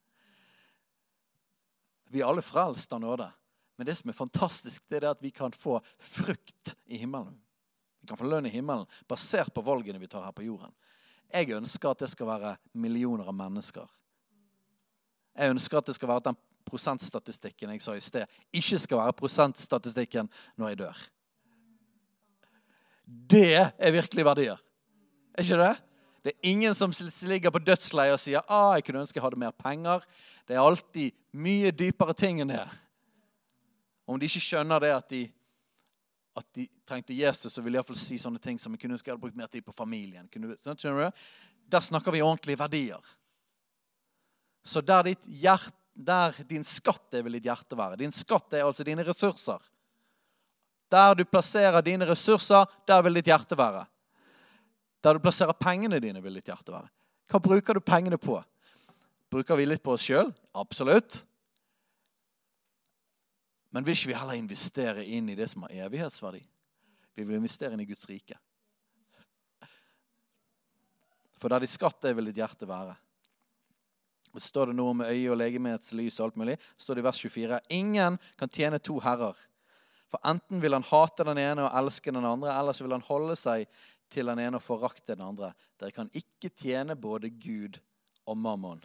Vi 2.09 2.22
er 2.22 2.30
alle 2.30 2.45
frelst 2.45 2.93
av 2.93 3.01
nåde. 3.01 3.28
Men 3.76 3.86
det 3.86 3.95
som 3.99 4.09
er 4.09 4.18
fantastisk, 4.18 4.84
det 4.89 5.01
er 5.01 5.09
at 5.11 5.22
vi 5.22 5.34
kan 5.36 5.51
få 5.51 5.82
frukt 5.99 6.76
i 6.86 6.97
himmelen. 6.97 7.36
Vi 8.01 8.07
kan 8.07 8.18
få 8.18 8.28
lønn 8.30 8.45
i 8.47 8.53
himmelen 8.53 8.88
basert 9.09 9.53
på 9.53 9.63
valgene 9.66 9.99
vi 9.99 10.07
tar 10.07 10.24
her 10.24 10.36
på 10.36 10.45
jorden. 10.45 10.72
Jeg 11.34 11.51
ønsker 11.57 11.91
at 11.91 12.03
det 12.05 12.11
skal 12.13 12.30
være 12.30 12.55
millioner 12.78 13.28
av 13.28 13.36
mennesker. 13.36 13.89
Jeg 15.36 15.51
ønsker 15.51 15.82
at 15.82 15.89
det 15.89 15.97
skal 15.97 16.11
være 16.13 16.30
den 16.30 16.38
prosentstatistikken 16.66 17.74
jeg 17.76 17.84
sa 17.84 17.95
i 17.97 18.03
sted, 18.03 18.30
ikke 18.55 18.80
skal 18.82 19.01
være 19.01 19.18
prosentstatistikken 19.20 20.30
når 20.57 20.72
jeg 20.72 20.80
dør. 20.86 21.03
Det 23.06 23.58
er 23.58 23.93
virkelig 23.93 24.26
verdier. 24.26 24.62
Er 25.36 25.43
ikke 25.43 25.60
det? 25.62 25.74
Det 26.26 26.32
er 26.34 26.49
ingen 26.49 26.74
som 26.74 26.93
ligger 27.30 27.51
på 27.53 27.62
dødsleiet 27.62 28.16
og 28.16 28.22
sier 28.22 28.41
ah, 28.49 28.74
jeg 28.74 28.88
kunne 28.88 29.03
ønske 29.03 29.20
jeg 29.20 29.26
hadde 29.28 29.38
mer 29.38 29.53
penger. 29.53 30.01
Det 30.47 30.56
er 30.56 30.64
alltid 30.64 31.14
mye 31.38 31.70
dypere 31.70 32.16
ting 32.18 32.41
enn 32.41 32.49
det. 32.49 32.64
Om 34.10 34.18
de 34.18 34.26
ikke 34.26 34.41
skjønner 34.41 34.82
det 34.82 34.89
at 34.95 35.12
de, 35.14 35.22
at 36.38 36.47
de 36.58 36.66
trengte 36.88 37.14
Jesus, 37.18 37.53
så 37.53 37.62
vil 37.62 37.76
de 37.76 37.80
iallfall 37.80 37.99
si 38.01 38.18
sånne 38.22 38.41
ting 38.41 38.58
som 38.62 38.74
jeg 38.74 38.82
kunne 38.82 38.97
ønske 38.97 39.12
jeg 39.12 39.14
hadde 39.14 39.26
brukt 39.28 39.38
mer 39.38 39.51
tid 39.53 39.66
på 39.66 39.76
familien. 39.78 40.26
Kunne, 40.34 40.58
skjønner 40.58 41.12
du? 41.12 41.24
Der 41.70 41.86
snakker 41.86 42.14
vi 42.14 42.26
ordentlige 42.26 42.62
verdier. 42.62 43.14
Så 44.66 44.82
der, 44.82 45.12
hjert, 45.30 45.78
der 45.93 46.34
din 46.49 46.66
skatt 46.66 47.14
er, 47.14 47.22
vil 47.26 47.38
ditt 47.38 47.45
hjerte 47.45 47.78
være. 47.78 48.01
Din 48.01 48.14
skatt 48.14 48.53
er 48.58 48.66
altså 48.66 48.86
dine 48.86 49.06
ressurser. 49.06 49.62
Der 50.91 51.15
du 51.15 51.25
plasserer 51.25 51.81
dine 51.81 52.07
ressurser, 52.07 52.65
der 52.88 53.01
vil 53.05 53.17
ditt 53.17 53.29
hjerte 53.31 53.57
være. 53.57 53.86
Der 55.03 55.13
du 55.13 55.21
plasserer 55.23 55.53
pengene 55.53 55.99
dine, 56.01 56.21
vil 56.21 56.38
ditt 56.38 56.49
hjerte 56.51 56.73
være. 56.73 56.89
Hva 57.31 57.41
bruker 57.41 57.77
du 57.77 57.81
pengene 57.81 58.17
på? 58.21 58.38
Bruker 59.33 59.57
vi 59.57 59.65
litt 59.65 59.83
på 59.83 59.95
oss 59.95 60.05
sjøl? 60.05 60.29
Absolutt. 60.53 61.23
Men 63.73 63.83
vil 63.83 63.97
ikke 63.97 64.13
vi 64.13 64.19
heller 64.19 64.38
investere 64.39 65.03
inn 65.03 65.29
i 65.29 65.36
det 65.36 65.49
som 65.51 65.65
har 65.65 65.88
evighetsverdi? 65.88 66.43
Vi 67.15 67.23
vil 67.25 67.39
investere 67.39 67.75
inn 67.75 67.83
i 67.83 67.88
Guds 67.89 68.05
rike. 68.07 68.38
For 71.41 71.51
der 71.51 71.65
de 71.65 71.67
skatt 71.69 72.05
er, 72.07 72.15
vil 72.15 72.29
ditt 72.29 72.39
hjerte 72.39 72.69
være. 72.69 72.95
Det 74.36 74.43
står 74.43 74.71
det 74.71 74.77
noe 74.77 74.91
om 74.91 75.03
øye 75.05 75.31
og 75.31 75.38
legemets 75.39 75.93
lys 75.95 76.19
og 76.19 76.29
alt 76.29 76.39
mulig. 76.39 76.55
Det 76.59 76.83
står 76.83 76.97
det 76.97 77.03
i 77.03 77.07
vers 77.07 77.19
24. 77.23 77.59
Ingen 77.77 78.17
kan 78.39 78.51
tjene 78.51 78.79
to 78.83 78.97
herrer. 79.03 79.38
For 80.12 80.22
enten 80.28 80.62
vil 80.62 80.76
han 80.78 80.86
hate 80.86 81.26
den 81.28 81.41
ene 81.41 81.66
og 81.66 81.78
elske 81.82 82.14
den 82.14 82.26
andre, 82.26 82.53
eller 82.53 82.76
så 82.76 82.86
vil 82.86 82.95
han 82.97 83.06
holde 83.08 83.36
seg 83.39 83.66
til 84.12 84.30
den 84.30 84.41
ene 84.43 84.60
og 84.60 84.64
forakte 84.64 85.16
den 85.16 85.26
andre. 85.26 85.51
Dere 85.82 85.95
kan 85.95 86.12
ikke 86.14 86.51
tjene 86.53 86.97
både 86.97 87.32
Gud 87.34 87.80
og 88.26 88.38
mammon. 88.38 88.84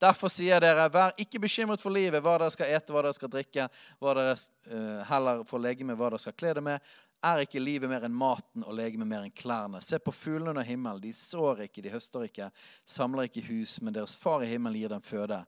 Derfor 0.00 0.32
sier 0.32 0.62
dere, 0.64 0.86
vær 0.88 1.12
ikke 1.20 1.42
bekymret 1.42 1.82
for 1.82 1.92
livet, 1.92 2.22
hva 2.24 2.38
dere 2.40 2.54
skal 2.54 2.70
ete, 2.72 2.92
hva 2.94 3.02
dere 3.04 3.16
skal 3.16 3.32
drikke, 3.32 3.66
hva 4.00 4.14
dere 4.16 4.32
uh, 4.32 5.02
heller 5.10 5.42
får 5.44 5.60
legeme, 5.60 5.96
hva 5.98 6.08
dere 6.08 6.22
skal 6.22 6.36
kle 6.38 6.54
dere 6.54 6.64
med. 6.64 6.92
Er 7.28 7.42
ikke 7.44 7.60
livet 7.60 7.90
mer 7.90 8.06
enn 8.06 8.16
maten 8.16 8.64
og 8.64 8.78
legemet 8.78 9.10
mer 9.10 9.26
enn 9.26 9.34
klærne? 9.36 9.82
Se 9.84 9.98
på 10.00 10.14
fuglene 10.16 10.54
under 10.54 10.64
himmelen. 10.64 11.02
De 11.04 11.12
sår 11.12 11.66
ikke, 11.66 11.84
de 11.84 11.92
høster 11.92 12.24
ikke, 12.24 12.48
samler 12.88 13.28
ikke 13.28 13.44
hus, 13.50 13.76
men 13.84 13.92
deres 13.98 14.16
far 14.16 14.40
i 14.40 14.48
himmelen 14.48 14.80
gir 14.80 14.94
dem 14.94 15.04
føde. 15.04 15.42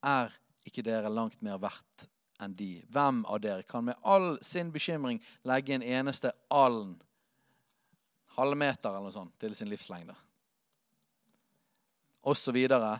Er 0.00 0.32
ikke 0.64 0.86
dere 0.86 1.12
langt 1.12 1.42
mer 1.44 1.60
verdt 1.60 2.08
enn 2.42 2.54
de? 2.56 2.72
Hvem 2.92 3.24
av 3.26 3.42
dere 3.42 3.66
kan 3.66 3.84
med 3.86 3.98
all 4.02 4.36
sin 4.44 4.72
bekymring 4.74 5.20
legge 5.48 5.74
en 5.74 5.84
eneste 5.84 6.32
alen 6.54 6.96
halvmeter 8.38 8.90
eller 8.90 9.08
noe 9.08 9.14
sånt 9.14 9.34
til 9.40 9.54
sin 9.56 9.70
livslengde. 9.70 10.14
Og 12.28 12.36
så 12.38 12.54
videre. 12.54 12.98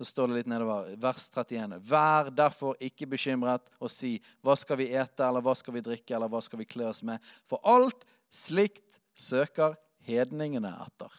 Så 0.00 0.06
står 0.08 0.30
det 0.30 0.36
litt 0.38 0.48
nedover, 0.48 0.94
vers 0.96 1.26
31. 1.28 1.74
Vær 1.84 2.30
derfor 2.32 2.78
ikke 2.80 3.04
bekymret 3.10 3.66
og 3.76 3.90
si 3.92 4.14
hva 4.40 4.54
skal 4.56 4.78
vi 4.80 4.86
ete, 4.96 5.26
eller 5.26 5.44
hva 5.44 5.52
skal 5.58 5.76
vi 5.76 5.82
drikke, 5.84 6.14
eller 6.16 6.30
hva 6.32 6.40
skal 6.40 6.62
vi 6.62 6.64
kle 6.64 6.86
oss 6.88 7.02
med? 7.04 7.20
For 7.44 7.60
alt 7.68 8.06
slikt 8.32 8.96
søker 9.12 9.76
hedningene 10.08 10.72
etter. 10.86 11.18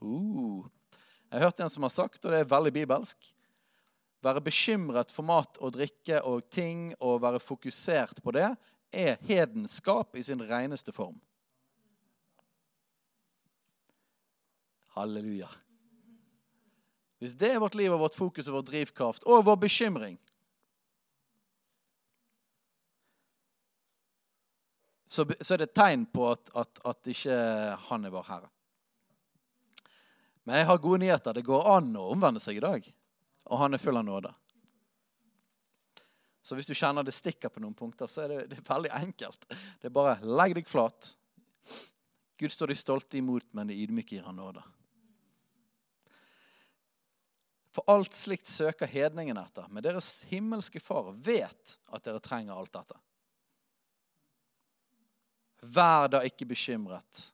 Uh. 0.00 0.64
Jeg 1.28 1.36
har 1.36 1.50
hørt 1.50 1.60
en 1.60 1.74
som 1.74 1.84
har 1.84 1.92
sagt, 1.92 2.24
og 2.24 2.32
det 2.32 2.40
er 2.40 2.48
veldig 2.48 2.72
bibelsk 2.78 3.28
Være 4.20 4.42
bekymret 4.44 5.12
for 5.14 5.24
mat 5.24 5.56
og 5.64 5.72
drikke 5.78 6.20
og 6.28 6.44
ting 6.52 6.90
og 7.00 7.22
være 7.22 7.40
fokusert 7.40 8.20
på 8.22 8.34
det 8.36 8.50
er 8.92 9.16
hedenskap 9.24 10.16
i 10.16 10.22
sin 10.22 10.42
reneste 10.44 10.92
form. 10.92 11.16
Halleluja. 14.96 15.48
Hvis 17.20 17.36
det 17.36 17.52
er 17.54 17.60
vårt 17.60 17.76
liv 17.76 17.92
og 17.92 18.00
vårt 18.00 18.16
fokus 18.16 18.48
og 18.48 18.58
vår 18.58 18.66
drivkraft 18.70 19.24
og 19.28 19.44
vår 19.46 19.58
bekymring 19.60 20.16
så, 25.10 25.26
så 25.40 25.54
er 25.54 25.60
det 25.60 25.68
et 25.68 25.76
tegn 25.76 26.06
på 26.06 26.30
at, 26.30 26.50
at, 26.56 26.80
at 26.86 27.12
ikke 27.12 27.36
han 27.90 28.06
er 28.06 28.14
vår 28.14 28.26
herre. 28.30 28.50
Men 30.44 30.56
jeg 30.56 30.66
har 30.70 30.82
gode 30.82 31.02
nyheter. 31.02 31.36
Det 31.36 31.44
går 31.46 31.68
an 31.76 31.92
å 31.98 32.08
omvende 32.14 32.40
seg 32.42 32.56
i 32.56 32.64
dag. 32.64 32.86
Og 33.50 33.58
han 33.58 33.74
er 33.74 33.82
full 33.82 33.98
av 33.98 34.06
nåde. 34.06 34.32
Så 36.42 36.56
hvis 36.56 36.66
du 36.66 36.74
kjenner 36.74 37.04
det 37.06 37.14
stikker 37.14 37.52
på 37.52 37.60
noen 37.62 37.76
punkter, 37.76 38.08
så 38.10 38.24
er 38.24 38.32
det, 38.32 38.38
det 38.50 38.60
er 38.60 38.68
veldig 38.68 38.92
enkelt. 38.96 39.44
Det 39.78 39.90
er 39.90 39.94
bare 39.94 40.16
legg 40.24 40.54
deg 40.56 40.70
flat. 40.70 41.12
Gud 42.40 42.52
står 42.54 42.72
de 42.72 42.78
stolte 42.78 43.18
imot, 43.20 43.44
men 43.52 43.68
de 43.68 43.76
ydmyke 43.82 44.16
gir 44.16 44.24
han 44.26 44.38
nåde. 44.40 44.62
For 47.70 47.86
alt 47.92 48.16
slikt 48.18 48.48
søker 48.50 48.88
hedningen 48.90 49.38
etter, 49.38 49.68
men 49.70 49.84
deres 49.84 50.24
himmelske 50.30 50.80
far 50.82 51.12
vet 51.14 51.76
at 51.92 52.06
dere 52.06 52.22
trenger 52.24 52.56
alt 52.56 52.72
dette. 52.74 52.96
Vær 55.70 56.08
da 56.10 56.22
ikke 56.26 56.48
bekymret. 56.48 57.28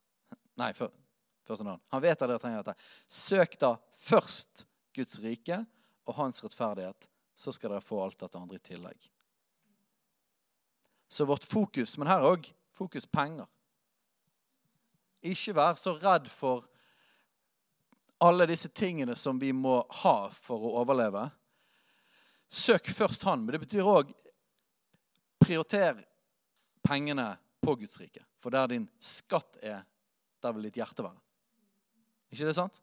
Nei, 0.59 0.73
først 0.75 1.63
en 1.63 1.71
annen. 1.71 1.85
Han 1.95 2.03
vet 2.03 2.19
at 2.19 2.27
dere 2.27 2.43
trenger 2.43 2.67
dette. 2.67 2.91
Søk 3.09 3.57
da 3.63 3.77
først 4.03 4.67
Guds 4.97 5.21
rike 5.23 5.63
og 6.07 6.15
hans 6.21 6.43
rettferdighet, 6.45 7.09
så 7.37 7.53
skal 7.53 7.75
dere 7.75 7.85
få 7.85 8.01
alt 8.03 8.19
dette 8.23 8.39
andre 8.39 8.59
i 8.59 8.65
tillegg. 8.65 9.11
Så 11.09 11.27
vårt 11.29 11.45
fokus, 11.45 11.97
men 11.99 12.09
her 12.11 12.25
òg 12.27 12.49
fokus 12.75 13.07
penger. 13.07 13.47
Ikke 15.27 15.55
vær 15.57 15.77
så 15.79 15.95
redd 15.99 16.31
for 16.31 16.67
alle 18.23 18.47
disse 18.49 18.71
tingene 18.73 19.17
som 19.19 19.39
vi 19.41 19.53
må 19.53 19.81
ha 20.03 20.17
for 20.33 20.63
å 20.63 20.75
overleve. 20.81 21.27
Søk 22.49 22.89
først 22.95 23.27
Han. 23.27 23.45
Men 23.45 23.57
det 23.57 23.65
betyr 23.67 23.91
òg 23.91 24.13
prioriter 25.43 26.01
pengene 26.87 27.35
på 27.63 27.77
Guds 27.77 27.99
rike. 28.01 28.25
For 28.39 28.55
der 28.55 28.71
din 28.73 28.89
skatt 29.03 29.59
er, 29.63 29.83
der 30.43 30.55
vil 30.55 30.69
ditt 30.69 30.79
hjerte 30.79 31.05
være. 31.05 31.21
ikke 32.31 32.47
det 32.47 32.57
sant? 32.57 32.81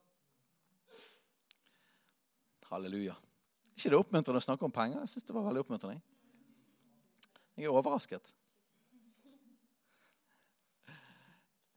Halleluja. 2.74 3.14
ikke 3.76 3.90
det 3.90 3.98
oppmuntrende 4.00 4.42
å 4.42 4.46
snakke 4.46 4.66
om 4.66 4.74
penger? 4.74 5.04
Jeg 5.04 5.14
syns 5.14 5.28
det 5.28 5.36
var 5.36 5.46
veldig 5.46 5.62
oppmuntrende. 5.62 6.02
Jeg 7.54 7.68
er 7.68 7.76
overrasket. 7.76 8.32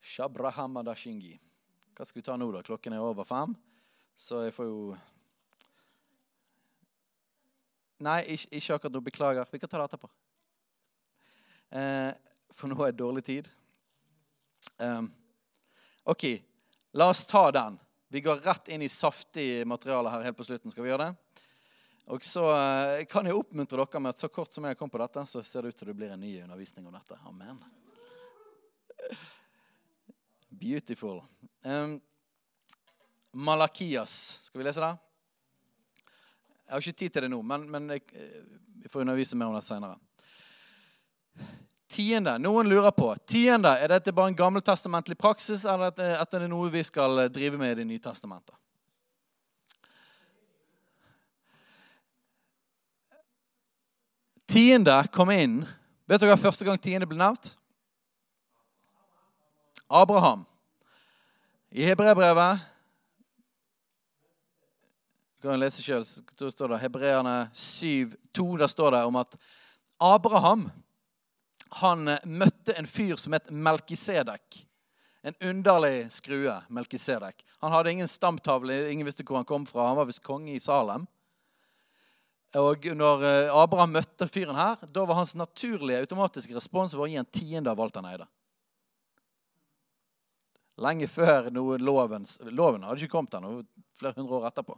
Shabrahamadashingi. 0.00 1.34
Hva 1.96 2.06
skal 2.06 2.20
vi 2.20 2.24
ta 2.24 2.36
nå, 2.36 2.48
da? 2.54 2.62
Klokken 2.64 2.96
er 2.96 3.04
over 3.04 3.28
fem. 3.28 3.52
Så 4.16 4.46
jeg 4.46 4.54
får 4.56 4.70
jo 4.70 4.80
Nei, 7.96 8.20
ikke, 8.34 8.48
ikke 8.58 8.74
akkurat 8.76 8.92
nå. 8.92 9.00
Beklager. 9.04 9.48
Vi 9.52 9.60
kan 9.60 9.70
ta 9.72 9.78
det 9.80 9.86
etterpå. 9.88 10.08
Eh, 11.80 12.10
for 12.52 12.68
nå 12.68 12.76
er 12.84 12.92
det 12.92 13.00
dårlig 13.00 13.24
tid. 13.24 13.48
Eh, 14.80 15.02
OK, 16.04 16.24
la 16.92 17.08
oss 17.12 17.24
ta 17.28 17.48
den. 17.56 17.78
Vi 18.08 18.20
går 18.20 18.36
rett 18.36 18.68
inn 18.68 18.82
i 18.82 18.88
saftig 18.88 19.66
materiale 19.66 20.10
her 20.10 20.28
helt 20.28 20.36
på 20.36 20.44
slutten. 20.46 20.70
Skal 20.70 20.84
vi 20.84 20.92
gjøre 20.92 21.08
det? 21.08 21.42
Og 22.14 22.22
så 22.24 22.44
eh, 22.54 23.04
kan 23.10 23.26
jeg 23.26 23.34
oppmuntre 23.34 23.80
dere 23.82 24.00
med 24.02 24.14
at 24.14 24.22
så 24.22 24.30
kort 24.30 24.54
som 24.54 24.68
jeg 24.68 24.78
kom 24.78 24.90
på 24.92 25.00
dette, 25.02 25.24
så 25.26 25.42
ser 25.42 25.66
det 25.66 25.74
ut 25.74 25.80
til 25.80 25.90
det 25.90 25.96
blir 25.98 26.12
en 26.14 26.22
ny 26.22 26.36
undervisning 26.44 26.86
om 26.86 26.94
dette. 26.94 27.18
Amen. 27.26 27.58
Beautiful. 30.48 31.18
Um, 31.66 31.98
Malakias. 33.34 34.38
Skal 34.46 34.62
vi 34.62 34.68
lese 34.68 34.84
det? 34.84 34.94
Jeg 36.66 36.74
har 36.74 36.86
ikke 36.86 37.00
tid 37.02 37.16
til 37.16 37.26
det 37.26 37.32
nå, 37.34 37.42
men, 37.46 37.66
men 37.70 37.90
jeg, 37.96 38.06
jeg 38.14 38.90
får 38.90 39.02
undervise 39.02 39.38
mer 39.38 39.50
om 39.50 39.58
det 39.58 39.66
senere. 39.66 39.98
Tiende. 41.88 42.38
Noen 42.42 42.68
lurer 42.68 42.90
på 42.90 43.12
tiende, 43.28 43.70
er 43.78 43.92
dette 43.94 44.12
bare 44.12 44.32
en 44.32 44.38
gammeltestamentlig 44.38 45.16
praksis, 45.18 45.64
eller 45.64 45.92
er 45.94 46.24
det 46.30 46.40
er 46.42 46.48
noe 46.50 46.70
vi 46.72 46.82
skal 46.84 47.28
drive 47.30 47.58
med 47.58 47.76
i 47.76 47.82
Det 47.82 47.86
nye 47.86 48.02
testamentet? 48.02 48.54
Tiende 54.46 54.94
kom 55.12 55.30
inn 55.34 55.64
Vet 56.06 56.22
dere 56.22 56.38
første 56.38 56.62
gang 56.62 56.78
tiende 56.78 57.06
ble 57.10 57.18
nevnt? 57.18 57.56
Abraham. 59.90 60.44
I 61.74 61.82
Hebreabrevet 61.82 62.62
kan 65.42 65.60
lese 65.60 65.82
sjøl. 65.82 66.06
står 66.06 66.72
det 66.72 66.80
Hebreerne 66.82 67.34
7, 67.52 68.14
2. 68.34 68.46
Der 68.62 68.70
står 68.70 68.94
det 68.94 69.02
om 69.06 69.18
at 69.18 69.36
Abraham 70.00 70.68
han 71.68 72.08
eh, 72.08 72.22
møtte 72.24 72.74
en 72.78 72.86
fyr 72.86 73.16
som 73.20 73.34
het 73.36 73.50
Melkisedek. 73.50 74.62
En 75.26 75.34
underlig 75.40 76.12
skrue. 76.14 76.54
Melkisedek. 76.68 77.44
Han 77.58 77.72
hadde 77.72 77.92
ingen 77.92 78.08
stamtavle, 78.08 78.86
ingen 78.90 79.06
visste 79.06 79.24
hvor 79.26 79.40
han 79.40 79.48
kom 79.48 79.66
fra. 79.66 79.88
Han 79.88 79.98
var 79.98 80.08
visst 80.10 80.24
konge 80.24 80.54
i 80.54 80.62
Salem. 80.62 81.06
Og 82.56 82.86
når 82.96 83.26
eh, 83.26 83.56
Abraham 83.56 83.96
møtte 83.98 84.28
fyren 84.30 84.56
her, 84.56 84.80
da 84.88 85.04
var 85.04 85.18
hans 85.18 85.34
naturlige 85.36 86.06
automatiske 86.06 86.54
respons 86.56 86.94
å 86.94 87.08
gi 87.10 87.18
en 87.20 87.28
tiende 87.28 87.72
av 87.72 87.82
alt 87.82 87.98
han 87.98 88.08
eide. 88.12 88.28
Lenge 90.76 91.08
før 91.08 91.46
noe 91.56 91.78
loven 91.80 92.26
Loven 92.52 92.82
hadde 92.84 93.00
ikke 93.00 93.14
kommet 93.14 93.34
ennå, 93.38 93.62
flere 93.96 94.18
hundre 94.18 94.36
år 94.36 94.50
etterpå. 94.50 94.76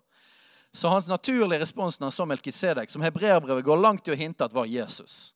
Så 0.73 0.91
hans 0.93 1.09
naturlige 1.11 1.65
respons 1.65 1.99
når 1.99 2.11
han 2.11 2.15
så 2.15 2.27
Melkisedek, 2.29 2.91
som 2.93 3.03
hebreerbrevet 3.03 3.67
går 3.67 3.81
langt 3.83 4.09
i 4.09 4.15
å 4.15 4.19
hinte 4.19 4.47
at 4.47 4.55
var 4.55 4.69
Jesus 4.71 5.33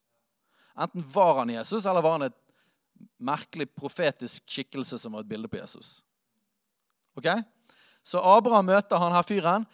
Enten 0.79 1.05
var 1.13 1.39
han 1.43 1.51
Jesus, 1.51 1.87
eller 1.87 2.03
var 2.03 2.19
han 2.19 2.29
et 2.29 2.39
merkelig 3.19 3.69
profetisk 3.75 4.47
skikkelse 4.49 4.99
som 4.99 5.13
var 5.13 5.25
et 5.25 5.31
bilde 5.31 5.51
på 5.51 5.59
Jesus. 5.61 6.01
Ok? 7.19 7.29
Så 8.03 8.19
Abraham 8.19 8.71
møter 8.71 8.99
han 8.99 9.15
her 9.15 9.27
fyren, 9.27 9.67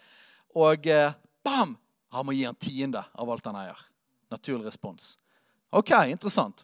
og 0.57 0.87
eh, 0.89 1.13
bam! 1.45 1.77
Han 2.09 2.25
må 2.25 2.33
gi 2.33 2.47
han 2.47 2.57
tiende 2.57 3.03
av 3.13 3.29
alt 3.29 3.45
han 3.45 3.57
eier. 3.59 3.81
Naturlig 4.33 4.65
respons. 4.65 5.13
Ok, 5.69 5.91
interessant. 6.09 6.63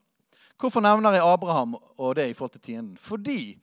Hvorfor 0.58 0.82
nevner 0.82 1.18
jeg 1.18 1.26
Abraham 1.28 1.76
og 1.78 2.16
det 2.18 2.32
i 2.32 2.34
forhold 2.34 2.56
til 2.56 2.64
tienden? 2.72 2.96
Fordi 2.98 3.54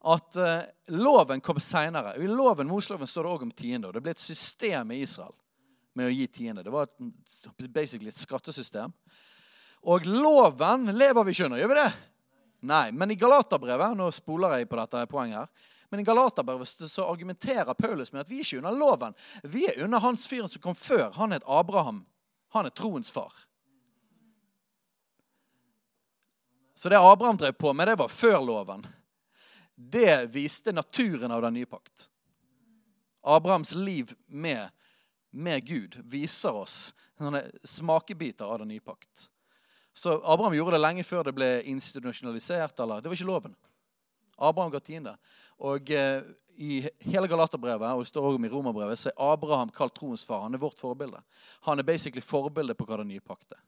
at 0.00 0.36
eh, 0.36 0.68
loven 0.96 1.40
kom 1.44 1.60
seinere. 1.60 2.16
I 2.20 2.28
loven, 2.28 2.68
Mosloven 2.68 3.08
står 3.08 3.24
det 3.24 3.32
òg 3.32 3.46
om 3.46 3.52
tiende. 3.52 3.88
og 3.88 3.96
Det 3.96 4.02
ble 4.04 4.14
et 4.16 4.22
system 4.22 4.92
i 4.92 5.02
Israel 5.04 5.32
med 5.96 6.08
å 6.08 6.14
gi 6.14 6.26
tiende. 6.28 6.64
Det 6.64 6.72
var 6.72 6.88
et, 6.88 7.72
basically 7.72 8.12
et 8.12 8.20
skattesystem. 8.20 8.92
Og 9.82 10.06
loven 10.06 10.90
lever 10.92 11.24
vi 11.24 11.34
ikke 11.34 11.48
under, 11.48 11.60
gjør 11.60 11.72
vi 11.72 11.78
det? 11.80 11.90
Nei. 12.68 12.86
Men 12.92 13.10
i 13.10 13.18
Galaterbrevet 13.18 13.96
nå 13.96 14.10
spoler 14.12 14.58
jeg 14.58 14.68
på 14.68 14.78
dette 14.80 15.04
poenget 15.08 15.40
her, 15.40 15.68
men 15.90 16.02
i 16.02 16.06
Galaterbrevet 16.06 16.90
så 16.90 17.06
argumenterer 17.10 17.74
Paulus 17.74 18.12
med 18.12 18.20
at 18.22 18.28
vi 18.30 18.38
er 18.38 18.46
ikke 18.46 18.60
under 18.60 18.76
loven. 18.76 19.14
Vi 19.42 19.64
er 19.66 19.80
under 19.84 19.98
hans 20.04 20.26
fyren 20.30 20.48
som 20.48 20.62
kom 20.62 20.76
før. 20.78 21.08
Han 21.16 21.34
het 21.34 21.46
Abraham. 21.46 22.04
Han 22.54 22.66
er 22.68 22.74
troens 22.74 23.10
far. 23.10 23.32
Så 26.74 26.88
det 26.88 26.98
Abraham 26.98 27.36
drev 27.36 27.52
på 27.52 27.72
med, 27.72 27.88
det 27.88 27.98
var 27.98 28.08
før 28.08 28.38
loven. 28.40 28.86
Det 29.74 30.30
viste 30.30 30.72
naturen 30.72 31.32
av 31.34 31.42
den 31.42 31.58
nye 31.58 31.66
pakt. 31.66 32.06
Abrahams 33.22 33.74
liv 33.74 34.14
med, 34.26 34.68
med 35.30 35.66
Gud 35.66 35.98
viser 36.04 36.54
oss 36.54 36.94
smakebiter 37.64 38.44
av 38.44 38.62
den 38.62 38.68
nye 38.68 38.80
pakt. 38.80 39.26
Så 39.92 40.20
Abraham 40.24 40.54
gjorde 40.54 40.76
det 40.76 40.84
lenge 40.84 41.04
før 41.04 41.26
det 41.26 41.34
ble 41.34 41.48
institusjonalisert. 41.70 42.78
eller, 42.80 43.00
Det 43.00 43.10
var 43.10 43.18
ikke 43.18 43.30
loven. 43.30 43.56
Abraham 44.38 44.70
ga 44.72 44.80
tiende. 44.80 45.16
Og 45.58 45.90
eh, 45.90 46.22
I 46.60 46.80
hele 47.04 47.28
Galaterbrevet 47.28 47.92
og 47.92 48.04
det 48.04 48.08
står 48.10 48.28
også 48.30 48.44
i 48.46 48.52
Romerbrevet, 48.52 48.98
så 48.98 49.10
er 49.10 49.32
Abraham 49.32 49.72
kalt 49.74 49.94
troens 49.96 50.24
far. 50.24 50.42
Han 50.44 50.54
er 50.54 50.62
vårt 50.62 50.80
forbilde. 50.80 51.20
Han 51.68 51.78
er 51.78 51.86
basically 51.86 52.24
forbildet 52.24 52.78
på 52.78 52.86
hva 52.88 53.00
den 53.00 53.12
nye 53.12 53.24
pakt 53.24 53.52
er. 53.56 53.62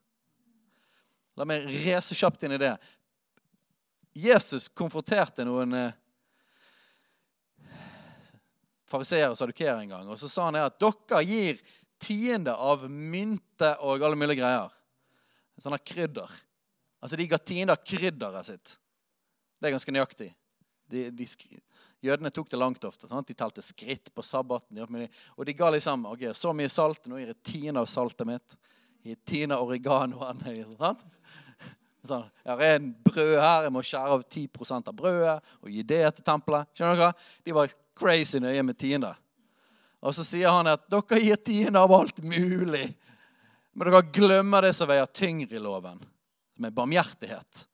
La 1.36 1.46
meg 1.48 1.64
rese 1.84 2.16
kjapt 2.16 2.44
inn 2.44 2.56
i 2.56 2.60
det. 2.60 2.74
Jesus 4.12 4.68
konfronterte 4.68 5.44
noen 5.48 5.72
eh, 5.76 5.94
fariseere 8.92 9.32
og 9.32 9.38
sadukeere 9.40 9.80
en 9.80 9.94
gang. 9.94 10.10
Og 10.12 10.20
så 10.20 10.28
sa 10.28 10.50
han 10.50 10.60
at 10.60 10.76
dere 10.80 11.22
gir 11.24 11.60
tiende 12.02 12.52
av 12.52 12.84
mynte 12.90 13.74
og 13.80 14.04
alle 14.04 14.18
mulige 14.18 14.42
greier. 14.42 14.72
Sånne 15.60 15.80
krydder. 15.82 16.30
Altså, 17.02 17.18
De 17.18 17.26
ga 17.28 17.38
tiende 17.38 17.74
av 17.76 17.82
krydderet 17.84 18.48
sitt. 18.48 18.76
Det 19.60 19.68
er 19.68 19.76
ganske 19.76 19.94
nøyaktig. 19.94 20.30
De, 20.92 21.06
de, 21.14 21.26
jødene 22.02 22.30
tok 22.34 22.50
det 22.50 22.60
langt 22.60 22.84
ofte. 22.84 23.08
Sant? 23.08 23.28
De 23.28 23.36
talte 23.38 23.62
skritt 23.64 24.10
på 24.14 24.24
sabbaten. 24.26 24.80
Og 25.36 25.46
de 25.46 25.54
ga 25.56 25.70
liksom 25.72 26.06
ok, 26.10 26.28
så 26.36 26.52
mye 26.56 26.70
salt. 26.72 27.06
Nå 27.06 27.20
gir 27.20 27.32
jeg 27.32 27.42
tiende 27.46 27.82
av 27.82 27.90
saltet 27.90 28.28
mitt. 28.28 28.56
Jeg 29.02 29.14
gir 29.14 29.22
tiende 29.26 29.58
av 29.58 29.68
oreganoen. 29.68 30.42
Sant? 30.76 31.04
Sånn, 32.08 32.24
jeg 32.42 32.50
har 32.50 32.62
en 32.66 32.88
brød 33.06 33.36
her, 33.38 33.64
jeg 33.68 33.72
må 33.76 33.80
skjære 33.86 34.14
av 34.16 34.22
10% 34.26 34.88
av 34.90 34.94
brødet 34.98 35.36
og 35.62 35.68
gi 35.70 35.84
det 35.86 36.00
til 36.16 36.24
tempelet. 36.26 36.70
Skjønner 36.74 36.98
dere? 36.98 37.26
De 37.46 37.54
var 37.54 37.74
crazy 37.98 38.40
nøye 38.42 38.64
med 38.66 38.78
tiende. 38.80 39.12
Og 40.02 40.16
så 40.16 40.24
sier 40.26 40.50
han 40.50 40.66
at 40.72 40.88
dere 40.90 41.20
gir 41.22 41.38
tiende 41.38 41.78
av 41.78 41.94
alt 41.94 42.18
mulig. 42.26 42.88
Men 43.72 43.88
dere 43.88 44.02
glemmer 44.12 44.66
det 44.66 44.74
som 44.76 44.88
veier 44.90 45.08
tyngre 45.08 45.56
i 45.56 45.62
loven, 45.62 46.00
som 46.56 46.66
er 46.68 46.74
barmhjertighet. 46.76 47.64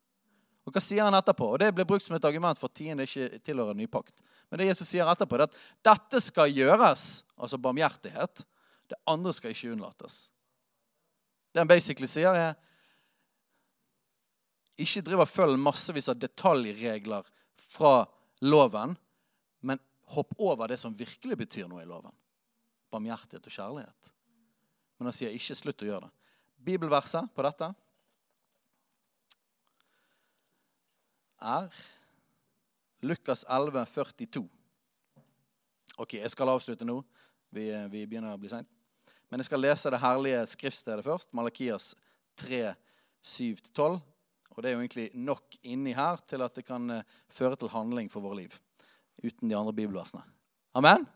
Og 0.68 0.74
Hva 0.74 0.82
sier 0.84 1.02
han 1.06 1.16
etterpå? 1.16 1.46
Og 1.54 1.58
Det 1.58 1.72
blir 1.74 1.88
brukt 1.88 2.04
som 2.06 2.16
et 2.16 2.24
argument 2.28 2.58
for 2.60 2.68
tiende 2.68 3.06
ikke 3.08 3.40
tilhører 3.42 3.74
ny 3.74 3.88
pakt. 3.90 4.20
Men 4.50 4.60
det 4.60 4.68
Jesus 4.68 4.88
sier 4.92 5.08
etterpå, 5.08 5.36
er 5.36 5.46
at 5.48 5.56
dette 5.84 6.20
skal 6.22 6.52
gjøres, 6.52 7.24
altså 7.36 7.58
barmhjertighet. 7.60 8.44
Det 8.88 8.98
andre 9.08 9.32
skal 9.36 9.52
ikke 9.52 9.72
unnlates. 9.74 10.28
Det 11.52 11.60
han 11.60 11.70
basically 11.70 12.08
sier, 12.08 12.36
er 12.36 12.54
ikke 14.78 15.02
driv 15.08 15.24
og 15.24 15.30
følg 15.30 15.58
massevis 15.60 16.08
av 16.12 16.20
detaljregler 16.20 17.26
fra 17.58 18.06
loven, 18.46 18.94
men 19.66 19.80
hopp 20.14 20.36
over 20.38 20.70
det 20.70 20.78
som 20.80 20.94
virkelig 20.96 21.40
betyr 21.42 21.66
noe 21.68 21.82
i 21.82 21.88
loven. 21.88 22.14
Barmhjertighet 22.92 23.48
og 23.48 23.56
kjærlighet. 23.56 24.12
Men 24.98 25.10
han 25.10 25.16
sier 25.16 25.34
ikke 25.34 25.56
slutt 25.56 25.84
å 25.84 25.88
gjøre 25.88 26.08
det. 26.08 26.14
Bibelverset 26.68 27.30
på 27.34 27.44
dette 27.46 27.70
er 31.38 31.68
Lukas 33.06 33.44
11, 33.48 33.86
42. 33.94 34.42
Ok, 35.98 36.18
jeg 36.18 36.30
skal 36.34 36.50
avslutte 36.50 36.86
nå. 36.86 36.98
Vi, 37.54 37.70
vi 37.92 38.04
begynner 38.06 38.34
å 38.34 38.40
bli 38.40 38.50
seint. 38.50 38.68
Men 39.30 39.40
jeg 39.40 39.48
skal 39.48 39.62
lese 39.62 39.92
det 39.92 40.00
herlige 40.02 40.44
skriftstedet 40.50 41.04
først. 41.06 41.30
Malakias 41.36 41.92
3, 42.40 42.72
7-12. 43.22 43.98
Og 44.54 44.62
det 44.62 44.70
er 44.70 44.74
jo 44.74 44.82
egentlig 44.82 45.08
nok 45.14 45.58
inni 45.62 45.92
her 45.94 46.18
til 46.26 46.42
at 46.42 46.56
det 46.58 46.64
kan 46.66 46.90
eh, 46.90 47.18
føre 47.30 47.58
til 47.58 47.70
handling 47.70 48.08
for 48.10 48.24
våre 48.24 48.40
liv. 48.40 48.56
Uten 49.22 49.50
de 49.50 49.54
andre 49.54 49.74
bibelversene. 49.74 50.24
Amen? 50.78 51.06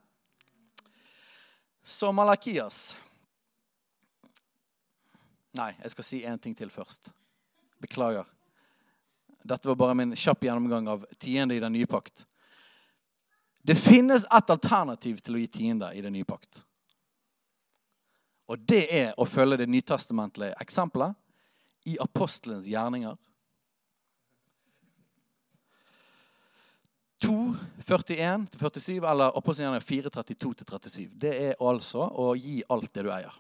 Så 1.82 2.12
Malakias 2.14 2.92
Nei, 5.58 5.72
jeg 5.82 5.92
skal 5.92 6.06
si 6.06 6.22
én 6.24 6.40
ting 6.40 6.54
til 6.56 6.70
først. 6.72 7.10
Beklager. 7.82 8.28
Dette 9.42 9.68
var 9.68 9.76
bare 9.76 9.96
min 9.98 10.14
kjapp 10.16 10.44
gjennomgang 10.46 10.88
av 10.88 11.06
tiende 11.20 11.56
i 11.56 11.60
den 11.60 11.74
nye 11.74 11.88
pakt. 11.90 12.26
Det 13.62 13.74
finnes 13.78 14.24
et 14.24 14.50
alternativ 14.50 15.20
til 15.22 15.36
å 15.36 15.42
gi 15.42 15.48
tiende 15.58 15.90
i 15.94 16.02
den 16.02 16.14
nye 16.16 16.26
pakt. 16.26 16.62
Og 18.50 18.64
det 18.68 18.86
er 18.90 19.12
å 19.20 19.26
følge 19.28 19.60
det 19.60 19.68
nytestamentlige 19.70 20.56
eksempelet 20.62 21.14
i 21.86 21.98
apostelens 22.02 22.66
gjerninger. 22.70 23.14
2, 27.22 27.36
41-47, 27.86 28.98
eller 28.98 29.30
apostelens 29.38 29.86
gjerninger 29.86 29.86
4, 29.86 30.12
32-37. 30.16 31.08
Det 31.22 31.32
er 31.50 31.62
altså 31.62 32.08
å 32.18 32.32
gi 32.34 32.60
alt 32.68 32.90
det 32.94 33.06
du 33.06 33.12
eier. 33.14 33.38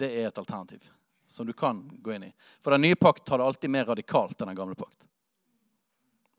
Det 0.00 0.08
er 0.08 0.30
et 0.30 0.40
alternativ 0.40 0.86
som 1.30 1.46
du 1.46 1.52
kan 1.54 1.84
gå 2.02 2.14
inn 2.16 2.24
i. 2.26 2.32
For 2.64 2.74
den 2.74 2.82
nye 2.88 2.98
pakt 2.98 3.22
tar 3.28 3.38
det 3.38 3.46
alltid 3.46 3.70
mer 3.70 3.86
radikalt 3.92 4.40
enn 4.40 4.50
den 4.50 4.58
gamle 4.58 4.74
pakt. 4.74 5.04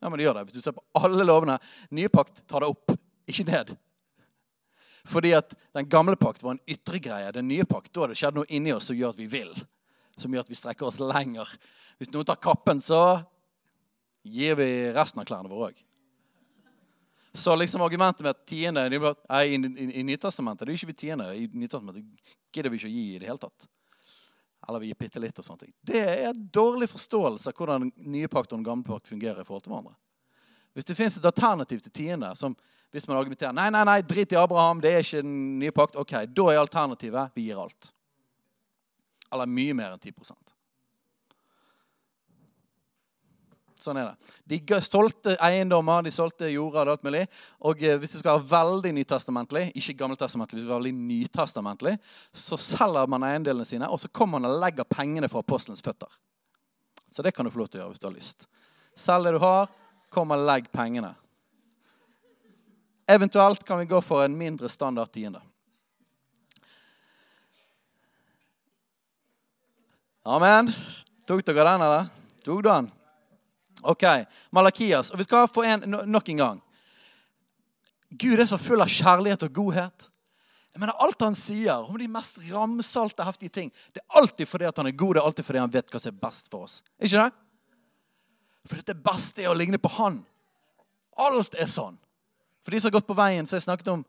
Ja, 0.02 0.10
men 0.10 0.18
det 0.18 0.26
gjør 0.26 0.40
det. 0.40 0.44
Hvis 0.50 0.58
du 0.58 0.66
ser 0.66 0.76
på 0.76 0.84
alle 0.98 1.24
lovene, 1.24 1.56
nye 1.96 2.10
pakt 2.12 2.42
tar 2.50 2.66
det 2.66 2.72
opp, 2.74 2.92
ikke 3.30 3.46
ned. 3.48 3.76
Fordi 5.08 5.32
at 5.38 5.54
den 5.78 5.88
gamle 5.90 6.18
pakt 6.20 6.44
var 6.44 6.58
en 6.58 6.64
ytre 6.70 7.00
greie. 7.02 7.30
Den 7.32 7.48
nye 7.48 7.66
pakt, 7.70 7.94
da 7.94 8.04
har 8.04 8.12
det 8.12 8.18
skjedd 8.20 8.36
noe 8.36 8.50
inni 8.50 8.74
oss 8.74 8.90
som 8.90 8.98
gjør 8.98 9.14
at 9.16 9.22
vi 9.22 9.30
vil. 9.32 9.54
Som 10.20 10.34
gjør 10.34 10.44
at 10.44 10.52
vi 10.52 10.58
strekker 10.60 10.90
oss 10.90 11.00
lenger. 11.00 11.50
Hvis 12.02 12.12
noen 12.12 12.28
tar 12.28 12.42
kappen, 12.42 12.82
så 12.84 13.22
gir 14.28 14.58
vi 14.60 14.68
resten 14.92 15.22
av 15.22 15.30
klærne 15.30 15.50
våre 15.54 15.72
òg. 15.72 15.86
Så 17.34 17.56
liksom 17.56 17.82
argumentet 17.82 18.26
med 18.26 18.34
at 18.34 18.46
tiende 18.46 18.84
nei, 18.90 19.44
i, 19.48 19.56
i, 19.56 19.86
i 20.00 20.04
Nytestamentet 20.04 20.66
Det 20.66 20.72
er 20.72 20.76
jo 20.76 20.80
ikke 20.82 20.92
vi 20.92 20.98
tiende. 21.06 21.30
I 21.36 21.48
Nytestamentet 21.48 22.04
gidder 22.52 22.74
vi 22.74 22.80
ikke 22.82 22.90
å 22.90 22.92
gi 22.92 23.06
i 23.16 23.22
det 23.22 23.30
hele 23.30 23.40
tatt. 23.40 23.68
Eller 24.68 24.84
vi 24.84 24.92
gir 24.92 25.00
bitte 25.00 25.22
litt 25.24 25.40
og 25.40 25.46
sånne 25.46 25.64
ting. 25.64 25.74
Det 25.82 26.02
er 26.02 26.26
en 26.30 26.42
dårlig 26.54 26.90
forståelse 26.92 27.50
av 27.50 27.56
hvordan 27.58 27.88
den 27.88 28.12
nye 28.14 28.30
pakt 28.30 28.52
og 28.52 28.60
den 28.60 28.68
gamle 28.68 28.86
pakt 28.86 29.10
fungerer 29.10 29.42
i 29.42 29.48
forhold 29.48 29.64
til 29.66 29.74
hverandre. 29.74 29.96
Hvis 30.76 30.88
det 30.88 30.96
fins 30.96 31.18
et 31.18 31.26
alternativ 31.28 31.82
til 31.86 31.96
tiende, 31.96 32.30
som 32.36 32.56
hvis 32.92 33.08
man 33.08 33.18
argumenterer 33.18 33.56
nei, 33.56 33.70
nei, 33.72 33.86
nei, 33.88 34.02
drit 34.04 34.36
i 34.36 34.40
Abraham, 34.40 34.84
det 34.84 34.92
er 34.92 35.04
ikke 35.04 35.24
den 35.24 35.36
nye 35.62 35.74
pakt, 35.76 35.96
ok, 36.00 36.14
da 36.28 36.48
er 36.52 36.60
alternativet 36.60 37.36
vi 37.36 37.48
gir 37.48 37.60
alt. 37.64 37.92
Eller 39.32 39.48
mye 39.48 39.76
mer 39.76 39.96
enn 39.96 40.04
10 40.04 40.14
Sånn 43.82 43.98
er 43.98 44.12
det. 44.12 44.32
De 44.46 44.80
solgte 44.86 45.34
eiendommer, 45.42 46.04
de 46.06 46.12
solgte 46.14 46.50
jorder 46.52 46.86
og 46.86 46.94
alt 46.94 47.06
mulig. 47.08 47.24
Og 47.66 47.80
eh, 47.82 47.98
hvis 47.98 48.14
det 48.14 48.22
skal 48.22 48.38
være 48.38 48.50
veldig 48.52 48.92
nytestamentlig, 49.00 49.64
ikke 49.80 49.96
gammeltestamentlig, 50.04 50.60
hvis 50.60 50.62
det 50.62 50.68
skal 50.68 50.76
være 50.76 50.84
veldig 50.84 51.08
nytestamentlig, 51.10 51.96
så 52.44 52.60
selger 52.62 53.10
man 53.10 53.26
eiendelene 53.26 53.66
sine, 53.66 53.90
og 53.90 53.98
så 54.04 54.12
kommer 54.14 54.38
man 54.38 54.52
og 54.52 54.62
legger 54.62 54.86
pengene 54.86 55.32
fra 55.32 55.42
apostelens 55.42 55.82
føtter. 55.82 56.14
Så 57.12 57.26
det 57.26 57.34
kan 57.34 57.48
du 57.48 57.52
få 57.52 57.64
lov 57.64 57.72
til 57.72 57.82
å 57.82 57.84
gjøre 57.84 57.96
hvis 57.96 58.04
du 58.04 58.08
har 58.12 58.16
lyst. 58.20 58.48
Selg 59.02 59.28
det 59.28 59.36
du 59.40 59.42
har, 59.42 59.74
kom 60.14 60.36
og 60.36 60.46
legg 60.46 60.70
pengene. 60.72 61.16
Eventuelt 63.10 63.66
kan 63.66 63.82
vi 63.82 63.90
gå 63.90 63.98
for 64.06 64.22
en 64.24 64.38
mindre 64.38 64.70
standard 64.70 65.10
tiende. 65.12 65.42
Amen. 70.22 70.70
Tok 71.26 71.42
dere 71.50 71.66
den, 71.66 71.82
eller? 71.82 72.10
Tok 72.46 72.62
du 72.62 72.70
den? 72.70 72.92
Ok, 73.84 74.04
Malakias. 74.52 75.12
Og 75.12 75.20
vet 75.20 75.30
du 75.30 75.36
hva? 75.36 75.48
For 75.50 75.68
en 75.68 75.86
nok 76.10 76.30
en 76.30 76.42
gang. 76.42 76.62
Gud 78.12 78.40
er 78.40 78.50
så 78.50 78.60
full 78.60 78.84
av 78.84 78.92
kjærlighet 78.92 79.46
og 79.48 79.54
godhet. 79.56 80.08
Jeg 80.72 80.80
mener, 80.80 80.96
Alt 81.04 81.24
han 81.24 81.36
sier 81.36 81.84
om 81.84 81.98
de 82.00 82.08
mest 82.12 82.40
ramsalte, 82.48 83.26
heftige 83.28 83.52
ting, 83.52 83.72
det 83.92 84.00
er 84.00 84.20
alltid 84.22 84.48
fordi 84.48 84.68
at 84.70 84.78
han 84.80 84.88
er 84.88 84.96
god, 84.96 85.16
det 85.16 85.22
er 85.22 85.28
alltid 85.28 85.48
fordi 85.48 85.60
han 85.60 85.72
vet 85.72 85.92
hva 85.92 86.00
som 86.00 86.14
er 86.14 86.22
best 86.22 86.48
for 86.52 86.68
oss. 86.68 86.78
Ikke 87.00 87.20
det? 87.20 87.32
For 88.70 88.84
det 88.88 88.96
beste 89.04 89.44
er 89.44 89.52
å 89.52 89.58
ligne 89.58 89.80
på 89.82 89.92
han. 89.98 90.22
Alt 91.20 91.58
er 91.60 91.68
sånn. 91.68 91.98
For 92.64 92.72
de 92.72 92.80
som 92.80 92.92
har 92.92 93.00
gått 93.00 93.10
på 93.10 93.18
veien, 93.18 93.48
så 93.48 93.58
har 93.58 93.60
jeg 93.62 93.68
snakket 93.68 93.92
om 93.92 94.06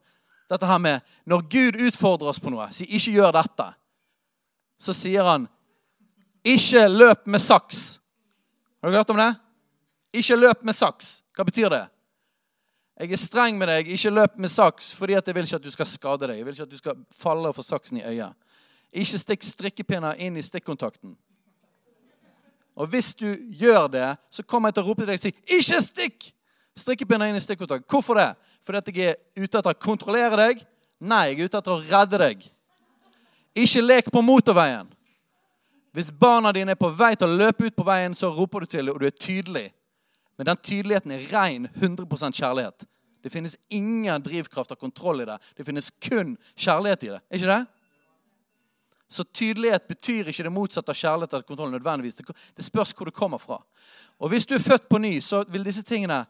dette 0.53 0.69
her 0.69 0.81
med 0.83 1.01
Når 1.25 1.47
Gud 1.51 1.79
utfordrer 1.81 2.29
oss 2.29 2.41
på 2.43 2.51
noe, 2.53 2.69
sier 2.73 2.87
'ikke 2.87 3.15
gjør 3.17 3.33
dette', 3.33 3.75
så 4.79 4.93
sier 4.93 5.25
han 5.25 5.49
'ikke 6.45 6.89
løp 6.89 7.27
med 7.27 7.41
saks'. 7.41 7.99
Har 8.83 8.91
du 8.91 8.97
hørt 8.97 9.11
om 9.11 9.17
det? 9.17 9.35
Ikke 10.13 10.37
løp 10.37 10.63
med 10.65 10.77
saks. 10.77 11.23
Hva 11.37 11.45
betyr 11.49 11.73
det? 11.73 11.83
Jeg 13.01 13.13
er 13.13 13.21
streng 13.21 13.59
med 13.59 13.71
deg. 13.71 13.89
Ikke 13.89 14.13
løp 14.13 14.37
med 14.39 14.53
saks 14.53 14.93
fordi 14.95 15.17
jeg 15.17 15.35
vil 15.35 15.47
ikke 15.47 15.61
at 15.61 15.65
du 15.65 15.73
skal 15.73 15.89
skade 15.89 16.29
deg. 16.29 16.39
Jeg 16.39 16.47
vil 16.47 16.57
ikke 16.57 16.69
at 16.69 16.71
du 16.71 16.81
skal 16.81 17.05
falle 17.17 17.49
og 17.49 17.57
få 17.57 17.65
saksen 17.67 17.99
i 18.03 18.05
øyet. 18.05 18.37
Ikke 18.93 19.19
stikk 19.19 19.47
strikkepinner 19.47 20.21
inn 20.21 20.37
i 20.37 20.45
stikkontakten. 20.45 21.17
Og 22.77 22.89
hvis 22.89 23.15
du 23.15 23.27
gjør 23.57 23.89
det, 23.93 24.11
så 24.31 24.45
kommer 24.45 24.69
jeg 24.69 24.77
til 24.77 24.85
å 24.85 24.87
rope 24.87 25.03
til 25.03 25.11
deg 25.13 25.19
og 25.19 25.21
si 25.21 25.33
'Ikke 25.33 25.81
stikk!' 25.81 26.33
strikkepinner 26.77 27.29
inn 27.29 27.37
i 27.37 27.41
stikkontakten. 27.41 27.89
Hvorfor 27.89 28.15
det? 28.15 28.35
Fordi 28.63 28.79
at 28.79 28.89
jeg 28.89 29.09
er 29.11 29.17
ute 29.37 29.59
etter 29.59 29.71
å 29.71 29.79
kontrollere 29.79 30.37
deg? 30.37 30.67
Nei, 31.01 31.27
jeg 31.29 31.41
er 31.41 31.45
ute 31.45 31.59
etter 31.59 31.73
å 31.73 31.83
redde 31.83 32.19
deg. 32.19 32.53
Ikke 33.55 33.83
lek 33.83 34.11
på 34.13 34.23
motorveien. 34.23 34.89
Hvis 35.93 36.11
barna 36.11 36.53
dine 36.53 36.73
er 36.73 36.81
på 36.81 36.89
vei 36.89 37.15
til 37.15 37.29
å 37.29 37.37
løpe 37.37 37.67
ut 37.67 37.77
på 37.77 37.85
veien, 37.85 38.15
så 38.15 38.31
roper 38.33 38.61
du 38.61 38.67
til 38.67 38.87
dem, 38.87 38.95
og 38.95 39.01
du 39.01 39.07
er 39.07 39.11
tydelig. 39.11 39.73
Men 40.37 40.49
den 40.49 40.57
tydeligheten 40.57 41.13
er 41.15 41.27
ren 41.33 41.69
100% 41.75 42.39
kjærlighet. 42.39 42.87
Det 43.23 43.31
finnes 43.31 43.57
ingen 43.69 44.23
drivkraft 44.23 44.73
av 44.73 44.81
kontroll 44.81 45.23
i 45.23 45.29
det. 45.29 45.39
Det 45.57 45.65
finnes 45.65 45.91
kun 46.03 46.35
kjærlighet 46.57 47.05
i 47.07 47.13
det. 47.13 47.21
Er 47.31 47.39
ikke 47.39 47.53
det? 47.53 47.65
Så 49.13 49.25
tydelighet 49.25 49.87
betyr 49.87 50.31
ikke 50.33 50.47
det 50.47 50.53
motsatte 50.53 50.91
av 50.91 50.99
kjærlighet 50.99 51.35
eller 51.37 51.47
kontroll. 51.47 51.71
nødvendigvis. 51.71 52.17
Det 52.57 52.65
spørs 52.65 52.95
hvor 52.97 53.07
det 53.07 53.15
kommer 53.15 53.39
fra. 53.39 53.61
Og 54.19 54.29
hvis 54.33 54.47
du 54.47 54.55
er 54.55 54.65
født 54.65 54.89
på 54.89 54.99
ny, 54.99 55.21
så 55.21 55.45
vil 55.49 55.65
disse 55.65 55.83
tingene 55.83 56.25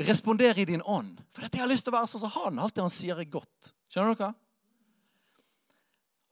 respondere 0.00 0.60
i 0.60 0.64
din 0.64 0.82
ånd. 0.82 1.18
For 1.30 1.44
dette 1.44 1.58
jeg 1.58 1.62
har 1.66 1.70
lyst 1.70 1.84
til 1.84 1.92
å 1.92 1.98
være 1.98 2.08
sånn 2.08 2.24
som 2.24 2.34
han. 2.40 2.58
Alt 2.58 2.74
det 2.74 2.82
han 2.86 2.94
sier, 2.94 3.20
er 3.20 3.28
godt. 3.28 3.72
Skjønner 3.92 4.16
dere? 4.16 4.32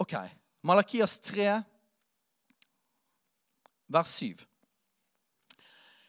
Ok. 0.00 0.14
Malakias 0.62 1.18
3, 1.20 1.50
vers 3.92 4.14
7. 4.18 4.48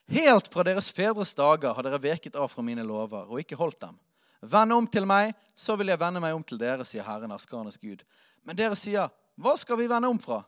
Helt 0.09 0.47
fra 0.53 0.63
deres 0.65 0.89
fedres 0.91 1.35
dager 1.37 1.73
har 1.73 1.85
dere 1.85 1.99
veket 2.01 2.35
av 2.35 2.49
fra 2.49 2.63
mine 2.65 2.81
lover 2.81 3.29
og 3.29 3.43
ikke 3.43 3.57
holdt 3.59 3.83
dem. 3.83 3.97
Vend 4.41 4.73
om 4.73 4.87
til 4.89 5.05
meg, 5.05 5.35
så 5.53 5.75
vil 5.77 5.91
jeg 5.91 6.01
vende 6.01 6.21
meg 6.23 6.33
om 6.33 6.41
til 6.43 6.57
dere, 6.57 6.85
sier 6.87 7.05
Herren, 7.05 7.35
Askarenes 7.35 7.77
Gud. 7.77 8.01
Men 8.41 8.57
dere 8.57 8.77
sier, 8.79 9.11
hva 9.37 9.53
skal 9.59 9.77
vi 9.77 9.89
vende 9.91 10.09
om 10.09 10.17
fra? 10.17 10.39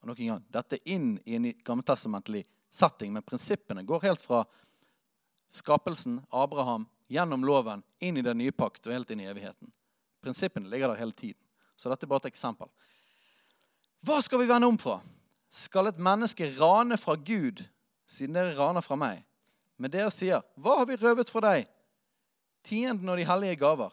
Og 0.00 0.08
nok 0.08 0.22
en 0.22 0.32
gang, 0.32 0.46
Dette 0.48 0.78
er 0.78 0.94
inn 0.96 1.16
i 1.26 1.36
en 1.36 1.50
gammeltestamentlig 1.66 2.46
setting, 2.72 3.12
men 3.12 3.26
prinsippene 3.26 3.84
går 3.84 4.08
helt 4.08 4.24
fra 4.24 4.46
skapelsen, 5.52 6.22
Abraham, 6.30 6.88
gjennom 7.12 7.44
loven, 7.44 7.84
inn 8.00 8.16
i 8.16 8.24
den 8.24 8.40
nye 8.40 8.54
pakt 8.54 8.86
og 8.86 8.96
helt 8.96 9.12
inn 9.12 9.26
i 9.26 9.28
evigheten. 9.28 9.68
Prinsippene 10.24 10.72
ligger 10.72 10.94
der 10.94 11.04
hele 11.04 11.12
tiden. 11.12 11.40
Så 11.76 11.92
dette 11.92 12.08
er 12.08 12.14
bare 12.14 12.24
et 12.24 12.32
eksempel. 12.32 12.72
Hva 14.06 14.22
skal 14.24 14.40
vi 14.40 14.48
vende 14.48 14.72
om 14.72 14.80
fra? 14.80 15.02
Skal 15.52 15.90
et 15.90 16.00
menneske 16.00 16.48
rane 16.56 16.96
fra 16.96 17.18
Gud 17.20 17.66
siden 18.06 18.36
dere 18.38 18.54
raner 18.56 18.84
fra 18.84 18.98
meg. 18.98 19.22
Men 19.76 19.92
dere 19.92 20.10
sier, 20.14 20.44
hva 20.56 20.80
har 20.80 20.88
vi 20.88 20.98
røvet 21.00 21.30
fra 21.30 21.42
deg? 21.44 21.66
Tienden 22.66 23.10
og 23.12 23.18
de 23.20 23.26
hellige 23.28 23.58
gaver. 23.60 23.92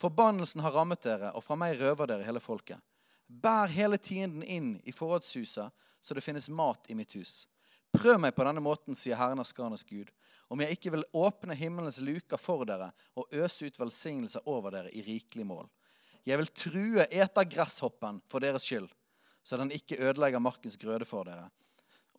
Forbannelsen 0.00 0.62
har 0.64 0.74
rammet 0.74 1.04
dere, 1.04 1.30
og 1.36 1.44
fra 1.44 1.56
meg 1.58 1.78
røver 1.80 2.10
dere 2.10 2.26
hele 2.26 2.42
folket. 2.42 2.80
Bær 3.26 3.70
hele 3.72 3.98
tienden 3.98 4.42
inn 4.42 4.70
i 4.84 4.92
forrådshuset, 4.92 5.70
så 6.04 6.14
det 6.16 6.24
finnes 6.24 6.50
mat 6.52 6.90
i 6.90 6.96
mitt 6.98 7.14
hus. 7.16 7.44
Prøv 7.94 8.18
meg 8.20 8.34
på 8.34 8.44
denne 8.44 8.62
måten, 8.62 8.96
sier 8.98 9.16
Herren 9.16 9.40
av 9.40 9.46
Skarnes 9.48 9.86
Gud, 9.86 10.10
om 10.52 10.60
jeg 10.60 10.76
ikke 10.76 10.92
vil 10.96 11.06
åpne 11.16 11.56
himmelens 11.56 12.00
luker 12.04 12.40
for 12.40 12.66
dere 12.68 12.90
og 13.16 13.32
øse 13.32 13.68
ut 13.68 13.78
velsignelser 13.80 14.44
over 14.50 14.74
dere 14.74 14.92
i 14.92 15.04
rikelig 15.06 15.46
mål. 15.48 15.68
Jeg 16.24 16.40
vil 16.40 16.52
true 16.56 17.06
etergresshoppen 17.06 18.20
for 18.30 18.44
deres 18.44 18.66
skyld, 18.66 18.88
så 19.44 19.58
den 19.60 19.72
ikke 19.72 20.00
ødelegger 20.00 20.42
markens 20.42 20.76
grøde 20.80 21.06
for 21.08 21.28
dere. 21.28 21.48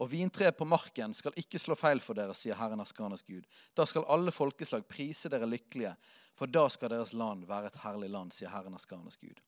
Og 0.04 0.10
vintreet 0.12 0.58
på 0.58 0.68
marken 0.68 1.14
skal 1.16 1.36
ikke 1.40 1.60
slå 1.62 1.76
feil 1.80 2.02
for 2.04 2.18
dere, 2.18 2.36
sier 2.36 2.58
Herren 2.60 2.84
Askanes 2.84 3.24
Gud. 3.24 3.46
Da 3.78 3.86
skal 3.88 4.08
alle 4.12 4.34
folkeslag 4.36 4.84
prise 4.92 5.32
dere 5.32 5.48
lykkelige, 5.48 5.94
for 6.36 6.52
da 6.52 6.66
skal 6.70 6.92
deres 6.92 7.14
land 7.16 7.46
være 7.48 7.72
et 7.72 7.78
herlig 7.86 8.10
land, 8.12 8.34
sier 8.36 8.52
Herren 8.52 8.76
Askanes 8.76 9.16
Gud. 9.22 9.40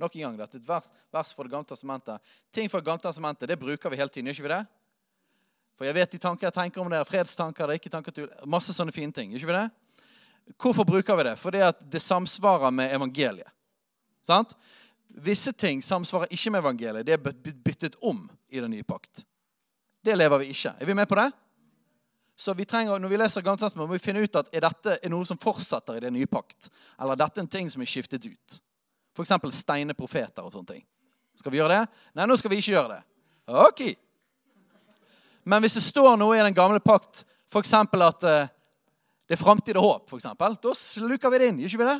Nok 0.00 0.16
en 0.16 0.26
gang, 0.26 0.36
Dette 0.40 0.56
et 0.60 0.68
vers, 0.68 0.90
vers 1.12 1.32
fra 1.32 1.44
Det 1.44 1.52
gamle 1.52 1.68
testamentet. 1.68 2.20
Ting 2.52 2.68
fra 2.68 2.80
Det 2.80 2.86
gamle 2.86 3.04
testamentet 3.04 3.48
det 3.48 3.58
bruker 3.60 3.90
vi 3.90 3.96
hele 3.96 4.08
tiden. 4.08 4.26
gjør 4.26 4.40
ikke 4.40 4.48
vi 4.48 4.54
det? 4.54 4.64
For 5.76 5.88
jeg 5.88 5.94
vet 5.96 6.12
de 6.12 6.18
tanker 6.20 6.46
jeg 6.46 6.56
tenker 6.56 6.80
om 6.80 6.90
det, 6.92 6.98
er 7.00 7.08
fredstanker, 7.08 7.66
det 7.66 7.72
er 7.72 7.80
ikke 7.80 7.92
tanker 7.92 8.12
til 8.12 8.28
Masse 8.44 8.72
sånne 8.76 8.92
fine 8.92 9.12
ting. 9.12 9.32
gjør 9.32 9.40
ikke 9.40 9.52
vi 9.52 9.58
det? 9.58 9.70
Hvorfor 10.60 10.84
bruker 10.84 11.16
vi 11.16 11.24
det? 11.24 11.38
Fordi 11.38 11.62
at 11.64 11.80
det 11.92 12.02
samsvarer 12.02 12.70
med 12.70 12.92
evangeliet. 12.92 13.48
Sant? 14.22 14.52
Visse 15.08 15.52
ting 15.52 15.80
samsvarer 15.82 16.28
ikke 16.32 16.50
med 16.50 16.60
evangeliet. 16.60 17.06
Det 17.06 17.16
er 17.16 17.52
byttet 17.64 17.96
om 18.00 18.28
i 18.50 18.60
den 18.60 18.72
nye 18.74 18.86
pakt. 18.86 19.24
Det 20.04 20.16
lever 20.16 20.42
vi 20.42 20.50
ikke. 20.54 20.74
Er 20.80 20.88
vi 20.88 20.96
med 20.96 21.08
på 21.08 21.18
det? 21.18 21.30
Så 22.40 22.54
vi 22.56 22.64
trenger, 22.64 22.98
Når 22.98 23.08
vi 23.08 23.16
leser 23.16 23.42
Gammeltestamentet, 23.44 23.88
må 23.88 23.92
vi 23.92 24.00
finne 24.00 24.22
ut 24.24 24.36
at 24.36 24.48
er 24.54 24.64
dette 24.64 24.96
er 25.02 25.10
noe 25.12 25.26
som 25.28 25.38
fortsetter 25.38 25.98
i 25.98 26.00
den 26.00 26.14
nye 26.16 26.26
pakt. 26.26 26.70
Eller 26.96 27.12
er 27.12 27.20
dette 27.20 27.42
en 27.42 27.50
ting 27.50 27.68
som 27.70 27.82
er 27.82 27.90
skiftet 27.90 28.24
ut? 28.24 28.60
F.eks. 29.12 29.34
steine 29.58 29.94
profeter 29.94 30.46
og 30.46 30.54
sånne 30.54 30.72
ting. 30.72 30.86
Skal 31.36 31.52
vi 31.52 31.60
gjøre 31.60 31.82
det? 31.82 31.98
Nei, 32.16 32.26
nå 32.26 32.36
skal 32.40 32.52
vi 32.52 32.60
ikke 32.62 32.72
gjøre 32.72 32.94
det. 32.94 33.02
Ok. 33.60 33.82
Men 35.44 35.60
hvis 35.60 35.76
det 35.76 35.84
står 35.84 36.16
noe 36.20 36.38
i 36.38 36.42
den 36.44 36.56
gamle 36.56 36.80
pakt, 36.80 37.26
f.eks. 37.50 37.74
at 37.74 38.24
uh, 38.24 38.48
det 39.28 39.36
er 39.36 39.40
framtid 39.40 39.76
og 39.76 39.84
håp, 39.84 40.08
for 40.10 40.20
eksempel, 40.20 40.56
da 40.62 40.72
sluker 40.76 41.30
vi 41.30 41.38
det 41.42 41.50
inn. 41.50 41.60
Gjør 41.60 41.74
ikke 41.74 41.82
vi 41.84 41.90
det? 41.90 41.98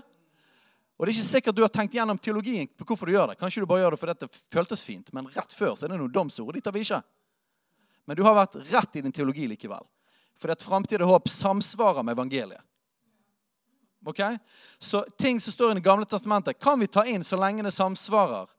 Og 1.01 1.07
det 1.07 1.14
er 1.14 1.16
ikke 1.16 1.30
sikkert 1.30 1.57
du 1.57 1.62
har 1.64 1.70
tenkt 1.72 1.94
gjennom 1.96 2.18
teologien 2.20 2.68
på 2.76 2.84
hvorfor 2.84 3.09
du 3.09 3.14
gjør 3.14 3.30
det. 3.30 3.38
Kanskje 3.40 3.62
du 3.62 3.66
bare 3.70 3.80
gjør 3.80 3.94
det 3.94 3.98
fordi 4.03 4.14
det 4.20 4.42
føltes 4.53 4.82
fint, 4.84 5.07
men 5.16 5.30
rett 5.32 5.55
før 5.57 5.72
så 5.72 5.86
er 5.86 5.94
det 5.94 5.96
noen 5.96 6.12
domsord. 6.12 6.53
De 6.53 6.61
tar 6.61 6.74
vi 6.76 6.82
ikke. 6.84 6.98
Men 8.05 8.18
du 8.18 8.20
har 8.26 8.36
vært 8.36 8.59
rett 8.68 8.98
i 9.01 9.03
din 9.07 9.14
teologi 9.16 9.46
likevel. 9.48 9.86
Fordi 10.36 10.53
at 10.53 10.66
framtid 10.66 11.01
og 11.01 11.14
håp 11.14 11.32
samsvarer 11.32 12.05
med 12.05 12.18
evangeliet. 12.18 12.61
Ok? 14.05 14.20
Så 14.76 15.01
ting 15.16 15.40
som 15.40 15.57
står 15.57 15.72
i 15.72 15.78
Det 15.80 15.86
gamle 15.88 16.05
testamentet, 16.05 16.61
kan 16.61 16.76
vi 16.80 16.86
ta 16.86 17.07
inn 17.09 17.24
så 17.24 17.40
lenge 17.40 17.64
det 17.64 17.72
samsvarer 17.72 18.53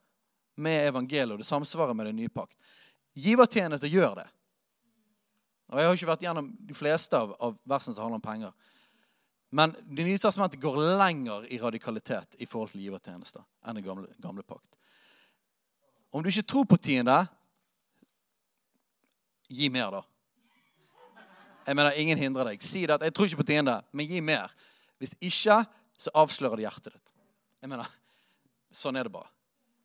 med 0.58 0.88
evangeliet, 0.88 1.32
og 1.32 1.46
det 1.46 1.50
samsvarer 1.50 1.94
med 1.94 2.10
den 2.10 2.16
nye 2.24 2.34
pakt. 2.34 2.58
Givertjeneste 3.14 3.88
gjør 3.88 4.16
det. 4.24 4.28
Og 5.70 5.80
Jeg 5.80 5.88
har 5.88 5.94
ikke 5.94 6.10
vært 6.10 6.26
gjennom 6.26 6.52
de 6.58 6.74
fleste 6.74 7.18
av, 7.18 7.38
av 7.38 7.58
versene 7.70 7.94
som 7.94 8.10
handler 8.10 8.18
om 8.18 8.26
penger. 8.26 8.72
Men 9.52 9.76
Det 9.84 10.06
nye 10.08 10.20
testamentet 10.20 10.62
går 10.62 10.78
lenger 10.97 11.45
i 11.52 11.60
radikalitet 11.60 12.38
i 12.39 12.47
forhold 12.47 12.72
til 12.72 12.86
givertjenester 12.86 13.43
enn 13.68 13.78
den 13.78 13.86
gamle, 13.86 14.08
gamle 14.24 14.45
pakt. 14.47 14.70
Om 16.12 16.24
du 16.24 16.30
ikke 16.32 16.47
tror 16.47 16.68
på 16.68 16.80
tiende, 16.80 17.18
gi 19.52 19.68
mer, 19.72 19.99
da. 19.99 20.02
Jeg 21.68 21.76
mener, 21.76 21.97
Ingen 21.99 22.20
hindrer 22.20 22.52
deg. 22.52 22.64
Si 22.64 22.86
det 22.86 22.95
at 22.95 23.02
'jeg 23.02 23.14
tror 23.14 23.26
ikke 23.26 23.43
på 23.43 23.52
tiende', 23.52 23.84
men 23.91 24.08
gi 24.08 24.22
mer. 24.22 24.52
Hvis 24.99 25.14
ikke, 25.22 25.66
så 25.97 26.10
avslører 26.16 26.56
det 26.56 26.66
hjertet 26.66 26.93
ditt. 26.93 27.14
Jeg 27.62 27.70
mener, 27.70 27.88
Sånn 28.72 28.95
er 28.95 29.04
det 29.04 29.12
bare. 29.12 29.28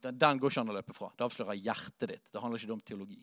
Den, 0.00 0.18
den 0.18 0.38
går 0.38 0.50
ikke 0.50 0.60
an 0.60 0.68
å 0.68 0.76
løpe 0.76 0.94
fra. 0.94 1.10
Det 1.16 1.24
avslører 1.26 1.58
hjertet 1.58 2.08
ditt. 2.08 2.32
Det 2.32 2.40
handler 2.40 2.58
ikke 2.62 2.72
om 2.72 2.80
teologi. 2.80 3.18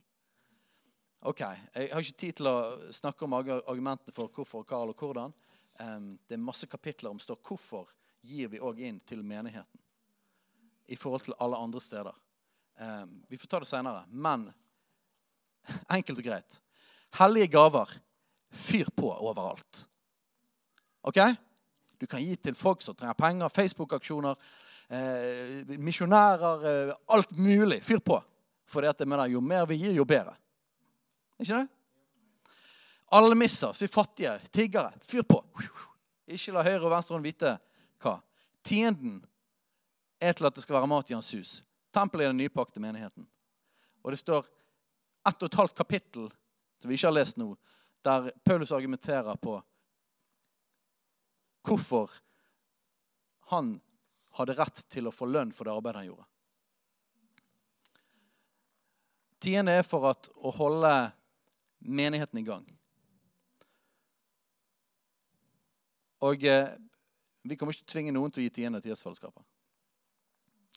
Ok, 1.21 1.39
Jeg 1.39 1.89
har 1.93 2.01
ikke 2.01 2.17
tid 2.19 2.35
til 2.35 2.47
å 2.47 2.91
snakke 2.91 3.23
om 3.23 3.33
argumentene 3.33 4.11
for 4.11 4.27
hvorfor, 4.27 4.65
hva 4.67 4.81
og 4.83 4.95
hvordan. 4.99 5.33
Det 5.73 6.35
er 6.35 6.41
masse 6.41 6.67
kapitler 6.69 7.09
om 7.09 7.19
står 7.21 7.39
hvorfor 7.41 7.89
gir 8.23 8.51
vi 8.51 8.61
òg 8.61 8.79
inn 8.85 8.99
til 9.07 9.23
menigheten 9.25 9.81
i 10.93 10.97
forhold 10.99 11.25
til 11.25 11.35
alle 11.41 11.57
andre 11.57 11.81
steder. 11.81 12.19
Vi 13.27 13.39
får 13.39 13.49
ta 13.49 13.61
det 13.63 13.69
seinere. 13.71 14.03
Men 14.09 14.45
enkelt 15.97 16.21
og 16.21 16.27
greit 16.27 16.59
hellige 17.19 17.47
gaver 17.53 17.89
fyr 18.53 18.89
på 18.95 19.09
overalt. 19.13 19.85
OK? 21.01 21.19
Du 21.99 22.07
kan 22.09 22.21
gi 22.23 22.35
til 22.35 22.55
folk 22.57 22.81
som 22.81 22.95
trenger 22.95 23.17
penger, 23.17 23.49
Facebook-aksjoner, 23.53 24.35
eh, 24.89 25.77
misjonærer, 25.79 26.65
eh, 26.69 26.95
alt 27.09 27.37
mulig. 27.37 27.83
Fyr 27.83 27.99
på. 27.99 28.21
For 28.65 28.81
det 28.81 29.07
mener, 29.07 29.25
jo 29.25 29.41
mer 29.41 29.65
vi 29.65 29.77
gir, 29.77 29.93
jo 29.93 30.05
bedre. 30.05 30.35
Ikke 31.39 31.53
det? 31.53 31.67
Alle 33.13 33.35
misser, 33.37 33.73
så 33.77 33.87
fattige, 33.87 34.39
tiggere. 34.49 34.93
Fyr 35.01 35.21
på. 35.21 35.43
Ikke 36.33 36.55
la 36.55 36.63
høyre 36.65 36.81
og 36.87 36.93
venstre 36.95 37.13
hånd 37.13 37.27
vite 37.27 37.51
hva. 38.01 38.15
Tienden 38.65 39.19
er 40.17 40.33
til 40.33 40.47
at 40.49 40.55
det 40.55 40.63
skal 40.63 40.79
være 40.79 40.89
mat 40.89 41.11
i 41.11 41.17
hans 41.17 41.29
hus. 41.35 41.59
Tempelet 41.93 42.25
er 42.25 42.33
den 42.33 42.41
nypakte 42.41 42.81
menigheten. 42.81 43.27
Og 44.01 44.15
det 44.15 44.21
står 44.23 44.47
ett 45.29 45.45
og 45.45 45.45
et 45.45 45.59
halvt 45.61 45.77
kapittel 45.77 46.31
som 46.81 46.89
vi 46.89 46.97
ikke 46.97 47.11
har 47.11 47.15
lest 47.19 47.37
nå, 47.37 47.53
der 48.03 48.31
Paulus 48.43 48.73
argumenterer 48.75 49.37
på 49.39 49.59
hvorfor 51.63 52.11
han 53.53 53.75
hadde 54.35 54.57
rett 54.57 54.83
til 54.91 55.07
å 55.07 55.13
få 55.13 55.29
lønn 55.29 55.53
for 55.53 55.69
det 55.69 55.77
arbeidet 55.77 56.01
han 56.01 56.09
gjorde. 56.09 56.29
Tiende 59.43 59.77
er 59.77 59.85
for 59.85 60.09
at, 60.09 60.27
å 60.33 60.51
holde 60.55 60.91
menigheten 61.79 62.41
i 62.41 62.47
gang. 62.47 62.65
Og 66.23 66.45
eh, 66.47 66.69
vi 67.43 67.57
kommer 67.59 67.75
ikke 67.75 67.83
til 67.83 67.91
å 67.91 67.93
tvinge 67.97 68.15
noen 68.15 68.31
til 68.31 68.43
å 68.43 68.45
gi 68.45 68.53
tiende 68.55 68.79
til 68.81 68.93
Gjestfellesskapet. 68.93 69.43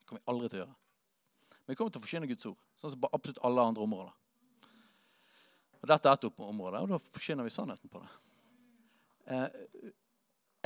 Det 0.01 0.07
kommer 0.09 0.23
vi 0.23 0.33
aldri 0.33 0.51
til 0.51 0.59
å 0.59 0.63
gjøre. 0.65 0.77
Men 1.67 1.73
vi 1.73 1.79
kommer 1.79 1.95
til 1.95 2.03
å 2.03 2.07
forkynne 2.07 2.31
Guds 2.31 2.49
ord, 2.51 2.59
sånn 2.79 2.93
som 2.95 3.03
på 3.03 3.11
absolutt 3.15 3.43
alle 3.47 3.67
andre 3.71 3.87
områder. 3.87 4.15
Og 5.83 5.91
Dette 5.91 6.11
er 6.11 6.19
et 6.19 6.43
område, 6.47 6.83
og 6.83 6.91
da 6.91 6.99
forkynner 6.99 7.47
vi 7.47 7.55
sannheten 7.55 7.91
på 7.91 8.03
det. 8.03 8.11
Eh, 9.27 9.93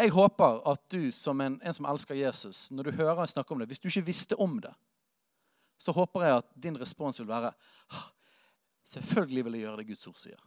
jeg 0.00 0.12
håper 0.16 0.62
at 0.68 0.84
du 0.92 1.10
som 1.12 1.40
en, 1.44 1.58
en, 1.60 1.76
som 1.76 1.88
elsker 1.88 2.16
Jesus, 2.16 2.68
når 2.72 2.88
du 2.88 2.98
hører 3.02 3.20
jeg 3.20 3.34
snakke 3.34 3.52
om 3.52 3.60
det 3.60 3.68
Hvis 3.68 3.80
du 3.82 3.88
ikke 3.88 4.06
visste 4.06 4.36
om 4.40 4.56
det, 4.64 4.72
så 5.80 5.92
håper 5.96 6.24
jeg 6.24 6.40
at 6.40 6.48
din 6.56 6.76
respons 6.80 7.20
vil 7.20 7.28
være 7.28 7.52
Selvfølgelig 8.90 9.44
vil 9.44 9.56
jeg 9.58 9.66
gjøre 9.66 9.80
det 9.80 9.88
Guds 9.92 10.08
ord 10.10 10.16
sier. 10.18 10.40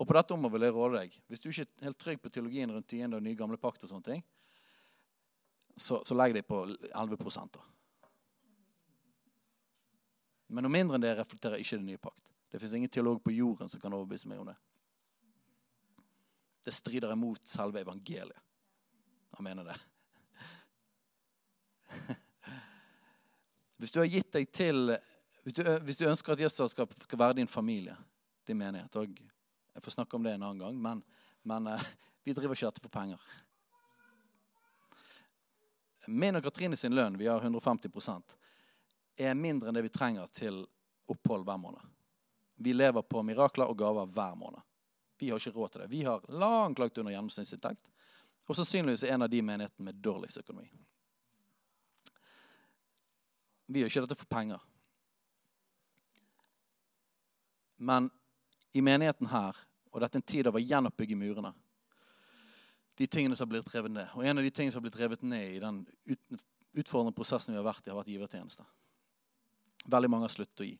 Og 0.00 0.08
på 0.08 0.16
dette 0.16 0.32
området 0.32 0.54
vil 0.54 0.64
jeg 0.64 0.74
råde 0.76 1.00
deg 1.02 1.16
Hvis 1.28 1.42
du 1.42 1.50
ikke 1.50 1.66
er 1.66 1.88
helt 1.90 2.00
trygg 2.00 2.22
på 2.22 2.32
teologien 2.32 2.72
rundt 2.72 2.88
tiende 2.88 3.18
og 3.18 3.24
nye 3.24 3.36
gamle 3.36 3.58
pakt, 3.60 3.84
og 3.84 3.90
sånne 3.92 4.06
ting, 4.06 4.22
så, 5.76 6.00
så 6.04 6.16
legg 6.16 6.34
deg 6.36 6.46
på 6.48 6.62
11 6.88 7.16
da. 7.52 7.62
Men 10.50 10.66
noe 10.66 10.72
mindre 10.72 10.96
enn 10.96 11.04
det 11.04 11.12
reflekterer 11.18 11.62
ikke 11.62 11.78
den 11.78 11.86
nye 11.92 12.00
pakt. 12.00 12.24
Det 12.50 12.58
fins 12.58 12.74
ingen 12.74 12.90
teolog 12.90 13.20
på 13.22 13.32
jorden 13.32 13.68
som 13.70 13.80
kan 13.80 13.94
overbevise 13.94 14.28
meg 14.28 14.40
om 14.42 14.48
det. 14.50 14.56
Det 16.64 16.74
strider 16.74 17.12
imot 17.14 17.46
selve 17.48 17.80
evangeliet. 17.80 18.40
Han 19.38 19.46
mener 19.46 19.64
det. 19.70 19.76
Hvis 23.80 23.94
du 23.94 24.00
har 24.02 24.10
gitt 24.10 24.32
deg 24.32 24.50
til 24.52 24.96
Hvis 25.42 25.54
du, 25.56 25.62
hvis 25.64 25.96
du 25.96 26.04
ønsker 26.04 26.32
at 26.34 26.40
Jesus 26.40 26.74
skal, 26.74 26.86
være 27.16 27.38
din 27.38 27.48
familie, 27.48 27.96
din 28.46 28.58
menighet 28.58 28.96
og 29.00 29.08
Jeg 29.74 29.82
får 29.82 29.96
snakke 29.98 30.16
om 30.16 30.26
det 30.26 30.34
en 30.34 30.42
annen 30.42 30.58
gang, 30.58 30.82
men, 30.82 31.02
men 31.42 31.66
eh, 31.66 31.86
vi 32.24 32.34
driver 32.36 32.56
ikke 32.56 32.72
dette 32.72 32.84
for 32.84 32.92
penger. 32.92 33.22
Min 36.08 36.36
og 36.36 36.42
Katrine 36.42 36.76
sin 36.76 36.94
lønn, 36.96 37.18
vi 37.20 37.28
har 37.28 37.42
150% 37.44 38.36
er 39.20 39.34
mindre 39.34 39.68
enn 39.68 39.76
det 39.76 39.84
vi 39.84 39.92
trenger 39.92 40.26
til 40.32 40.62
opphold 41.10 41.44
hver 41.44 41.58
måned. 41.60 41.80
Vi 42.60 42.72
lever 42.72 43.02
på 43.02 43.22
mirakler 43.22 43.68
og 43.68 43.78
gaver 43.78 44.08
hver 44.08 44.36
måned. 44.36 44.60
Vi 45.20 45.30
har 45.30 45.40
ikke 45.40 45.56
råd 45.56 45.72
til 45.72 45.82
det. 45.82 45.90
Vi 45.92 46.02
har 46.04 46.24
langt 46.28 46.78
langt 46.78 46.98
under 46.98 47.12
gjennomsnittsinntekt. 47.12 47.90
Og 48.48 48.56
sannsynligvis 48.56 49.04
er 49.04 49.14
en 49.14 49.26
av 49.26 49.30
de 49.30 49.42
menighetene 49.44 49.84
med 49.90 50.00
dårligst 50.02 50.40
økonomi. 50.40 50.70
Vi 53.70 53.82
gjør 53.82 53.92
ikke 53.92 54.04
dette 54.06 54.18
for 54.18 54.30
penger. 54.32 54.62
Men 57.76 58.08
i 58.72 58.82
menigheten 58.84 59.30
her, 59.30 59.56
og 59.90 60.02
dette 60.02 60.18
er 60.18 60.22
en 60.22 60.30
tid 60.32 60.46
av 60.46 60.56
å 60.56 60.62
gjenoppbygge 60.62 61.18
murene 61.18 61.52
De 63.00 63.06
tingene 63.06 63.36
som 63.36 63.48
har 63.48 63.54
blitt 63.54 63.74
revet 63.74 63.92
ned. 63.94 64.08
Og 64.14 64.26
en 64.26 64.38
av 64.38 64.44
de 64.44 64.50
tingene 64.52 64.72
som 64.72 64.82
har 64.82 64.84
blitt 64.90 65.00
revet 65.00 65.22
ned 65.24 65.54
i 65.54 65.60
den 65.62 65.78
utfordrende 66.76 67.16
prosessen 67.16 67.54
vi 67.54 67.58
har 67.58 67.64
vært 67.64 67.86
i, 67.86 67.90
har 67.90 67.96
vært 67.96 68.10
givertjeneste. 68.12 68.66
Veldig 69.88 70.10
mange 70.12 70.28
har 70.28 70.34
sluttet 70.34 70.60
å 70.60 70.68
gi. 70.68 70.74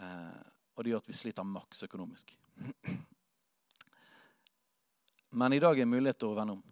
Eh, 0.00 0.46
og 0.74 0.82
det 0.82 0.94
gjør 0.94 1.02
at 1.04 1.10
vi 1.10 1.16
sliter 1.18 1.44
maks 1.44 1.84
økonomisk. 1.84 2.32
Men 5.40 5.52
i 5.52 5.60
dag 5.60 5.76
er 5.76 5.84
en 5.84 5.92
mulighet 5.92 6.22
til 6.22 6.32
å 6.32 6.38
vende 6.38 6.56
om. 6.56 6.64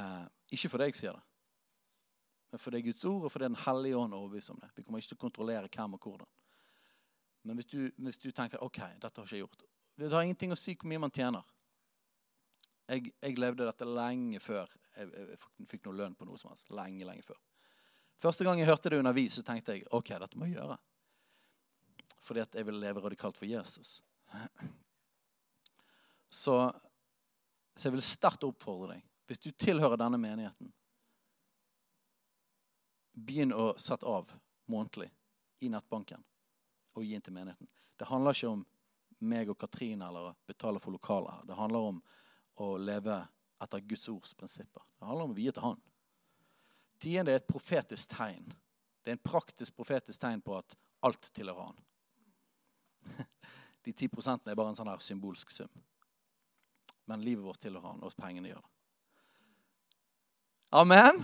Eh, 0.00 0.26
ikke 0.56 0.72
fordi 0.72 0.88
jeg 0.88 0.98
sier 1.02 1.16
det, 1.18 1.24
men 2.48 2.60
fordi 2.62 2.80
Guds 2.86 3.04
ord 3.04 3.26
og 3.26 3.32
fordi 3.32 3.44
Den 3.44 3.58
hellige 3.60 3.96
ånd 3.96 4.14
overbeviser 4.16 4.54
om 4.54 4.60
det. 4.62 4.70
Vi 4.76 4.82
kommer 4.82 5.02
ikke 5.02 5.10
til 5.12 5.18
å 5.18 5.24
kontrollere 5.26 5.68
hvem 5.68 5.96
og 5.98 6.06
hvordan. 6.06 6.28
Men 7.42 7.58
hvis 7.58 7.70
du, 7.70 7.78
hvis 7.96 8.18
du, 8.18 8.30
tenker 8.34 8.62
ok, 8.64 8.80
dette 9.00 9.20
har 9.20 9.26
ikke 9.26 9.36
jeg 9.36 9.44
gjort 9.44 9.62
Det 9.98 10.10
har 10.12 10.26
ingenting 10.26 10.52
å 10.52 10.58
si 10.58 10.74
hvor 10.78 10.90
mye 10.90 11.02
man 11.02 11.14
tjener. 11.14 11.46
Jeg, 12.88 13.12
jeg 13.20 13.38
levde 13.38 13.66
dette 13.66 13.86
lenge 13.86 14.40
før 14.40 14.66
jeg, 14.96 15.10
jeg 15.12 15.68
fikk 15.70 15.86
noe 15.86 15.98
lønn 15.98 16.16
på 16.18 16.26
noe 16.28 16.38
som 16.40 16.52
helst. 16.52 16.70
Lenge, 16.74 17.06
lenge 17.06 17.24
før. 17.26 17.38
Første 18.18 18.46
gang 18.46 18.58
jeg 18.58 18.68
hørte 18.70 18.90
det 18.90 18.98
undervis, 18.98 19.38
så 19.38 19.44
tenkte 19.46 19.76
jeg 19.76 19.86
ok, 19.94 20.14
dette 20.18 20.38
må 20.38 20.48
jeg 20.48 20.56
gjøre. 20.58 20.78
Fordi 22.24 22.42
at 22.42 22.56
jeg 22.58 22.66
vil 22.66 22.80
leve 22.82 23.02
radikalt 23.04 23.38
for 23.38 23.48
Jesus. 23.48 23.98
Så, 26.28 26.52
så 27.72 27.86
jeg 27.86 27.94
vil 27.94 28.02
sterkt 28.04 28.42
oppfordre 28.44 28.90
deg, 28.90 29.04
hvis 29.24 29.40
du 29.40 29.46
tilhører 29.48 29.96
denne 29.96 30.18
menigheten 30.20 30.68
Begynn 33.16 33.54
å 33.56 33.70
sette 33.80 34.04
av 34.04 34.28
månedlig 34.68 35.08
i 35.64 35.70
nettbanken 35.72 36.20
og 36.98 37.06
gi 37.06 37.16
inn 37.16 37.24
til 37.24 37.34
menigheten. 37.34 37.68
Det 37.98 38.08
handler 38.10 38.36
ikke 38.36 38.52
om 38.52 38.64
meg 39.28 39.50
og 39.50 39.58
Katrine 39.58 40.06
eller 40.06 40.30
å 40.30 40.36
betale 40.46 40.82
for 40.82 40.94
lokaler. 40.94 41.42
Det 41.48 41.56
handler 41.58 41.90
om 41.92 42.00
å 42.62 42.70
leve 42.78 43.18
etter 43.62 43.82
Guds 43.90 44.06
ords 44.12 44.34
prinsipper. 44.38 44.84
Det 44.98 45.08
handler 45.08 45.28
om 45.28 45.34
å 45.34 45.38
vie 45.38 45.54
til 45.54 45.64
Han. 45.64 45.80
Tiende 47.02 47.34
er 47.34 47.40
et 47.40 47.50
profetisk 47.50 48.14
tegn. 48.14 48.46
Det 49.02 49.12
er 49.12 49.18
en 49.18 49.26
praktisk 49.26 49.74
profetisk 49.78 50.20
tegn 50.22 50.42
på 50.44 50.56
at 50.58 50.78
alt 51.06 51.30
tilhører 51.34 51.70
Han. 51.70 51.84
De 53.86 53.94
ti 53.94 54.10
prosentene 54.10 54.52
er 54.52 54.58
bare 54.58 54.74
en 54.74 54.78
sånn 54.78 54.90
her 54.90 55.02
symbolsk 55.02 55.54
sum 55.54 55.70
men 57.08 57.24
livet 57.24 57.44
vårt 57.44 57.60
tilhører 57.60 57.88
han, 57.88 58.02
og 58.04 58.16
pengene 58.20 58.50
gjør 58.50 58.60
det. 58.60 58.72
Amen? 60.76 61.22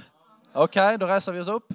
OK, 0.56 0.78
da 0.96 1.08
reiser 1.10 1.36
vi 1.36 1.42
oss 1.42 1.50
opp. 1.52 1.74